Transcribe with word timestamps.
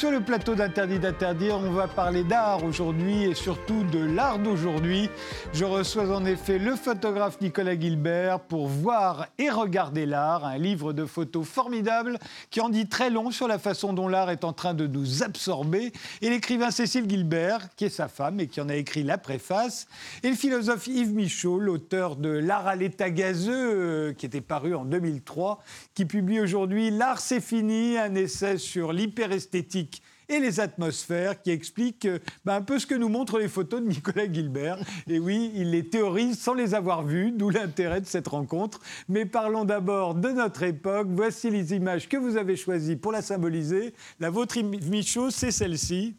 Sur 0.00 0.10
le 0.10 0.22
plateau 0.22 0.54
d'Interdit 0.54 0.98
d'interdire. 0.98 1.58
On 1.58 1.72
va 1.72 1.86
parler 1.86 2.24
d'art 2.24 2.64
aujourd'hui 2.64 3.24
et 3.24 3.34
surtout 3.34 3.84
de 3.84 3.98
l'art 3.98 4.38
d'aujourd'hui. 4.38 5.10
Je 5.52 5.66
reçois 5.66 6.08
en 6.16 6.24
effet 6.24 6.58
le 6.58 6.74
photographe 6.74 7.38
Nicolas 7.42 7.78
Gilbert 7.78 8.40
pour 8.40 8.66
voir 8.66 9.26
et 9.36 9.50
regarder 9.50 10.06
l'art, 10.06 10.46
un 10.46 10.56
livre 10.56 10.94
de 10.94 11.04
photos 11.04 11.46
formidable 11.46 12.18
qui 12.48 12.62
en 12.62 12.70
dit 12.70 12.88
très 12.88 13.10
long 13.10 13.30
sur 13.30 13.46
la 13.46 13.58
façon 13.58 13.92
dont 13.92 14.08
l'art 14.08 14.30
est 14.30 14.44
en 14.44 14.54
train 14.54 14.72
de 14.72 14.86
nous 14.86 15.22
absorber. 15.22 15.92
Et 16.22 16.30
l'écrivain 16.30 16.70
Cécile 16.70 17.04
Gilbert, 17.06 17.68
qui 17.76 17.84
est 17.84 17.90
sa 17.90 18.08
femme 18.08 18.40
et 18.40 18.46
qui 18.46 18.62
en 18.62 18.70
a 18.70 18.76
écrit 18.76 19.02
la 19.02 19.18
préface. 19.18 19.86
Et 20.22 20.30
le 20.30 20.34
philosophe 20.34 20.86
Yves 20.86 21.12
Michaud, 21.12 21.58
l'auteur 21.58 22.16
de 22.16 22.30
L'art 22.30 22.66
à 22.66 22.74
l'état 22.74 23.10
gazeux, 23.10 23.52
euh, 23.52 24.12
qui 24.14 24.24
était 24.24 24.40
paru 24.40 24.74
en 24.74 24.86
2003, 24.86 25.62
qui 25.94 26.06
publie 26.06 26.40
aujourd'hui 26.40 26.90
L'art 26.90 27.20
c'est 27.20 27.42
fini, 27.42 27.98
un 27.98 28.14
essai 28.14 28.56
sur 28.56 28.94
l'hyper 28.94 29.32
esthétique 29.32 29.89
et 30.30 30.40
les 30.40 30.60
atmosphères 30.60 31.42
qui 31.42 31.50
expliquent 31.50 32.06
euh, 32.06 32.18
bah, 32.44 32.54
un 32.54 32.62
peu 32.62 32.78
ce 32.78 32.86
que 32.86 32.94
nous 32.94 33.08
montrent 33.08 33.38
les 33.38 33.48
photos 33.48 33.82
de 33.82 33.88
Nicolas 33.88 34.32
Gilbert. 34.32 34.78
Et 35.08 35.18
oui, 35.18 35.50
il 35.54 35.72
les 35.72 35.88
théorise 35.88 36.38
sans 36.38 36.54
les 36.54 36.74
avoir 36.74 37.02
vues, 37.02 37.32
d'où 37.32 37.50
l'intérêt 37.50 38.00
de 38.00 38.06
cette 38.06 38.28
rencontre. 38.28 38.80
Mais 39.08 39.26
parlons 39.26 39.64
d'abord 39.64 40.14
de 40.14 40.30
notre 40.30 40.62
époque. 40.62 41.08
Voici 41.10 41.50
les 41.50 41.74
images 41.74 42.08
que 42.08 42.16
vous 42.16 42.36
avez 42.36 42.56
choisies 42.56 42.96
pour 42.96 43.12
la 43.12 43.22
symboliser. 43.22 43.92
La 44.20 44.30
vôtre, 44.30 44.58
Michaud, 44.62 45.30
c'est 45.30 45.50
celle-ci. 45.50 46.14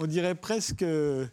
On 0.00 0.06
dirait 0.06 0.34
presque... 0.34 0.82
Euh, 0.82 1.26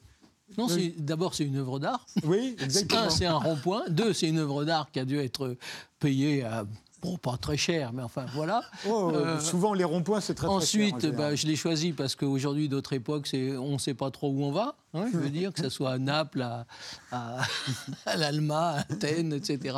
non, 0.58 0.67
d'abord, 0.98 1.33
c'est 1.33 1.44
une 1.44 1.58
œuvre 1.58 1.80
d'art. 1.80 2.05
Oui, 2.23 2.55
exactement. 2.64 3.03
Un, 3.03 3.09
c'est 3.09 3.25
un 3.25 3.38
rond-point. 3.38 3.83
Deux, 3.89 4.14
c'est 4.14 4.30
une 4.30 4.39
œuvre 4.39 4.64
d'art 4.64 4.89
qui 4.92 5.00
a 5.00 5.05
dû 5.05 5.17
être 5.17 5.58
payée 6.00 6.44
à 6.44 6.66
Bon, 7.02 7.16
pas 7.17 7.38
très 7.38 7.58
cher, 7.58 7.94
mais 7.94 8.02
enfin 8.02 8.26
voilà. 8.34 8.64
Oh, 8.88 9.12
euh, 9.14 9.40
souvent, 9.40 9.73
les 9.73 9.84
ronds-points, 9.84 10.20
c'est 10.20 10.34
très, 10.34 10.48
ensuite, 10.48 10.81
très 10.81 10.90
cher. 10.90 10.95
Ensuite, 10.98 11.16
bah, 11.16 11.36
je 11.36 11.45
l'ai 11.45 11.56
choisi 11.56 11.92
parce 11.94 12.16
qu'aujourd'hui, 12.16 12.70
d'autres 12.70 12.94
époques, 12.94 13.30
on 13.34 13.73
ne 13.73 13.78
sait 13.78 13.94
pas 13.94 14.09
trop 14.09 14.30
où 14.31 14.44
on 14.44 14.52
va. 14.52 14.76
Hein, 14.95 15.06
je 15.12 15.17
veux 15.17 15.30
dire, 15.30 15.54
que 15.54 15.62
ce 15.62 15.70
soit 15.70 15.92
à 15.92 15.98
Naples, 16.00 16.42
à, 16.42 16.66
à, 17.12 17.38
l'Alma, 18.17 18.78
à 18.78 18.80
Athènes, 18.80 19.34
etc. 19.34 19.78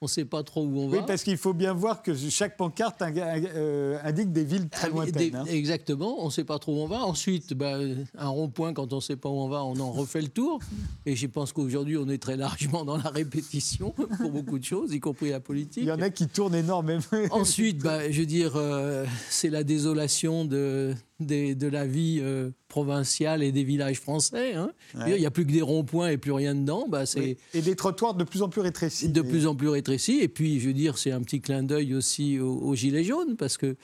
On 0.00 0.04
ne 0.04 0.10
sait 0.10 0.24
pas 0.24 0.44
trop 0.44 0.62
où 0.64 0.78
on 0.78 0.88
va. 0.88 0.98
Oui, 0.98 1.02
parce 1.06 1.24
qu'il 1.24 1.36
faut 1.36 1.52
bien 1.52 1.72
voir 1.72 2.02
que 2.02 2.14
chaque 2.14 2.56
pancarte 2.56 3.02
euh, 3.02 3.98
indique 4.04 4.30
des 4.30 4.44
villes 4.44 4.68
très 4.68 4.86
ah 4.86 4.90
lointaines. 4.90 5.34
Hein. 5.34 5.44
Exactement, 5.48 6.22
on 6.22 6.26
ne 6.26 6.30
sait 6.30 6.44
pas 6.44 6.60
trop 6.60 6.76
où 6.76 6.80
on 6.82 6.86
va. 6.86 7.04
Ensuite, 7.04 7.52
bah, 7.54 7.78
un 8.16 8.28
rond-point, 8.28 8.74
quand 8.74 8.92
on 8.92 8.96
ne 8.96 9.00
sait 9.00 9.16
pas 9.16 9.28
où 9.28 9.40
on 9.40 9.48
va, 9.48 9.64
on 9.64 9.78
en 9.80 9.90
refait 9.90 10.20
le 10.20 10.28
tour. 10.28 10.60
Et 11.04 11.16
je 11.16 11.26
pense 11.26 11.52
qu'aujourd'hui, 11.52 11.96
on 11.96 12.08
est 12.08 12.22
très 12.22 12.36
largement 12.36 12.84
dans 12.84 12.96
la 12.96 13.10
répétition 13.10 13.90
pour 13.90 14.30
beaucoup 14.30 14.60
de 14.60 14.64
choses, 14.64 14.94
y 14.94 15.00
compris 15.00 15.30
la 15.30 15.40
politique. 15.40 15.82
Il 15.82 15.88
y 15.88 15.92
en 15.92 16.00
a 16.00 16.10
qui 16.10 16.28
tournent 16.28 16.54
énormément. 16.54 17.02
Ensuite, 17.32 17.78
bah, 17.78 18.08
je 18.08 18.20
veux 18.20 18.26
dire, 18.26 18.52
euh, 18.54 19.04
c'est 19.30 19.50
la 19.50 19.64
désolation 19.64 20.44
de, 20.44 20.94
de 21.20 21.66
la 21.66 21.84
vie 21.84 22.20
euh, 22.22 22.50
provinciale 22.68 23.42
et 23.42 23.50
des 23.50 23.64
villages 23.64 23.98
français. 23.98 24.54
Hein. 24.54 24.70
Il 25.06 25.14
n'y 25.14 25.26
a 25.26 25.30
plus 25.30 25.44
que 25.44 25.50
des 25.50 25.62
ronds-points 25.62 26.10
et 26.10 26.16
plus 26.16 26.30
rien 26.32 26.54
dedans. 26.54 26.86
Bah, 26.88 27.04
Et 27.16 27.36
des 27.54 27.74
trottoirs 27.74 28.14
de 28.14 28.22
plus 28.24 28.42
en 28.42 28.48
plus 28.48 28.60
rétrécis. 28.60 29.08
De 29.08 29.22
plus 29.22 29.46
en 29.46 29.56
plus 29.56 29.68
rétrécis. 29.68 30.20
Et 30.20 30.28
puis, 30.28 30.60
je 30.60 30.68
veux 30.68 30.74
dire, 30.74 30.96
c'est 30.96 31.10
un 31.10 31.20
petit 31.22 31.40
clin 31.40 31.64
d'œil 31.64 31.94
aussi 31.94 32.38
aux, 32.38 32.74
Gilets 32.74 33.02
jaunes, 33.02 33.36
parce 33.36 33.56
que 33.56 33.76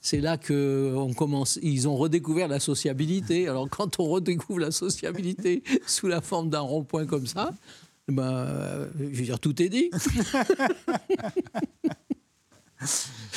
c'est 0.00 0.20
là 0.20 0.38
qu'ils 0.38 1.14
commence, 1.16 1.58
ils 1.62 1.86
ont 1.86 1.96
redécouvert 1.96 2.48
la 2.48 2.60
sociabilité. 2.60 3.48
Alors, 3.48 3.68
quand 3.68 4.00
on 4.00 4.04
redécouvre 4.08 4.60
la 4.60 4.70
sociabilité 4.70 5.62
sous 5.86 6.08
la 6.08 6.22
forme 6.22 6.48
d'un 6.48 6.60
rond-point 6.60 7.04
comme 7.04 7.26
ça, 7.26 7.50
bah, 8.08 8.48
je 8.98 9.04
veux 9.04 9.24
dire, 9.24 9.38
tout 9.38 9.60
est 9.62 9.68
dit. 9.68 9.90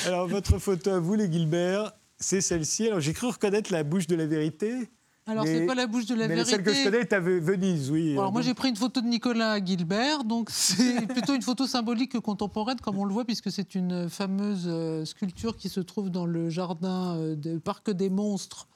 Alors, 0.06 0.28
votre 0.28 0.58
photo 0.60 0.92
à 0.92 1.00
vous, 1.00 1.16
les 1.16 1.32
Gilbert, 1.32 1.92
c'est 2.22 2.42
celle-ci. 2.42 2.88
Alors, 2.88 3.00
j'ai 3.00 3.14
cru 3.14 3.28
reconnaître 3.28 3.72
la 3.72 3.84
bouche 3.84 4.08
de 4.08 4.16
la 4.16 4.26
vérité. 4.26 4.90
Alors, 5.28 5.46
c'est 5.46 5.66
pas 5.66 5.76
la 5.76 5.88
bouche 5.88 6.06
de 6.06 6.16
la 6.16 6.28
mais 6.28 6.36
vérité. 6.36 6.52
Celle 6.52 6.64
que 6.64 6.74
je 6.74 6.84
connais 6.84 7.02
est 7.02 7.14
à 7.14 7.20
Venise, 7.20 7.92
oui. 7.92 8.14
Alors, 8.14 8.32
moi, 8.32 8.42
j'ai 8.42 8.54
pris 8.54 8.70
une 8.70 8.76
photo 8.76 9.02
de 9.02 9.08
Nicolas 9.08 9.64
Gilbert, 9.64 10.24
donc 10.24 10.50
c'est 10.50 11.08
plutôt 11.14 11.36
une 11.36 11.42
photo 11.42 11.68
symbolique 11.68 12.14
que 12.14 12.18
contemporaine, 12.18 12.80
comme 12.80 12.98
on 12.98 13.06
le 13.06 13.14
voit, 13.14 13.26
puisque 13.26 13.52
c'est 13.52 13.76
une 13.76 14.10
fameuse 14.10 14.66
euh, 14.68 15.06
sculpture 15.06 15.58
qui 15.58 15.70
se 15.70 15.80
trouve 15.80 16.10
dans 16.10 16.26
le 16.26 16.50
jardin 16.50 17.18
euh, 17.18 17.36
du 17.36 17.60
Parc 17.60 17.92
des 17.92 18.10
Monstres 18.10 18.68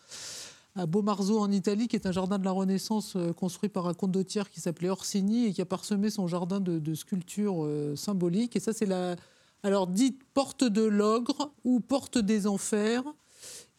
à 0.76 0.86
Beaumarzo 0.86 1.40
en 1.40 1.52
Italie, 1.52 1.88
qui 1.88 1.96
est 1.96 2.06
un 2.06 2.12
jardin 2.12 2.38
de 2.38 2.46
la 2.46 2.52
Renaissance 2.52 3.16
euh, 3.16 3.32
construit 3.34 3.70
par 3.70 3.88
un 3.88 3.94
condottière 3.94 4.50
qui 4.50 4.60
s'appelait 4.60 4.90
Orsini 4.90 5.46
et 5.46 5.54
qui 5.54 5.62
a 5.62 5.66
parsemé 5.66 6.10
son 6.10 6.28
jardin 6.28 6.60
de, 6.60 6.80
de 6.80 6.94
sculptures 6.94 7.68
symboliques. 7.96 8.56
Et 8.56 8.60
ça, 8.60 8.74
c'est 8.74 8.86
la, 8.86 9.16
alors 9.64 9.88
dite 9.88 10.22
porte 10.34 10.64
de 10.64 10.84
l'ogre 10.84 11.52
ou 11.64 11.80
porte 11.80 12.18
des 12.18 12.46
enfers. 12.46 13.04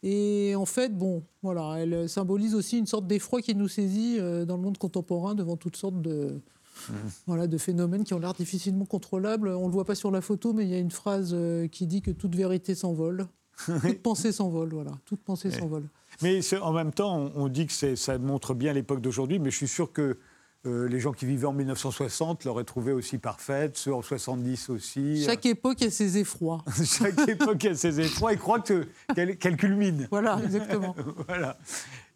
Et 0.03 0.53
en 0.55 0.65
fait, 0.65 0.95
bon, 0.95 1.23
voilà, 1.41 1.77
elle 1.79 2.07
symbolise 2.07 2.55
aussi 2.55 2.77
une 2.77 2.85
sorte 2.85 3.07
d'effroi 3.07 3.41
qui 3.41 3.55
nous 3.55 3.67
saisit 3.67 4.17
euh, 4.19 4.45
dans 4.45 4.55
le 4.55 4.61
monde 4.61 4.77
contemporain 4.77 5.33
devant 5.33 5.57
toutes 5.57 5.75
sortes 5.75 6.01
de, 6.01 6.39
mmh. 6.89 6.93
voilà, 7.25 7.47
de 7.47 7.57
phénomènes 7.57 8.03
qui 8.03 8.13
ont 8.13 8.19
l'air 8.19 8.33
difficilement 8.33 8.85
contrôlables. 8.85 9.49
On 9.49 9.61
ne 9.61 9.67
le 9.67 9.73
voit 9.73 9.85
pas 9.85 9.95
sur 9.95 10.11
la 10.11 10.21
photo, 10.21 10.53
mais 10.53 10.63
il 10.63 10.69
y 10.69 10.75
a 10.75 10.79
une 10.79 10.91
phrase 10.91 11.31
euh, 11.33 11.67
qui 11.67 11.87
dit 11.87 12.01
que 12.01 12.11
toute 12.11 12.35
vérité 12.35 12.75
s'envole. 12.75 13.27
toute 13.65 14.03
pensée 14.03 14.31
s'envole, 14.31 14.69
voilà. 14.69 14.91
Toute 15.05 15.21
pensée 15.21 15.49
s'envole. 15.49 15.89
Mais 16.21 16.41
en 16.61 16.73
même 16.73 16.91
temps, 16.91 17.31
on 17.35 17.47
dit 17.47 17.65
que 17.65 17.95
ça 17.95 18.17
montre 18.19 18.53
bien 18.53 18.71
l'époque 18.73 19.01
d'aujourd'hui, 19.01 19.39
mais 19.39 19.49
je 19.49 19.57
suis 19.57 19.67
sûr 19.67 19.91
que 19.91 20.17
euh, 20.65 20.87
les 20.87 20.99
gens 20.99 21.13
qui 21.13 21.25
vivaient 21.25 21.45
en 21.45 21.53
1960 21.53 22.43
l'auraient 22.43 22.63
trouvée 22.63 22.91
aussi 22.91 23.17
parfaite, 23.17 23.77
ceux 23.77 23.93
en 23.93 24.01
70 24.01 24.69
aussi. 24.69 25.23
Chaque 25.23 25.45
époque 25.45 25.81
a 25.81 25.89
ses 25.89 26.17
effrois. 26.17 26.63
Chaque 26.83 27.27
époque 27.27 27.63
a 27.65 27.75
ses 27.75 27.99
effrois 27.99 28.33
et 28.33 28.37
croit 28.37 28.59
qu'elle 28.61 29.57
culmine. 29.57 30.07
Voilà, 30.11 30.39
exactement. 30.43 30.95
voilà. 31.27 31.57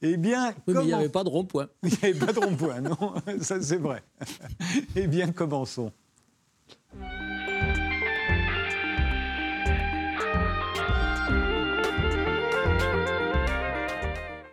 Eh 0.02 0.18
bien, 0.18 0.54
mais 0.68 0.74
il 0.74 0.88
n'y 0.88 0.94
avait 0.94 1.10
pas 1.10 1.24
de 1.24 1.30
rond-point. 1.30 1.68
Il 1.84 1.90
n'y 1.90 1.98
avait 2.02 2.26
pas 2.26 2.34
de 2.34 2.40
rond-point, 2.40 2.82
non, 2.82 3.14
ça 3.42 3.62
c'est 3.62 3.78
vrai. 3.78 4.02
eh 4.96 5.06
bien, 5.06 5.32
commençons. 5.32 5.92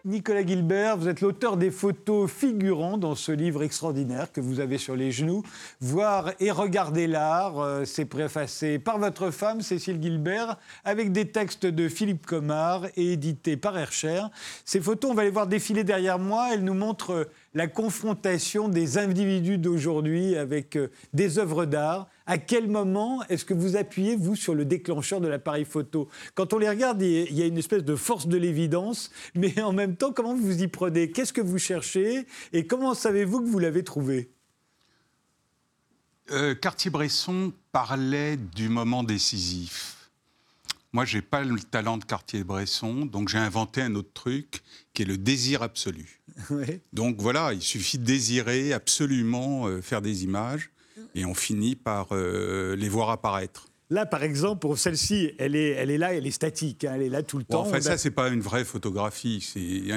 Nicolas 0.09 0.45
Gilbert, 0.45 0.97
vous 0.97 1.07
êtes 1.07 1.21
l'auteur 1.21 1.59
des 1.59 1.71
photos 1.71 2.31
figurant 2.31 2.97
dans 2.97 3.15
ce 3.15 3.31
livre 3.31 3.63
extraordinaire 3.63 4.33
que 4.33 4.41
vous 4.41 4.59
avez 4.59 4.79
sur 4.79 4.97
les 4.97 5.11
genoux. 5.11 5.43
Voir 5.83 6.33
et 6.41 6.51
regarder 6.51 7.07
l'art, 7.07 7.59
euh, 7.59 7.85
c'est 7.85 8.07
préfacé 8.07 8.79
par 8.79 8.99
votre 8.99 9.31
femme, 9.31 9.61
Cécile 9.61 10.03
Gilbert, 10.03 10.57
avec 10.87 11.13
des 11.13 11.27
textes 11.27 11.67
de 11.67 11.91
Philippe 11.91 12.25
Comard 12.25 12.87
et 12.97 13.13
édités 13.13 13.59
par 13.59 13.77
Hercher. 13.77 14.23
Ces 14.65 14.81
photos, 14.81 15.11
on 15.11 15.15
va 15.15 15.25
les 15.25 15.31
voir 15.31 15.47
défiler 15.47 15.85
derrière 15.85 16.19
moi. 16.19 16.55
Elles 16.55 16.65
nous 16.65 16.73
montrent 16.73 17.29
la 17.55 17.67
confrontation 17.67 18.69
des 18.69 18.99
individus 18.99 19.59
d'aujourd'hui 19.59 20.37
avec 20.37 20.77
euh, 20.77 20.89
des 21.13 21.39
œuvres 21.39 21.65
d'art. 21.65 22.09
À 22.27 22.39
quel 22.39 22.69
moment 22.69 23.23
est-ce 23.29 23.45
que 23.45 23.55
vous 23.55 23.77
appuyez, 23.77 24.17
vous, 24.17 24.37
sur 24.37 24.55
le 24.55 24.65
déclencheur 24.65 25.21
de 25.21 25.29
l'appareil 25.29 25.65
photo? 25.65 26.09
Quand 26.35 26.53
on 26.53 26.59
les 26.59 26.69
regarde, 26.69 27.01
il 27.01 27.33
y 27.33 27.43
a 27.43 27.47
une 27.47 27.57
espèce 27.57 27.85
de 27.85 27.97
force 27.97 28.29
de 28.29 28.37
l'évidence, 28.37 29.11
mais 29.35 29.61
en 29.63 29.73
même 29.73 29.97
temps, 29.97 30.13
comment 30.13 30.35
vous 30.35 30.63
y 30.63 30.69
prenez? 30.69 31.11
Qu'est-ce 31.11 31.33
que 31.33 31.41
vous 31.41 31.59
cherchez? 31.59 32.27
Et 32.53 32.67
comment 32.67 32.95
savez-vous 32.95 33.41
que 33.41 33.49
vous 33.49 33.59
l'avez 33.59 33.83
trouvé? 33.83 34.31
Euh, 36.31 36.55
Cartier-Bresson 36.55 37.53
parlait 37.73 38.37
du 38.37 38.69
moment 38.69 39.03
décisif. 39.03 40.11
Moi, 40.93 41.07
je 41.07 41.17
n'ai 41.17 41.23
pas 41.23 41.43
le 41.43 41.59
talent 41.59 41.97
de 41.97 42.05
Cartier-Bresson, 42.05 43.07
donc 43.07 43.29
j'ai 43.29 43.39
inventé 43.39 43.81
un 43.81 43.95
autre 43.95 44.13
truc 44.13 44.63
qui 44.93 45.03
est 45.03 45.07
le 45.07 45.17
désir 45.17 45.63
absolu. 45.63 46.18
Donc 46.93 47.21
voilà, 47.21 47.53
il 47.53 47.63
suffit 47.63 47.99
de 47.99 48.05
désirer 48.05 48.73
absolument 48.73 49.67
euh, 49.67 49.81
faire 49.81 50.03
des 50.03 50.25
images 50.25 50.71
et 51.15 51.25
on 51.25 51.35
finit 51.35 51.77
par 51.77 52.09
euh, 52.13 52.77
les 52.77 52.89
voir 52.89 53.11
apparaître. 53.11 53.69
Là, 53.91 54.05
par 54.05 54.23
exemple, 54.23 54.61
pour 54.61 54.77
celle-ci, 54.77 55.33
elle 55.39 55.57
est, 55.57 55.71
elle 55.71 55.91
est 55.91 55.97
là, 55.97 56.13
elle 56.13 56.27
est 56.27 56.31
statique, 56.31 56.85
hein, 56.85 56.93
elle 56.97 57.03
est 57.03 57.09
là 57.09 57.23
tout 57.23 57.39
le 57.39 57.45
temps. 57.45 57.63
Enfin, 57.63 57.81
ça, 57.81 57.97
c'est 57.97 58.11
pas 58.11 58.29
une 58.29 58.43
vraie 58.43 58.67
photographie, 58.67 59.41
c'est 59.41 59.91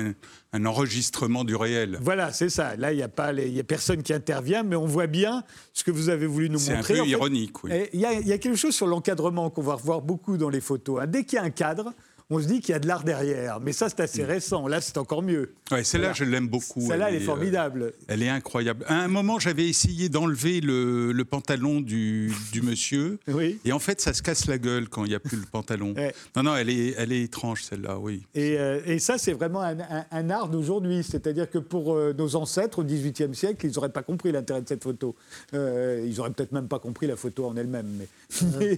un, 0.53 0.65
enregistrement 0.65 1.43
du 1.43 1.57
réel. 1.57 1.97
Voilà, 2.01 2.31
c'est 2.31 2.47
ça. 2.47 2.77
Là, 2.77 2.93
il 2.93 2.95
n'y 2.95 3.03
a, 3.03 3.09
pas, 3.09 3.33
il 3.33 3.59
a 3.59 3.63
personne 3.63 4.01
qui 4.01 4.13
intervient, 4.13 4.63
mais 4.63 4.77
on 4.77 4.85
voit 4.85 5.07
bien 5.07 5.43
ce 5.73 5.83
que 5.83 5.91
vous 5.91 6.07
avez 6.07 6.25
voulu 6.25 6.49
nous 6.49 6.59
montrer. 6.59 6.93
C'est 6.95 6.99
un 7.01 7.03
peu 7.03 7.09
ironique, 7.09 7.61
oui. 7.65 7.71
Il 7.91 7.99
y, 7.99 8.05
a, 8.05 8.13
y, 8.13 8.31
a 8.31 8.37
quelque 8.37 8.55
chose 8.55 8.73
sur 8.73 8.87
l'encadrement 8.87 9.49
qu'on 9.49 9.61
va 9.61 9.73
revoir 9.73 10.01
beaucoup 10.01 10.37
dans 10.37 10.49
les 10.49 10.61
photos. 10.61 11.01
Hein. 11.01 11.07
Dès 11.07 11.25
qu'il 11.25 11.35
y 11.35 11.39
a 11.39 11.43
un 11.43 11.49
cadre, 11.49 11.93
on 12.31 12.39
se 12.39 12.47
dit 12.47 12.61
qu'il 12.61 12.71
y 12.71 12.75
a 12.75 12.79
de 12.79 12.87
l'art 12.87 13.03
derrière. 13.03 13.59
Mais 13.59 13.73
ça, 13.73 13.89
c'est 13.89 13.99
assez 13.99 14.23
mm. 14.23 14.27
récent. 14.27 14.67
Là, 14.67 14.79
c'est 14.79 14.97
encore 14.97 15.21
mieux. 15.21 15.53
Ouais, 15.69 15.83
celle-là, 15.83 16.13
je 16.13 16.23
l'aime 16.23 16.47
beaucoup. 16.47 16.81
Celle-là, 16.81 17.09
elle, 17.09 17.15
est, 17.15 17.25
formidable. 17.25 17.83
Euh, 17.83 17.91
elle 18.07 18.23
est 18.23 18.29
incroyable. 18.29 18.85
À 18.87 19.01
un 19.01 19.09
moment, 19.09 19.37
j'avais 19.37 19.67
essayé 19.67 20.07
d'enlever 20.07 20.61
le, 20.61 21.23
pantalon 21.29 21.81
du, 21.81 22.33
monsieur. 22.63 23.19
Oui. 23.27 23.59
Et 23.65 23.71
en 23.71 23.79
fait, 23.79 24.01
ça 24.01 24.13
se 24.13 24.21
casse 24.21 24.47
la 24.47 24.57
gueule 24.57 24.89
quand 24.89 25.05
il 25.05 25.09
n'y 25.09 25.15
a 25.15 25.19
plus 25.19 25.37
le 25.37 25.45
pantalon. 25.45 25.93
Non, 26.35 26.43
non, 26.43 26.55
elle 26.55 26.69
est, 26.69 26.95
elle 26.97 27.11
est 27.11 27.23
étrange, 27.23 27.63
celle-là, 27.63 27.97
oui. 27.97 28.23
Et, 28.33 28.57
euh, 28.57 28.99
ça, 28.99 29.17
c'est 29.17 29.33
vraiment 29.33 29.61
un, 29.61 30.29
art 30.29 30.49
d'aujourd'hui. 30.49 31.03
C'est-à-dire 31.03 31.49
que 31.49 31.57
pour 31.57 31.93
euh, 31.93 32.13
nos 32.17 32.35
ancêtres, 32.35 32.79
au 32.79 32.83
XVIIIe 32.83 33.33
siècle, 33.33 33.65
ils 33.65 33.73
n'auraient 33.73 33.89
pas 33.89 34.03
compris 34.03 34.31
l'intérêt 34.31 34.61
de 34.61 34.67
cette 34.67 34.83
photo. 34.83 35.15
ils 35.53 36.13
n'auraient 36.17 36.31
peut-être 36.31 36.51
même 36.51 36.67
pas 36.67 36.79
compris 36.79 37.07
la 37.07 37.15
photo 37.15 37.45
en 37.45 37.57
elle-même. 37.57 37.87
Mais... 37.99 38.07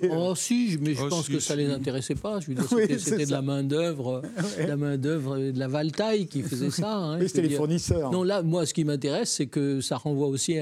Oh, 0.12 0.36
si, 0.36 0.78
mais 0.82 0.94
je 0.94 1.02
oh, 1.04 1.10
pense 1.10 1.28
que 1.28 1.40
ça 1.40 1.56
ne 1.56 1.62
les 1.62 1.70
intéressait 1.70 2.16
pas. 2.16 2.40
Je 2.40 2.48
veux 2.48 2.56
dire, 2.56 2.66
c'était 3.00 3.26
de 3.26 3.32
la 3.32 3.42
main 3.44 3.64
d'œuvre, 3.64 4.22
la 4.68 4.76
main 4.76 4.98
d'œuvre 4.98 5.38
de 5.38 5.60
la 5.60 5.68
Valtaille 5.68 6.28
qui 6.28 6.42
faisait 6.42 6.72
ça. 6.72 6.96
Hein, 6.96 7.20
c'était 7.28 7.44
les 7.44 7.52
fournisseurs. 7.52 8.12
Non, 8.12 8.24
là, 8.24 8.42
moi, 8.42 8.66
ce 8.66 8.74
qui 8.74 8.84
m'intéresse, 8.84 9.32
c'est 9.32 9.48
que 9.48 9.82
ça 9.82 9.98
renvoie 9.98 10.28
aussi 10.28 10.58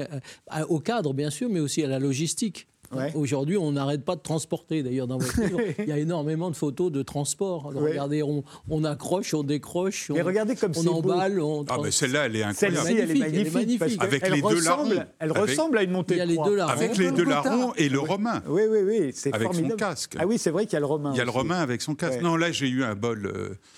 au 0.68 0.80
cadre, 0.80 1.14
bien 1.14 1.30
sûr, 1.30 1.48
mais 1.48 1.60
aussi 1.60 1.82
à 1.82 1.88
la 1.88 1.98
logistique. 1.98 2.66
Aujourd'hui, 3.14 3.56
on 3.56 3.72
n'arrête 3.72 4.04
pas 4.04 4.16
de 4.16 4.20
transporter. 4.20 4.82
D'ailleurs, 4.82 5.06
dans 5.06 5.18
votre 5.18 5.40
livre, 5.40 5.60
il 5.78 5.86
y 5.86 5.92
a 5.92 5.98
énormément 5.98 6.50
de 6.50 6.56
photos 6.56 6.92
de 6.92 7.02
transport. 7.02 7.72
Regardez, 7.74 8.22
on, 8.22 8.84
accroche, 8.84 9.34
on 9.34 9.42
décroche, 9.42 10.10
on, 10.10 10.24
regardez 10.24 10.56
comme 10.56 10.72
on 10.76 10.86
emballe. 10.86 11.40
On 11.40 11.64
ah, 11.68 11.78
mais 11.82 11.90
celle-là, 11.90 12.26
elle 12.26 12.36
est 12.36 12.42
incroyable. 12.42 12.86
Celle-ci, 12.86 12.98
elle, 12.98 13.10
est 13.46 13.54
magnifique. 13.54 14.02
avec 14.02 14.28
les 14.28 14.42
deux 14.42 14.64
larrons. 14.64 14.90
Elle 15.18 15.32
ressemble 15.32 15.78
à 15.78 15.82
une 15.82 15.92
montée 15.92 16.16
de 16.16 16.34
croix. 16.34 16.70
Avec 16.70 16.96
les 16.96 17.10
deux 17.12 17.24
larrons 17.24 17.72
et 17.74 17.88
le 17.88 18.00
romain. 18.00 18.42
Oui, 18.46 18.62
oui, 18.68 18.78
oui. 18.84 19.12
C'est 19.14 19.34
Avec 19.34 19.54
son 19.54 19.68
casque. 19.70 20.16
Ah 20.18 20.26
oui, 20.26 20.38
c'est 20.38 20.50
vrai 20.50 20.66
qu'il 20.66 20.74
y 20.74 20.76
a 20.76 20.80
le 20.80 20.86
romain. 20.86 21.12
Il 21.14 21.18
y 21.18 21.20
a 21.20 21.24
le 21.24 21.30
romain 21.30 21.60
avec 21.60 21.82
son 21.82 21.94
casque. 21.94 22.20
Non, 22.20 22.36
là, 22.36 22.52
j'ai 22.52 22.68
eu 22.68 22.84
un 22.84 22.94
bol 22.94 23.26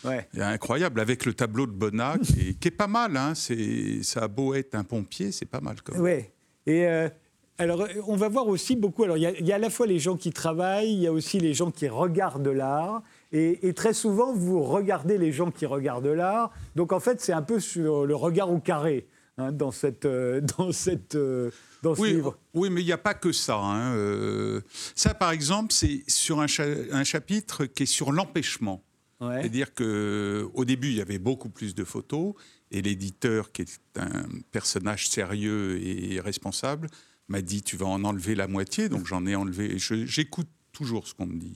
euh, 0.04 0.20
incroyable 0.38 1.00
avec 1.00 1.24
le 1.24 1.34
tableau 1.34 1.66
de 1.66 1.72
Bonnat, 1.72 2.16
qui 2.60 2.68
est 2.68 2.70
pas 2.70 2.86
mal. 2.86 3.16
Hein. 3.16 3.32
Ça 3.34 4.22
a 4.22 4.28
beau 4.28 4.54
être 4.54 4.74
un 4.74 4.84
pompier, 4.84 5.32
c'est 5.32 5.46
pas 5.46 5.60
mal. 5.60 5.76
Oui. 5.96 6.24
Et 6.66 6.86
euh, 6.86 7.08
alors, 7.56 7.82
euh, 7.82 7.88
on 8.08 8.16
va 8.16 8.28
voir 8.28 8.48
aussi 8.48 8.74
beaucoup. 8.74 9.04
Alors, 9.04 9.16
il 9.16 9.22
y, 9.22 9.52
a, 9.52 9.54
à 9.54 9.58
la 9.58 9.70
fois 9.70 9.86
les 9.86 9.98
gens 9.98 10.16
qui 10.16 10.32
travaillent, 10.32 10.92
il 10.92 11.00
y 11.00 11.06
a 11.06 11.12
aussi 11.12 11.38
les 11.38 11.54
gens 11.54 11.70
qui 11.70 11.88
regardent 11.88 12.48
l'art. 12.48 13.02
Et, 13.32 13.72
très 13.74 13.94
souvent, 13.94 14.32
vous 14.32 14.62
regardez 14.62 15.18
les 15.18 15.32
gens 15.32 15.50
qui 15.50 15.66
regardent 15.66 16.06
l'art. 16.06 16.52
Donc, 16.76 16.92
en 16.92 17.00
fait, 17.00 17.20
c'est 17.20 17.32
un 17.32 17.42
peu 17.42 17.58
sur 17.58 18.06
le 18.06 18.14
regard 18.14 18.50
au 18.52 18.58
carré 18.58 19.06
hein, 19.38 19.50
dans, 19.50 19.70
cette, 19.70 20.04
euh, 20.04 20.40
dans, 20.58 20.72
cette, 20.72 21.14
euh, 21.14 21.50
dans 21.82 21.94
ce 21.94 22.00
oui, 22.00 22.12
livre. 22.14 22.38
Oui, 22.54 22.70
mais 22.70 22.80
il 22.80 22.86
n'y 22.86 22.92
a 22.92 22.98
pas 22.98 23.14
que 23.14 23.32
ça. 23.32 23.56
Hein, 23.56 24.60
ça, 24.94 25.14
par 25.14 25.30
exemple, 25.30 25.72
c'est 25.72 26.02
sur 26.08 26.40
un, 26.40 26.46
un, 26.92 27.04
chapitre 27.04 27.66
qui 27.66 27.84
est 27.84 27.86
sur 27.86 28.12
l'empêchement. 28.12 28.82
C'est-à-dire 29.20 29.72
qu'au 29.72 30.64
début, 30.66 30.88
il 30.88 30.96
y 30.96 31.00
avait 31.00 31.18
beaucoup 31.18 31.48
plus 31.48 31.74
de 31.74 31.84
photos. 31.84 32.34
Et 32.70 32.82
l'éditeur, 32.82 33.52
qui 33.52 33.62
est 33.62 33.80
un 33.96 34.24
personnage 34.50 35.08
sérieux 35.08 35.80
et 35.80 36.20
responsable, 36.20 36.88
m'a 37.28 37.42
dit 37.42 37.62
tu 37.62 37.76
vas 37.76 37.86
en 37.86 38.04
enlever 38.04 38.34
la 38.34 38.46
moitié, 38.46 38.88
donc 38.88 39.06
j'en 39.06 39.26
ai 39.26 39.34
enlevé. 39.34 39.76
J'écoute 39.78 40.48
toujours 40.74 41.06
ce 41.08 41.14
qu'on 41.14 41.26
me 41.26 41.38
dit. 41.38 41.54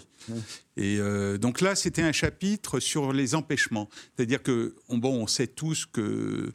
Et 0.76 0.98
euh, 0.98 1.36
donc 1.36 1.60
là, 1.60 1.74
c'était 1.74 2.02
un 2.02 2.12
chapitre 2.12 2.80
sur 2.80 3.12
les 3.12 3.34
empêchements. 3.34 3.88
C'est-à-dire 4.16 4.42
que, 4.42 4.74
bon, 4.88 5.22
on 5.22 5.26
sait 5.26 5.48
tous 5.48 5.84
que 5.84 6.52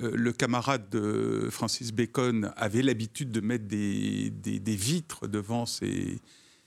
euh, 0.00 0.10
le 0.14 0.32
camarade 0.32 0.88
de 0.90 1.48
Francis 1.50 1.92
Bacon 1.92 2.52
avait 2.56 2.82
l'habitude 2.82 3.32
de 3.32 3.40
mettre 3.40 3.64
des, 3.64 4.30
des, 4.30 4.76
vitres 4.76 5.26
devant 5.26 5.66
ses, 5.66 6.20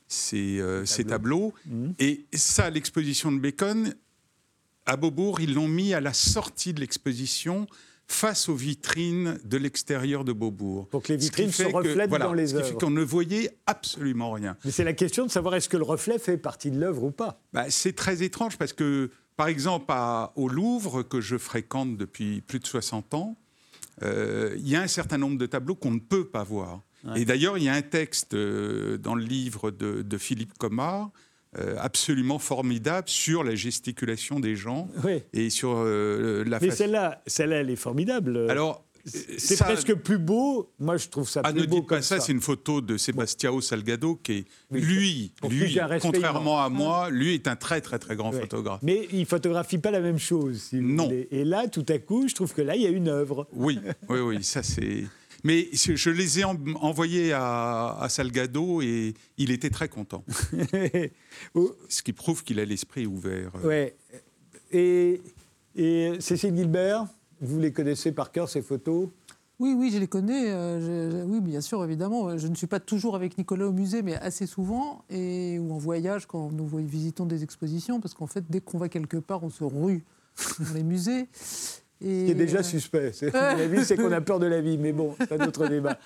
ses, 0.08 0.60
euh, 0.60 0.86
tableaux. 1.08 1.54
Mmh. 1.66 1.92
Et 2.00 2.26
ça, 2.34 2.70
l'exposition 2.70 3.32
de 3.32 3.40
Bacon, 3.40 3.94
à 4.86 4.98
Beaubourg, 4.98 5.40
ils 5.40 5.54
l'ont 5.54 5.68
mis 5.68 5.94
à 5.94 6.02
la 6.02 6.14
sortie 6.14 6.74
de 6.74 6.80
l'exposition 6.80 7.68
face 8.08 8.50
aux 8.50 8.56
vitrines 8.56 9.38
de 9.44 9.58
l'extérieur 9.58 10.24
de 10.24 10.32
Beaubourg. 10.32 10.90
Que 10.90 11.12
les 11.12 11.18
vitrines 11.18 11.52
se 11.52 11.64
reflètent 11.64 12.10
dans 12.10 12.34
les 12.34 12.54
œuvres. 12.54 12.64
Ce 12.64 12.70
qui 12.70 12.74
fait 12.74 12.86
qu'on 12.86 12.92
ne 12.92 13.04
voyait 13.04 13.52
absolument 13.66 14.32
rien. 14.32 14.58
Mais 14.66 14.72
c'est 14.72 14.84
la 14.84 14.94
question 14.94 15.26
de 15.26 15.32
savoir 15.32 15.56
est-ce 15.56 15.70
que 15.70 15.78
le 15.78 15.84
reflet 15.84 16.18
fait 16.18 16.38
partie 16.38 16.72
de 16.72 16.80
l'œuvre 16.80 17.04
ou 17.04 17.12
pas. 17.12 17.42
Bah, 17.54 17.66
c'est 17.70 17.94
très 17.94 18.24
étrange 18.24 18.58
parce 18.58 18.74
que, 18.74 19.12
par 19.36 19.48
exemple, 19.48 19.94
au 20.36 20.48
Louvre, 20.48 21.04
que 21.04 21.22
je 21.22 21.38
fréquente 21.38 21.98
depuis 21.98 22.42
plus 22.42 22.60
de 22.60 22.66
60 22.66 23.14
ans, 23.14 23.38
euh, 24.04 24.56
il 24.58 24.68
y 24.68 24.76
a 24.76 24.82
un 24.82 24.88
certain 24.88 25.18
nombre 25.18 25.38
de 25.38 25.46
tableaux 25.46 25.76
qu'on 25.76 25.92
ne 25.92 26.00
peut 26.00 26.28
pas 26.28 26.44
voir. 26.44 26.82
Et 27.16 27.24
d'ailleurs, 27.24 27.58
il 27.58 27.64
y 27.64 27.70
a 27.70 27.74
un 27.74 27.82
texte 27.82 28.34
euh, 28.34 28.98
dans 28.98 29.16
le 29.16 29.24
livre 29.24 29.72
de, 29.72 30.02
de 30.02 30.18
Philippe 30.18 30.58
Comard 30.58 31.12
absolument 31.80 32.40
formidable 32.40 33.08
sur 33.10 33.44
la 33.44 33.56
gesticulation 33.56 34.40
des 34.40 34.56
gens 34.56 34.88
et 35.34 35.50
sur 35.50 35.76
euh, 35.78 36.44
la 36.46 36.60
Mais 36.60 36.72
celle-là, 36.72 37.22
celle-là, 37.26 37.58
elle 37.58 37.70
est 37.70 37.76
formidable. 37.76 38.50
Alors, 38.50 38.84
c'est 39.38 39.58
presque 39.60 39.94
plus 39.96 40.18
beau. 40.18 40.72
Moi, 40.80 40.98
je 40.98 41.08
trouve 41.08 41.30
ça 41.30 41.42
ah, 41.44 41.52
plus 41.52 41.68
beau. 41.68 41.76
Ne 41.76 41.80
dites 41.82 41.90
pas 41.90 42.02
ça, 42.02 42.20
c'est 42.20 42.32
une 42.32 42.42
photo 42.42 42.82
de 42.82 42.98
Sebastião 42.98 43.62
Salgado 43.62 44.16
qui 44.16 44.32
est, 44.34 44.46
lui, 44.72 45.32
lui 45.50 45.80
contrairement 46.02 46.62
à 46.62 46.70
moi, 46.70 47.10
lui 47.10 47.34
est 47.34 47.48
un 47.48 47.56
très, 47.56 47.82
très, 47.82 48.00
très 48.00 48.16
grand 48.16 48.32
photographe. 48.32 48.82
Mais 48.84 49.08
il 49.12 49.26
photographie 49.26 49.78
pas 49.78 49.92
la 49.92 50.02
même 50.02 50.20
chose. 50.20 50.70
non. 50.74 51.10
Et 51.32 51.44
là, 51.44 51.68
tout 51.68 51.86
à 51.90 52.00
coup, 52.00 52.28
je 52.28 52.36
trouve 52.36 52.54
que 52.54 52.62
là, 52.62 52.76
il 52.76 52.82
y 52.82 52.86
a 52.86 52.90
une 52.90 53.08
œuvre. 53.08 53.48
Oui, 53.54 53.80
oui, 54.10 54.20
oui, 54.20 54.44
ça 54.44 54.64
c'est. 54.64 55.06
Mais 55.44 55.70
je 55.74 56.10
les 56.10 56.40
ai 56.40 56.44
envoyés 56.44 57.34
à, 57.34 58.06
Salgado 58.10 58.82
et 58.82 59.14
il 59.38 59.52
était 59.52 59.70
très 59.70 59.90
content. 59.90 60.24
Ce 61.90 62.02
qui 62.04 62.14
prouve 62.14 62.44
qu'il 62.44 62.60
a 62.60 62.66
l'esprit 62.66 63.06
ouvert. 63.06 63.52
Ouais. 63.64 63.96
Et, 64.72 65.22
et 65.76 66.14
Cécile 66.20 66.56
Gilbert, 66.56 67.06
vous 67.42 67.60
les 67.60 67.72
connaissez 67.72 68.12
par 68.12 68.32
cœur, 68.32 68.50
ces 68.50 68.62
photos? 68.62 69.10
Oui, 69.60 69.74
oui, 69.76 69.90
je 69.92 69.98
les 69.98 70.08
connais. 70.08 70.52
Euh, 70.52 71.26
oui, 71.26 71.42
bien 71.42 71.62
sûr, 71.62 71.84
évidemment. 71.84 72.38
Je 72.38 72.48
ne 72.48 72.56
suis 72.56 72.68
pas 72.68 72.80
toujours 72.80 73.16
avec 73.16 73.38
Nicolas 73.38 73.68
au 73.68 73.72
musée, 73.72 74.04
mais 74.04 74.16
assez 74.16 74.46
souvent, 74.46 75.04
et, 75.10 75.58
ou 75.58 75.74
en 75.74 75.78
voyage 75.78 76.28
quand 76.28 76.52
nous 76.52 76.68
visitons 76.68 77.26
des 77.26 77.44
expositions, 77.44 78.00
parce 78.00 78.14
qu'en 78.14 78.28
fait, 78.28 78.46
dès 78.50 78.62
qu'on 78.62 78.78
va 78.78 78.88
quelque 78.88 79.18
part, 79.18 79.44
on 79.44 79.50
se 79.50 79.64
rue 79.64 80.04
dans 80.60 80.74
les 80.76 80.84
musées. 80.84 81.28
Ce 82.00 82.06
qui 82.06 82.32
est 82.32 82.36
déjà 82.36 82.62
suspect. 82.62 83.12
La 83.34 83.68
vie, 83.68 83.84
c'est 83.84 83.98
qu'on 83.98 84.12
a 84.12 84.22
peur 84.22 84.40
de 84.40 84.46
la 84.46 84.62
vie, 84.62 84.78
mais 84.78 84.94
bon, 84.94 85.16
pas 85.30 85.38
d'autre 85.38 85.68
débat. 85.68 85.98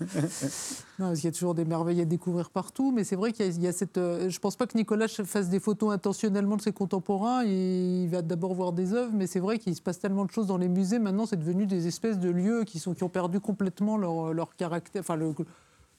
non, 0.00 1.08
parce 1.08 1.20
qu'il 1.20 1.24
y 1.24 1.28
a 1.28 1.32
toujours 1.32 1.54
des 1.54 1.64
merveilles 1.64 2.02
à 2.02 2.04
découvrir 2.04 2.50
partout, 2.50 2.92
mais 2.92 3.02
c'est 3.02 3.16
vrai 3.16 3.32
qu'il 3.32 3.62
y, 3.62 3.66
a 3.66 3.72
cette. 3.72 3.96
Euh, 3.96 4.28
je 4.28 4.36
ne 4.36 4.40
pense 4.40 4.56
pas 4.56 4.66
que 4.66 4.76
Nicolas 4.76 5.08
fasse 5.08 5.48
des 5.48 5.60
photos 5.60 5.94
intentionnellement 5.94 6.56
de 6.56 6.62
ses 6.62 6.72
contemporains. 6.72 7.44
Il 7.44 8.08
va 8.08 8.20
d'abord 8.20 8.52
voir 8.52 8.72
des 8.72 8.92
œuvres, 8.92 9.12
mais 9.14 9.26
c'est 9.26 9.40
vrai 9.40 9.58
qu'il 9.58 9.74
se 9.74 9.82
passe 9.82 9.98
tellement 9.98 10.26
de 10.26 10.30
choses 10.30 10.48
dans 10.48 10.58
les 10.58 10.68
musées. 10.68 10.98
Maintenant, 10.98 11.24
c'est 11.24 11.38
devenu 11.38 11.66
des 11.66 11.86
espèces 11.86 12.18
de 12.18 12.28
lieux 12.28 12.64
qui, 12.64 12.78
sont, 12.78 12.92
qui 12.92 13.02
ont 13.02 13.08
perdu 13.08 13.40
complètement 13.40 13.96
leur, 13.96 14.34
leur 14.34 14.54
caractère. 14.54 15.00
Enfin, 15.00 15.16
le, 15.16 15.32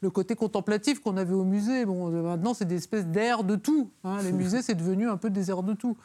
le 0.01 0.09
côté 0.09 0.35
contemplatif 0.35 0.99
qu'on 0.99 1.17
avait 1.17 1.33
au 1.33 1.43
musée. 1.43 1.85
Bon, 1.85 2.09
maintenant, 2.09 2.53
c'est 2.53 2.65
des 2.65 2.75
espèces 2.75 3.07
d'air 3.07 3.43
de 3.43 3.55
tout. 3.55 3.89
Hein. 4.03 4.17
Les 4.23 4.31
musées, 4.33 4.61
c'est 4.61 4.75
devenu 4.75 5.09
un 5.09 5.17
peu 5.17 5.29
des 5.29 5.49
airs 5.49 5.63
de 5.63 5.73
tout. 5.73 5.97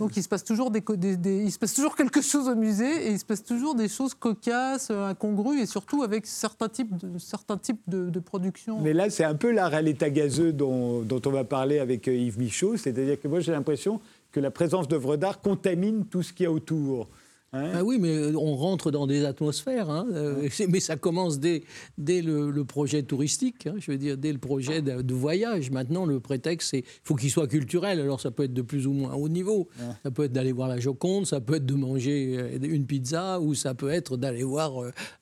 Donc 0.00 0.16
il 0.16 0.22
se 0.22 0.28
passe 0.28 0.44
toujours 0.44 0.70
des, 0.70 0.82
il 1.26 1.52
se 1.52 1.58
passe 1.58 1.74
toujours 1.74 1.94
quelque 1.94 2.22
chose 2.22 2.48
au 2.48 2.54
musée 2.54 3.06
et 3.06 3.10
il 3.10 3.18
se 3.18 3.24
passe 3.24 3.44
toujours 3.44 3.74
des 3.74 3.86
choses 3.86 4.14
cocasses, 4.14 4.88
euh, 4.90 5.08
incongrues 5.08 5.60
et 5.60 5.66
surtout 5.66 6.02
avec 6.02 6.26
certains 6.26 6.70
types 6.70 6.96
de, 6.96 7.18
certains 7.18 7.58
types 7.58 7.82
de, 7.86 8.08
de 8.08 8.18
production. 8.18 8.80
Mais 8.80 8.94
là, 8.94 9.10
c'est 9.10 9.24
un 9.24 9.34
peu 9.34 9.50
l'art 9.52 9.74
à 9.74 9.82
l'état 9.82 10.08
gazeux 10.08 10.54
dont, 10.54 11.02
dont, 11.02 11.20
on 11.26 11.30
va 11.30 11.44
parler 11.44 11.80
avec 11.80 12.08
euh, 12.08 12.14
Yves 12.14 12.38
Michaud. 12.38 12.78
C'est-à-dire 12.78 13.20
que 13.20 13.28
moi, 13.28 13.40
j'ai 13.40 13.52
l'impression 13.52 14.00
que 14.32 14.40
la 14.40 14.50
présence 14.50 14.88
d'œuvres 14.88 15.18
d'art 15.18 15.42
contamine 15.42 16.06
tout 16.06 16.22
ce 16.22 16.32
qu'il 16.32 16.44
y 16.44 16.46
a 16.46 16.52
autour. 16.52 17.06
Hein 17.52 17.72
ah 17.74 17.84
oui, 17.84 17.98
mais 17.98 18.14
euh, 18.14 18.32
on 18.36 18.54
rentre 18.54 18.92
dans 18.92 19.08
des 19.08 19.24
atmosphères. 19.24 19.90
Hein, 19.90 20.06
euh, 20.12 20.48
mais 20.68 20.78
ça 20.78 20.96
commence 20.96 21.40
dès, 21.40 21.64
dès 21.98 22.22
le, 22.22 22.64
projet 22.64 23.02
touristique, 23.02 23.66
hein, 23.66 23.74
je 23.78 23.90
veux 23.90 23.98
dire, 23.98 24.16
dès 24.16 24.32
le 24.32 24.38
projet 24.38 24.82
de, 24.82 25.14
voyage. 25.14 25.70
Maintenant, 25.72 26.06
le 26.06 26.20
prétexte, 26.20 26.70
c'est 26.70 26.84
faut 27.02 27.16
qu'il 27.16 27.30
soit 27.30 27.48
culturel. 27.48 28.00
Alors, 28.00 28.20
ça 28.20 28.30
peut 28.30 28.44
être 28.44 28.54
de 28.54 28.62
plus 28.62 28.86
ou 28.86 28.92
moins 28.92 29.14
haut 29.14 29.28
niveau. 29.28 29.68
Ça 30.04 30.10
peut 30.12 30.24
être 30.24 30.32
d'aller 30.32 30.52
voir 30.52 30.68
la 30.68 30.78
Joconde, 30.78 31.26
ça 31.26 31.40
peut 31.40 31.54
être 31.56 31.66
de 31.66 31.74
manger 31.74 32.36
euh, 32.38 32.58
une 32.62 32.86
pizza, 32.86 33.40
ou 33.40 33.54
ça 33.54 33.74
peut 33.74 33.90
être 33.90 34.16
d'aller 34.16 34.44
voir 34.44 34.72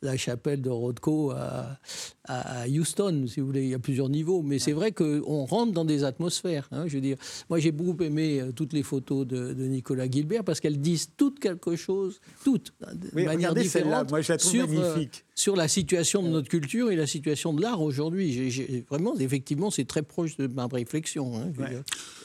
la 0.02 0.16
chapelle 0.18 0.60
de 0.60 0.68
Rothko 0.68 1.30
à, 1.30 1.78
à, 2.24 2.68
Houston, 2.68 3.24
si 3.26 3.40
vous 3.40 3.46
voulez. 3.46 3.62
Il 3.62 3.70
y 3.70 3.74
a 3.74 3.78
plusieurs 3.78 4.10
niveaux. 4.10 4.42
Mais 4.42 4.58
c'est 4.58 4.72
vrai 4.72 4.92
qu'on 4.92 5.46
rentre 5.46 5.72
dans 5.72 5.86
des 5.86 6.04
atmosphères. 6.04 6.68
je 6.86 6.94
veux 6.94 7.00
dire, 7.00 7.16
moi, 7.48 7.58
j'ai 7.58 7.72
beaucoup 7.72 8.02
aimé 8.02 8.42
toutes 8.54 8.74
les 8.74 8.82
photos 8.82 9.26
de, 9.26 9.54
de 9.54 9.64
Nicolas 9.64 10.10
Gilbert 10.10 10.44
parce 10.44 10.60
qu'elles 10.60 10.80
disent 10.80 11.12
toutes 11.16 11.40
quelque 11.40 11.74
chose 11.74 12.17
toutes, 12.44 12.72
de 12.94 13.24
manière 13.24 13.54
différente, 13.54 14.10
Moi, 14.10 14.20
je 14.20 14.32
la 14.32 14.38
sur, 14.38 14.64
euh, 14.64 14.66
magnifique. 14.66 15.24
sur 15.34 15.56
la 15.56 15.68
situation 15.68 16.22
de 16.22 16.28
notre 16.28 16.48
culture 16.48 16.90
et 16.90 16.96
la 16.96 17.06
situation 17.06 17.52
de 17.52 17.62
l'art 17.62 17.80
aujourd'hui. 17.80 18.84
Vraiment, 18.88 19.16
effectivement, 19.18 19.70
c'est 19.70 19.86
très 19.86 20.02
proche 20.02 20.36
de 20.36 20.46
ma 20.46 20.66
réflexion. 20.66 21.36
Hein, 21.36 21.52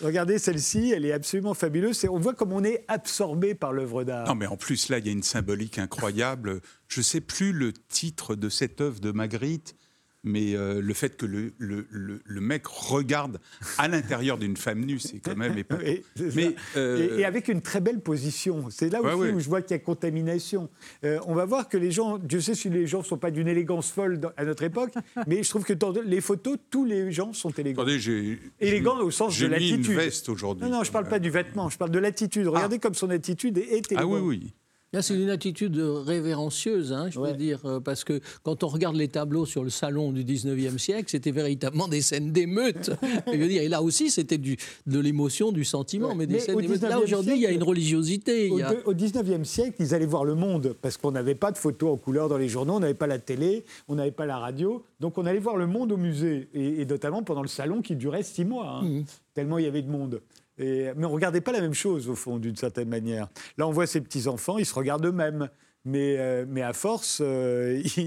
Regardez 0.02 0.40
celle-ci, 0.40 0.92
elle 0.92 1.06
est 1.06 1.14
absolument 1.14 1.54
fabuleuse. 1.54 2.06
On 2.10 2.20
voit 2.20 2.34
comme 2.34 2.54
on 2.54 2.64
est 2.64 2.86
absorbé 2.88 3.56
par 3.56 3.74
l'œuvre 3.74 4.04
d'art. 4.04 4.28
Non, 4.28 4.36
mais 4.36 4.48
en 4.48 4.58
plus, 4.58 4.90
là, 4.90 5.00
il 5.00 5.06
y 5.06 5.10
a 5.10 5.12
une 5.12 5.24
symbolique 5.24 5.78
incroyable. 5.80 6.62
Je 6.88 7.00
ne 7.00 7.04
sais 7.04 7.22
plus 7.22 7.52
le 7.52 7.74
titre 7.74 8.36
de 8.36 8.50
cette 8.50 8.82
œuvre 8.82 9.00
de 9.00 9.12
Magritte 9.12 9.76
mais 10.24 10.56
euh, 10.56 10.82
le 10.82 10.94
fait 10.94 11.18
que 11.18 11.26
le, 11.26 11.54
le, 11.58 11.86
le, 11.92 12.42
mec 12.42 12.66
regarde 12.66 13.40
à 13.78 13.88
l'intérieur 13.88 14.38
d'une 14.38 14.56
femme 14.56 14.86
nue, 14.86 15.00
c'est 15.00 15.20
quand 15.20 15.36
même 15.36 15.54
mais, 16.36 16.56
euh, 16.78 17.18
et, 17.18 17.26
avec 17.26 17.50
une 17.50 17.62
très 17.62 17.82
belle 17.82 18.00
position. 18.00 18.68
C'est 18.70 18.90
là 18.90 19.02
aussi 19.02 19.32
où 19.32 19.40
je 19.40 19.50
vois 19.50 19.62
qu'il 19.62 19.72
y 19.72 19.80
a 19.80 19.80
contamination. 19.80 20.70
Euh, 21.04 21.20
on 21.28 21.36
va 21.36 21.46
voir 21.46 21.68
que 21.68 21.78
les 21.78 21.92
gens, 21.92 22.18
Dieu 22.18 22.40
sait 22.40 22.56
si 22.56 22.70
les 22.70 22.88
gens 22.88 23.00
ne 23.00 23.04
sont 23.04 23.18
pas 23.18 23.32
d'une 23.32 23.48
élégance 23.48 23.92
folle 23.92 24.20
à 24.38 24.46
notre 24.46 24.64
époque, 24.64 24.94
mais 25.28 25.44
je 25.44 25.50
trouve 25.50 25.66
que 25.66 25.74
dans 25.74 25.92
les 25.92 26.22
photos, 26.22 26.58
tous 26.70 26.86
les 26.86 27.12
gens 27.12 27.34
sont 27.34 27.52
élégants. 27.52 27.82
Attendez, 27.82 28.00
j'ai, 28.00 28.40
élégants 28.60 29.00
au 29.00 29.12
sens 29.12 29.38
de 29.38 29.48
l'attitude. 29.48 29.86
une 29.86 29.96
veste 29.96 30.30
aujourd'hui. 30.30 30.66
Non, 30.66 30.78
non, 30.78 30.84
je 30.84 30.90
ne 30.90 30.94
parle 30.94 31.08
pas 31.08 31.20
du 31.20 31.30
vêtement, 31.30 31.70
je 31.70 31.78
parle 31.78 31.92
de 31.92 32.00
l'attitude. 32.00 32.48
Regardez 32.48 32.78
ah. 32.78 32.80
comme 32.80 32.94
son 32.94 33.10
attitude 33.10 33.58
est 33.58 33.92
élégante. 33.92 33.98
Ah 33.98 34.08
oui, 34.08 34.20
oui. 34.22 34.54
C'est 35.02 35.16
une 35.16 35.30
attitude 35.30 35.78
révérencieuse, 35.80 36.94
hein, 36.94 37.10
je 37.10 37.20
veux 37.20 37.34
dire, 37.34 37.60
euh, 37.66 37.80
parce 37.80 38.04
que 38.04 38.20
quand 38.44 38.64
on 38.64 38.68
regarde 38.68 38.96
les 38.96 39.08
tableaux 39.08 39.46
sur 39.46 39.64
le 39.64 39.70
salon 39.70 40.12
du 40.12 40.24
19e 40.24 40.78
siècle, 40.78 41.06
c'était 41.08 41.32
véritablement 41.32 41.88
des 41.88 42.02
scènes 42.02 42.32
d'émeute. 42.32 42.92
je 43.28 43.38
veux 43.38 43.48
dire, 43.48 43.64
et 43.64 43.70
là 43.70 43.82
aussi, 43.82 44.12
c'était 44.12 44.38
de 44.38 45.00
l'émotion, 45.00 45.52
du 45.52 45.66
sentiment, 45.66 46.14
mais 46.14 46.28
des 46.28 46.40
scènes 46.40 46.58
d'émeute. 46.58 46.82
Là, 46.82 47.00
aujourd'hui, 47.00 47.34
il 47.36 47.42
y 47.42 47.48
a 47.48 47.52
une 47.52 47.64
religiosité. 47.64 48.52
Au, 48.52 48.92
au 48.92 48.94
19e 48.94 49.44
siècle, 49.44 49.78
ils 49.80 49.96
allaient 49.96 50.06
voir 50.06 50.26
le 50.26 50.36
monde, 50.36 50.76
parce 50.82 50.98
qu'on 50.98 51.12
n'avait 51.12 51.36
pas 51.36 51.52
de 51.52 51.58
photos 51.58 51.94
en 51.94 51.98
couleur 51.98 52.30
dans 52.30 52.38
les 52.38 52.50
journaux, 52.50 52.74
on 52.74 52.80
n'avait 52.80 52.94
pas 52.94 53.08
la 53.08 53.20
télé, 53.20 53.66
on 53.88 53.96
n'avait 53.96 54.12
pas 54.12 54.26
la 54.26 54.38
radio, 54.38 54.84
donc 55.00 55.18
on 55.18 55.26
allait 55.26 55.40
voir 55.40 55.58
le 55.58 55.68
monde 55.68 55.92
au 55.92 55.98
musée, 55.98 56.50
et, 56.54 56.86
notamment 56.86 57.24
pendant 57.24 57.42
le 57.42 57.48
salon 57.48 57.82
qui 57.82 57.96
durait 57.96 58.24
six 58.24 58.46
mois, 58.46 58.82
hein, 58.82 58.84
mmh. 58.84 59.06
tellement 59.34 59.58
il 59.58 59.66
y 59.66 59.68
avait 59.68 59.82
de 59.82 59.90
monde 59.90 60.22
mais 60.58 60.94
on 60.96 61.00
ne 61.00 61.06
regardait 61.06 61.42
pas 61.42 61.52
la 61.52 61.62
même 61.62 61.74
chose, 61.74 62.10
au 62.10 62.16
fond, 62.16 62.38
d'une 62.38 62.56
certaine 62.56 62.90
manière. 62.90 63.28
Là, 63.58 63.68
on 63.68 63.72
voit 63.72 63.88
ces 63.88 64.02
petits-enfants, 64.02 64.58
ils 64.58 64.66
se 64.66 64.76
regardent 64.76 65.06
eux-mêmes. 65.06 65.50
Mais, 65.86 66.18
euh, 66.18 66.46
mais, 66.48 66.62
à 66.62 66.72
force, 66.72 67.20
euh, 67.22 67.82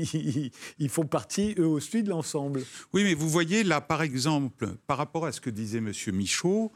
ils, 0.78 0.88
font 0.88 1.04
partie, 1.04 1.54
eux 1.58 1.66
aussi, 1.66 2.02
de 2.02 2.08
l'ensemble. 2.08 2.62
Oui, 2.94 3.04
mais 3.04 3.12
vous 3.12 3.28
voyez, 3.28 3.64
là, 3.64 3.82
par 3.82 4.02
exemple, 4.02 4.68
par 4.86 4.96
rapport 4.96 5.26
à 5.26 5.32
ce 5.32 5.42
que 5.42 5.50
disait 5.50 5.78
M. 5.78 5.92
Michaud, 6.14 6.72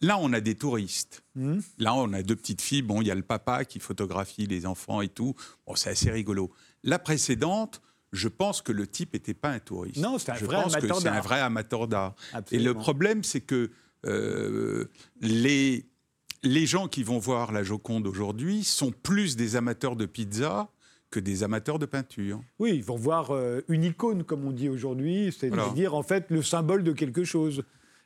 là, 0.00 0.18
on 0.18 0.32
a 0.32 0.40
des 0.40 0.54
touristes. 0.54 1.22
Hmm. 1.34 1.58
Là, 1.78 1.94
on 1.94 2.12
a 2.14 2.22
deux 2.22 2.36
petites 2.36 2.62
filles. 2.62 2.80
Bon, 2.80 3.02
il 3.02 3.08
y 3.08 3.10
a 3.10 3.14
le 3.14 3.22
papa 3.22 3.66
qui 3.66 3.80
photographie 3.80 4.46
les 4.46 4.64
enfants 4.64 5.02
et 5.02 5.08
tout. 5.08 5.34
Bon, 5.66 5.74
c'est 5.74 5.90
assez 5.90 6.10
rigolo. 6.10 6.50
La 6.84 6.98
précédente, 6.98 7.82
je 8.12 8.28
pense 8.28 8.62
que 8.62 8.72
le 8.72 8.86
type 8.86 9.12
n'était 9.12 9.34
pas 9.34 9.50
un 9.50 9.58
touriste. 9.58 9.98
Non, 9.98 10.18
c'est 10.18 10.32
un, 10.32 10.36
je 10.36 10.46
vrai 10.46 10.56
amateur 10.56 11.00
C'est 11.00 11.08
un 11.08 11.20
vrai 11.20 11.40
amateur 11.40 11.86
d'art. 11.86 12.14
Et 12.50 12.58
le 12.58 12.72
problème, 12.72 13.24
c'est 13.24 13.42
que 13.42 13.70
les, 14.04 15.86
les 16.42 16.66
gens 16.66 16.88
qui 16.88 17.02
vont 17.02 17.18
voir 17.18 17.52
la 17.52 17.62
Joconde 17.62 18.06
aujourd'hui 18.06 18.64
sont 18.64 18.92
plus 18.92 19.36
des 19.36 19.56
amateurs 19.56 19.96
de 19.96 20.06
pizza 20.06 20.70
que 21.10 21.20
des 21.20 21.42
amateurs 21.42 21.78
de 21.78 21.86
peinture. 21.86 22.40
Oui, 22.58 22.72
ils 22.76 22.84
vont 22.84 22.96
voir 22.96 23.32
euh, 23.32 23.62
une 23.68 23.84
icône, 23.84 24.24
comme 24.24 24.44
on 24.44 24.52
dit 24.52 24.68
aujourd'hui, 24.68 25.34
c'est-à-dire 25.36 25.94
en 25.94 26.02
fait 26.02 26.26
le 26.30 26.42
symbole 26.42 26.84
de 26.84 26.92
quelque 26.92 27.24
chose. 27.24 27.64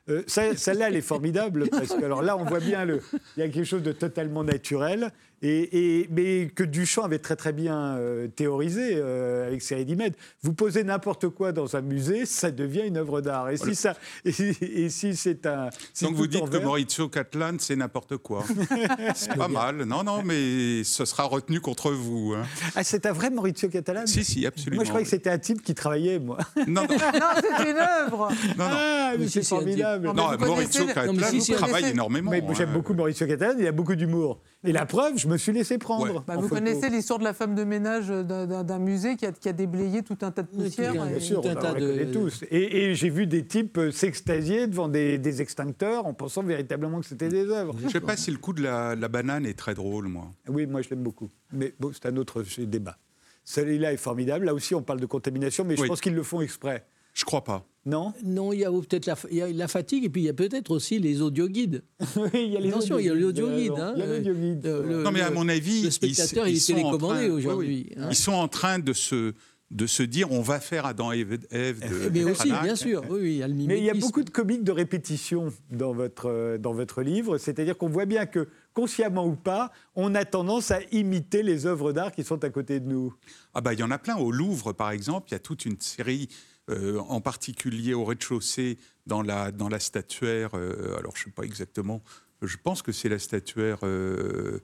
Euh, 0.08 0.22
celle-là, 0.26 0.88
elle 0.88 0.96
est 0.96 1.00
formidable, 1.02 1.68
parce 1.70 1.94
que 1.94 2.04
alors 2.04 2.22
là, 2.22 2.36
on 2.36 2.44
voit 2.44 2.60
bien, 2.60 2.84
le, 2.84 3.00
il 3.36 3.40
y 3.40 3.42
a 3.42 3.48
quelque 3.48 3.64
chose 3.64 3.82
de 3.82 3.92
totalement 3.92 4.44
naturel, 4.44 5.12
et, 5.44 6.08
mais 6.10 6.48
que 6.54 6.64
Duchamp 6.64 7.04
avait 7.04 7.18
très 7.18 7.36
très 7.36 7.52
bien 7.52 7.96
euh, 7.96 8.28
théorisé 8.28 8.92
euh, 8.94 9.46
avec 9.46 9.62
ses 9.62 9.74
rédimètres. 9.74 10.18
Vous 10.42 10.54
posez 10.54 10.84
n'importe 10.84 11.28
quoi 11.28 11.52
dans 11.52 11.76
un 11.76 11.82
musée, 11.82 12.24
ça 12.24 12.50
devient 12.50 12.82
une 12.86 12.96
œuvre 12.96 13.20
d'art. 13.20 13.50
Et, 13.50 13.56
si 13.56 13.74
ça, 13.74 13.94
et, 14.24 14.88
si 14.88 15.16
c'est 15.16 15.46
un. 15.46 15.68
Donc 16.00 16.14
vous 16.14 16.26
dites 16.26 16.48
que 16.48 16.56
Maurizio 16.56 17.08
Catlan, 17.08 17.56
c'est 17.58 17.76
n'importe 17.76 18.16
quoi. 18.16 18.44
c'est 19.14 19.36
pas 19.36 19.48
mal. 19.48 19.84
Non, 19.84 20.02
non, 20.02 20.22
mais 20.24 20.82
ce 20.84 21.04
sera 21.04 21.24
retenu 21.24 21.60
contre 21.60 21.90
vous. 21.90 22.34
Hein. 22.34 22.44
Ah, 22.74 22.82
c'est 22.82 23.04
un 23.06 23.12
vrai 23.12 23.30
Maurizio 23.30 23.68
Catalan 23.68 24.06
Si, 24.06 24.24
si, 24.24 24.46
absolument. 24.46 24.76
Moi, 24.76 24.84
je 24.84 24.90
croyais 24.90 25.04
que 25.04 25.10
c'était 25.10 25.30
un 25.30 25.38
type 25.38 25.62
qui 25.62 25.74
travaillait, 25.74 26.18
moi. 26.18 26.38
Non, 26.66 26.82
non. 26.82 26.88
c'est 27.58 27.70
une 27.70 27.76
œuvre. 27.76 28.28
Non, 28.56 28.68
non. 28.68 28.76
Ah, 28.76 29.12
mais 29.18 29.28
c'est 29.28 29.44
formidable. 29.44 30.10
Non, 30.14 30.38
Maurizio 30.38 30.86
Catalan 30.86 31.38
travaille 31.54 31.90
énormément. 31.90 32.32
J'aime 32.54 32.70
hein. 32.70 32.72
beaucoup 32.72 32.94
Maurizio 32.94 33.26
Catalan, 33.26 33.58
il 33.58 33.66
a 33.66 33.72
beaucoup 33.72 33.94
d'humour. 33.94 34.40
Et 34.64 34.72
la 34.72 34.86
preuve, 34.86 35.18
je 35.18 35.28
me 35.28 35.36
suis 35.36 35.52
laissé 35.52 35.78
prendre. 35.78 36.24
Bah, 36.26 36.36
vous 36.36 36.48
connaissez 36.48 36.88
l'histoire 36.88 37.18
de 37.18 37.24
la 37.24 37.34
femme 37.34 37.54
de 37.54 37.64
ménage 37.64 38.08
d'un 38.08 38.78
musée 38.78 39.16
qui 39.16 39.26
a, 39.26 39.32
qui 39.32 39.48
a, 39.48 39.52
déblayé 39.52 40.02
tout 40.02 40.16
un 40.22 40.30
tas 40.30 40.42
de 40.42 40.48
poussières. 40.48 40.92
Bien, 40.92 41.20
sûr, 41.20 41.40
on, 41.44 41.54
tas 41.54 41.74
de... 41.74 42.04
tous. 42.12 42.44
Et, 42.50 42.94
j'ai 42.94 43.10
vu 43.10 43.26
des 43.26 43.46
types 43.46 43.78
euh, 43.78 43.90
s'extasier 43.90 44.66
devant 44.66 44.88
des, 44.88 45.40
extincteurs 45.40 46.06
en 46.06 46.14
pensant 46.14 46.42
véritablement 46.42 47.00
que 47.00 47.06
c'était 47.06 47.28
des 47.28 47.50
œuvres. 47.50 47.74
Je 47.78 47.86
ne 47.86 47.90
sais 47.90 48.00
pas 48.00 48.16
si 48.16 48.30
le 48.30 48.38
coup 48.38 48.52
de 48.52 48.62
la, 48.62 48.96
banane 49.08 49.46
est 49.46 49.58
très 49.58 49.74
drôle, 49.74 50.08
moi. 50.08 50.30
Oui, 50.48 50.66
moi 50.66 50.82
je 50.82 50.90
l'aime 50.90 51.02
beaucoup. 51.02 51.30
Mais 51.52 51.74
bon, 51.78 51.92
c'est 51.92 52.06
un 52.06 52.16
autre 52.16 52.42
débat. 52.60 52.96
Celui-là 53.44 53.92
est 53.92 53.98
formidable. 53.98 54.46
Là 54.46 54.54
aussi, 54.54 54.74
on 54.74 54.82
parle 54.82 55.00
de 55.00 55.06
contamination, 55.06 55.64
mais 55.64 55.76
je 55.76 55.84
pense 55.84 56.00
qu'ils 56.00 56.14
le 56.14 56.22
font 56.22 56.40
exprès. 56.40 56.86
Je 57.12 57.24
crois 57.24 57.44
pas. 57.44 57.66
Non 57.86 58.14
Non, 58.24 58.52
il 58.52 58.60
y 58.60 58.64
a 58.64 58.70
peut-être 58.70 59.06
la, 59.06 59.16
la, 59.52 59.68
fatigue 59.68 60.04
et 60.04 60.08
puis 60.08 60.22
il 60.22 60.24
y 60.24 60.30
a 60.30 60.34
peut-être 60.34 60.70
aussi 60.70 60.98
les 60.98 61.20
audioguides. 61.20 61.82
oui, 62.16 62.30
il 62.34 62.52
y 62.52 62.56
a 62.56 62.60
les 62.60 62.70
Attention, 62.70 62.98
il 62.98 63.06
y 63.06 63.10
a 63.10 63.14
l'audioguide. 63.14 63.72
Hein, 63.72 63.94
euh, 63.98 65.02
non, 65.02 65.12
mais 65.12 65.20
à 65.20 65.30
mon 65.30 65.48
avis, 65.48 65.82
le 65.82 65.90
spectateur, 65.90 66.48
il 66.48 66.56
est 66.56 66.66
télécommandé 66.66 67.28
aujourd'hui. 67.28 67.90
Hein. 67.96 68.08
Ils 68.10 68.16
sont 68.16 68.32
en 68.32 68.48
train 68.48 68.78
de 68.78 68.92
se 68.92 69.34
de 69.70 69.86
se 69.86 70.02
dire 70.02 70.30
on 70.30 70.40
va 70.40 70.60
faire 70.60 70.86
Adam 70.86 71.12
et 71.12 71.26
Ève 71.50 71.80
de 71.80 72.10
Mais 72.10 72.24
aussi, 72.24 72.52
bien 72.62 72.76
sûr, 72.76 73.02
oui, 73.10 73.20
il 73.22 73.36
y 73.38 73.42
a 73.42 73.48
le 73.48 73.54
Mais 73.54 73.78
il 73.78 73.84
y 73.84 73.90
a 73.90 73.94
beaucoup 73.94 74.22
de 74.22 74.30
comiques 74.30 74.62
de 74.62 74.72
répétition 74.72 75.52
dans 75.70 75.92
votre, 75.92 76.28
euh, 76.28 76.58
dans 76.58 76.72
votre 76.72 77.02
livre, 77.02 77.38
c'est-à-dire 77.38 77.76
qu'on 77.76 77.88
voit 77.88 78.06
bien 78.06 78.26
que, 78.26 78.48
consciemment 78.72 79.26
ou 79.26 79.34
pas, 79.34 79.72
on 79.96 80.14
a 80.14 80.24
tendance 80.24 80.70
à 80.70 80.80
imiter 80.92 81.42
les 81.42 81.66
œuvres 81.66 81.92
d'art 81.92 82.12
qui 82.12 82.24
sont 82.24 82.44
à 82.44 82.50
côté 82.50 82.78
de 82.78 82.88
nous. 82.88 83.14
Ah 83.52 83.60
bah 83.60 83.72
il 83.72 83.80
y 83.80 83.82
en 83.82 83.90
a 83.90 83.98
plein. 83.98 84.16
Au 84.16 84.30
Louvre, 84.30 84.72
par 84.72 84.90
exemple, 84.90 85.28
il 85.30 85.32
y 85.32 85.36
a 85.36 85.40
toute 85.40 85.64
une 85.64 85.80
série 85.80 86.28
euh, 86.70 86.98
en 86.98 87.20
particulier 87.20 87.92
au 87.94 88.04
rez-de-chaussée, 88.04 88.78
dans 89.06 89.20
la, 89.20 89.52
dans 89.52 89.68
la 89.68 89.78
statuaire, 89.78 90.52
euh, 90.54 90.96
alors 90.98 91.14
je 91.14 91.22
ne 91.22 91.24
sais 91.26 91.30
pas 91.30 91.42
exactement, 91.42 92.02
je 92.40 92.56
pense 92.56 92.80
que 92.80 92.90
c'est 92.90 93.10
la 93.10 93.18
statuaire 93.18 93.80
euh, 93.84 94.60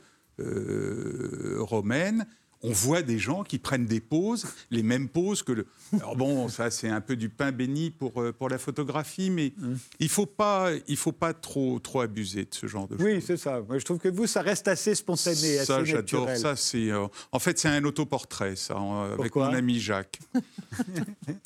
romaine, 1.59 2.27
on 2.63 2.73
voit 2.73 3.03
des 3.03 3.19
gens 3.19 3.43
qui 3.43 3.59
prennent 3.59 3.87
des 3.87 4.01
poses, 4.01 4.47
les 4.71 4.83
mêmes 4.83 5.09
poses 5.09 5.43
que 5.43 5.53
le. 5.53 5.67
Alors 5.95 6.15
bon, 6.15 6.49
ça 6.49 6.71
c'est 6.71 6.89
un 6.89 7.01
peu 7.01 7.17
du 7.17 7.31
pain 7.31 7.53
béni 7.53 7.91
pour, 7.91 8.21
euh, 8.21 8.33
pour 8.33 8.49
la 8.49 8.59
photographie, 8.59 9.31
mais 9.31 9.55
mmh. 9.57 9.75
il 10.01 10.09
faut 10.09 10.27
pas 10.27 10.71
il 10.87 10.97
faut 10.97 11.13
pas 11.13 11.33
trop 11.33 11.79
trop 11.79 12.01
abuser 12.01 12.45
de 12.45 12.55
ce 12.55 12.67
genre 12.67 12.87
de 12.87 12.99
choses. 12.99 13.07
Oui, 13.07 13.23
c'est 13.23 13.39
ça. 13.39 13.63
Moi, 13.67 13.79
je 13.79 13.85
trouve 13.85 13.99
que 13.99 14.09
vous 14.09 14.27
ça 14.27 14.43
reste 14.43 14.69
assez 14.69 14.95
spontané, 14.95 15.57
ça, 15.65 15.77
assez 15.77 15.91
j'adore. 15.91 16.29
Ça 16.37 16.55
c'est 16.55 16.91
euh, 16.91 17.07
en 17.33 17.39
fait 17.39 17.59
c'est 17.59 17.69
un 17.69 17.85
autoportrait 17.85 18.57
ça 18.57 18.77
avec 19.19 19.35
mon 19.35 19.45
ami 19.45 19.81
Jacques. 19.81 20.21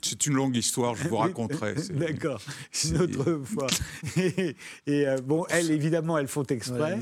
c'est 0.02 0.26
une 0.26 0.34
longue 0.34 0.56
histoire, 0.56 0.96
je 0.96 1.08
vous 1.08 1.16
raconterai. 1.16 1.74
D'accord, 1.90 2.40
une 2.84 2.98
autre 2.98 3.40
fois. 3.44 3.68
et, 4.16 4.56
euh, 4.88 5.18
bon, 5.24 5.46
elles 5.48 5.70
évidemment 5.70 6.18
elles 6.18 6.28
font 6.28 6.44
exprès. 6.44 6.98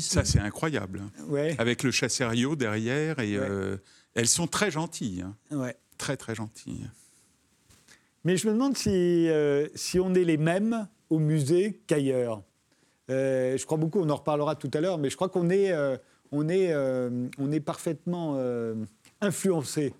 ça 0.00 0.24
c'est 0.24 0.40
incroyable. 0.40 1.02
Ouais. 1.26 1.56
Avec 1.58 1.82
le 1.82 1.90
chasserio 1.90 2.54
derrière 2.54 3.18
et 3.18 3.36
euh, 3.56 3.76
elles 4.14 4.28
sont 4.28 4.46
très 4.46 4.70
gentilles. 4.70 5.22
Hein. 5.22 5.56
Ouais. 5.56 5.76
Très, 5.98 6.16
très 6.16 6.34
gentilles. 6.34 6.88
Mais 8.24 8.36
je 8.36 8.48
me 8.48 8.52
demande 8.52 8.76
si, 8.76 9.28
euh, 9.28 9.68
si 9.74 9.98
on 10.00 10.14
est 10.14 10.24
les 10.24 10.36
mêmes 10.36 10.88
au 11.10 11.18
musée 11.18 11.80
qu'ailleurs. 11.86 12.42
Euh, 13.10 13.56
je 13.56 13.64
crois 13.64 13.78
beaucoup, 13.78 14.00
on 14.00 14.10
en 14.10 14.16
reparlera 14.16 14.56
tout 14.56 14.70
à 14.74 14.80
l'heure, 14.80 14.98
mais 14.98 15.10
je 15.10 15.16
crois 15.16 15.28
qu'on 15.28 15.48
est, 15.48 15.72
on 16.32 16.48
est, 16.48 16.74
on 17.38 17.52
est 17.52 17.60
parfaitement 17.60 18.36
influencé 19.20 19.94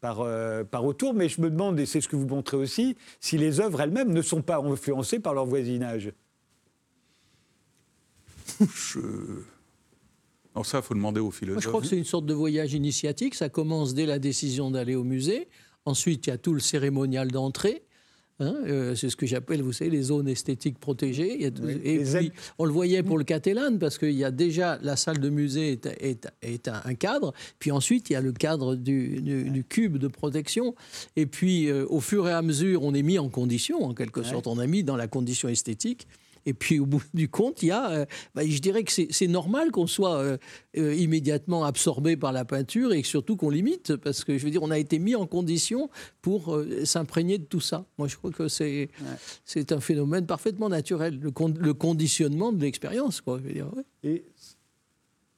par, 0.00 0.26
par 0.66 0.84
autour. 0.84 1.14
Mais 1.14 1.28
je 1.28 1.40
me 1.40 1.50
demande, 1.50 1.78
et 1.78 1.86
c'est 1.86 2.00
ce 2.00 2.08
que 2.08 2.16
vous 2.16 2.26
montrez 2.26 2.56
aussi, 2.56 2.96
si 3.20 3.38
les 3.38 3.60
œuvres 3.60 3.80
elles-mêmes 3.80 4.12
ne 4.12 4.22
sont 4.22 4.42
pas 4.42 4.58
influencées 4.58 5.20
par 5.20 5.34
leur 5.34 5.46
voisinage. 5.46 6.12
Je 8.74 9.44
ça, 10.64 10.78
il 10.78 10.82
faut 10.82 10.94
demander 10.94 11.20
aux 11.20 11.30
philosophes. 11.30 11.62
je 11.62 11.68
crois 11.68 11.80
que 11.80 11.86
c'est 11.86 11.98
une 11.98 12.04
sorte 12.04 12.26
de 12.26 12.34
voyage 12.34 12.74
initiatique. 12.74 13.34
Ça 13.34 13.48
commence 13.48 13.94
dès 13.94 14.06
la 14.06 14.18
décision 14.18 14.70
d'aller 14.70 14.94
au 14.94 15.04
musée. 15.04 15.48
Ensuite, 15.84 16.26
il 16.26 16.30
y 16.30 16.32
a 16.32 16.38
tout 16.38 16.52
le 16.52 16.60
cérémonial 16.60 17.30
d'entrée. 17.30 17.84
Hein, 18.40 18.54
euh, 18.66 18.94
c'est 18.94 19.10
ce 19.10 19.16
que 19.16 19.26
j'appelle, 19.26 19.62
vous 19.62 19.72
savez, 19.72 19.90
les 19.90 20.02
zones 20.02 20.28
esthétiques 20.28 20.78
protégées. 20.78 21.44
et 21.44 21.50
puis, 21.50 22.32
on 22.58 22.66
le 22.66 22.70
voyait 22.70 23.02
pour 23.02 23.18
le 23.18 23.24
Catalan, 23.24 23.78
parce 23.78 23.98
qu'il 23.98 24.12
y 24.12 24.22
a 24.22 24.30
déjà 24.30 24.78
la 24.82 24.94
salle 24.94 25.18
de 25.18 25.28
musée 25.28 25.72
est, 25.72 26.28
est, 26.42 26.68
un 26.68 26.94
cadre, 26.94 27.32
puis 27.58 27.72
ensuite 27.72 28.10
il 28.10 28.12
y 28.12 28.16
a 28.16 28.20
le 28.20 28.32
cadre 28.32 28.76
du, 28.76 29.20
du, 29.20 29.64
cube 29.64 29.96
de 29.96 30.06
protection. 30.06 30.76
Et 31.16 31.26
puis, 31.26 31.68
euh, 31.68 31.84
au 31.88 32.00
fur 32.00 32.28
et 32.28 32.32
à 32.32 32.42
mesure, 32.42 32.84
on 32.84 32.94
est 32.94 33.02
mis 33.02 33.18
en 33.18 33.28
condition, 33.28 33.82
en 33.82 33.92
quelque 33.92 34.22
sorte, 34.22 34.46
on 34.46 34.58
a 34.58 34.66
mis 34.68 34.84
dans 34.84 34.96
la 34.96 35.08
condition 35.08 35.48
esthétique. 35.48 36.06
Et 36.48 36.54
puis 36.54 36.80
au 36.80 36.86
bout 36.86 37.02
du 37.12 37.28
compte, 37.28 37.62
il 37.62 37.66
y 37.66 37.70
a, 37.70 37.90
euh, 37.90 38.06
bah, 38.34 38.40
je 38.46 38.58
dirais 38.58 38.82
que 38.82 38.90
c'est 38.90 39.26
normal 39.26 39.70
qu'on 39.70 39.86
soit 39.86 40.16
euh, 40.16 40.38
euh, 40.78 40.94
immédiatement 40.94 41.62
absorbé 41.64 42.16
par 42.16 42.32
la 42.32 42.46
peinture 42.46 42.94
et 42.94 43.02
surtout 43.02 43.36
qu'on 43.36 43.50
l'imite, 43.50 43.96
parce 43.96 44.24
que 44.24 44.38
je 44.38 44.44
veux 44.46 44.50
dire, 44.50 44.62
on 44.62 44.70
a 44.70 44.78
été 44.78 44.98
mis 44.98 45.14
en 45.14 45.26
condition 45.26 45.90
pour 46.22 46.58
s'imprégner 46.84 47.36
de 47.36 47.44
tout 47.44 47.60
ça. 47.60 47.84
Moi, 47.98 48.08
je 48.08 48.16
crois 48.16 48.30
que 48.30 48.48
c'est 48.48 48.88
c'est 49.44 49.72
un 49.72 49.80
phénomène 49.80 50.24
parfaitement 50.24 50.70
naturel, 50.70 51.20
le, 51.20 51.30
le 51.58 51.74
conditionnement 51.74 52.50
de 52.50 52.62
l'expérience, 52.62 53.20
quoi. 53.20 53.40
Et, 54.02 54.24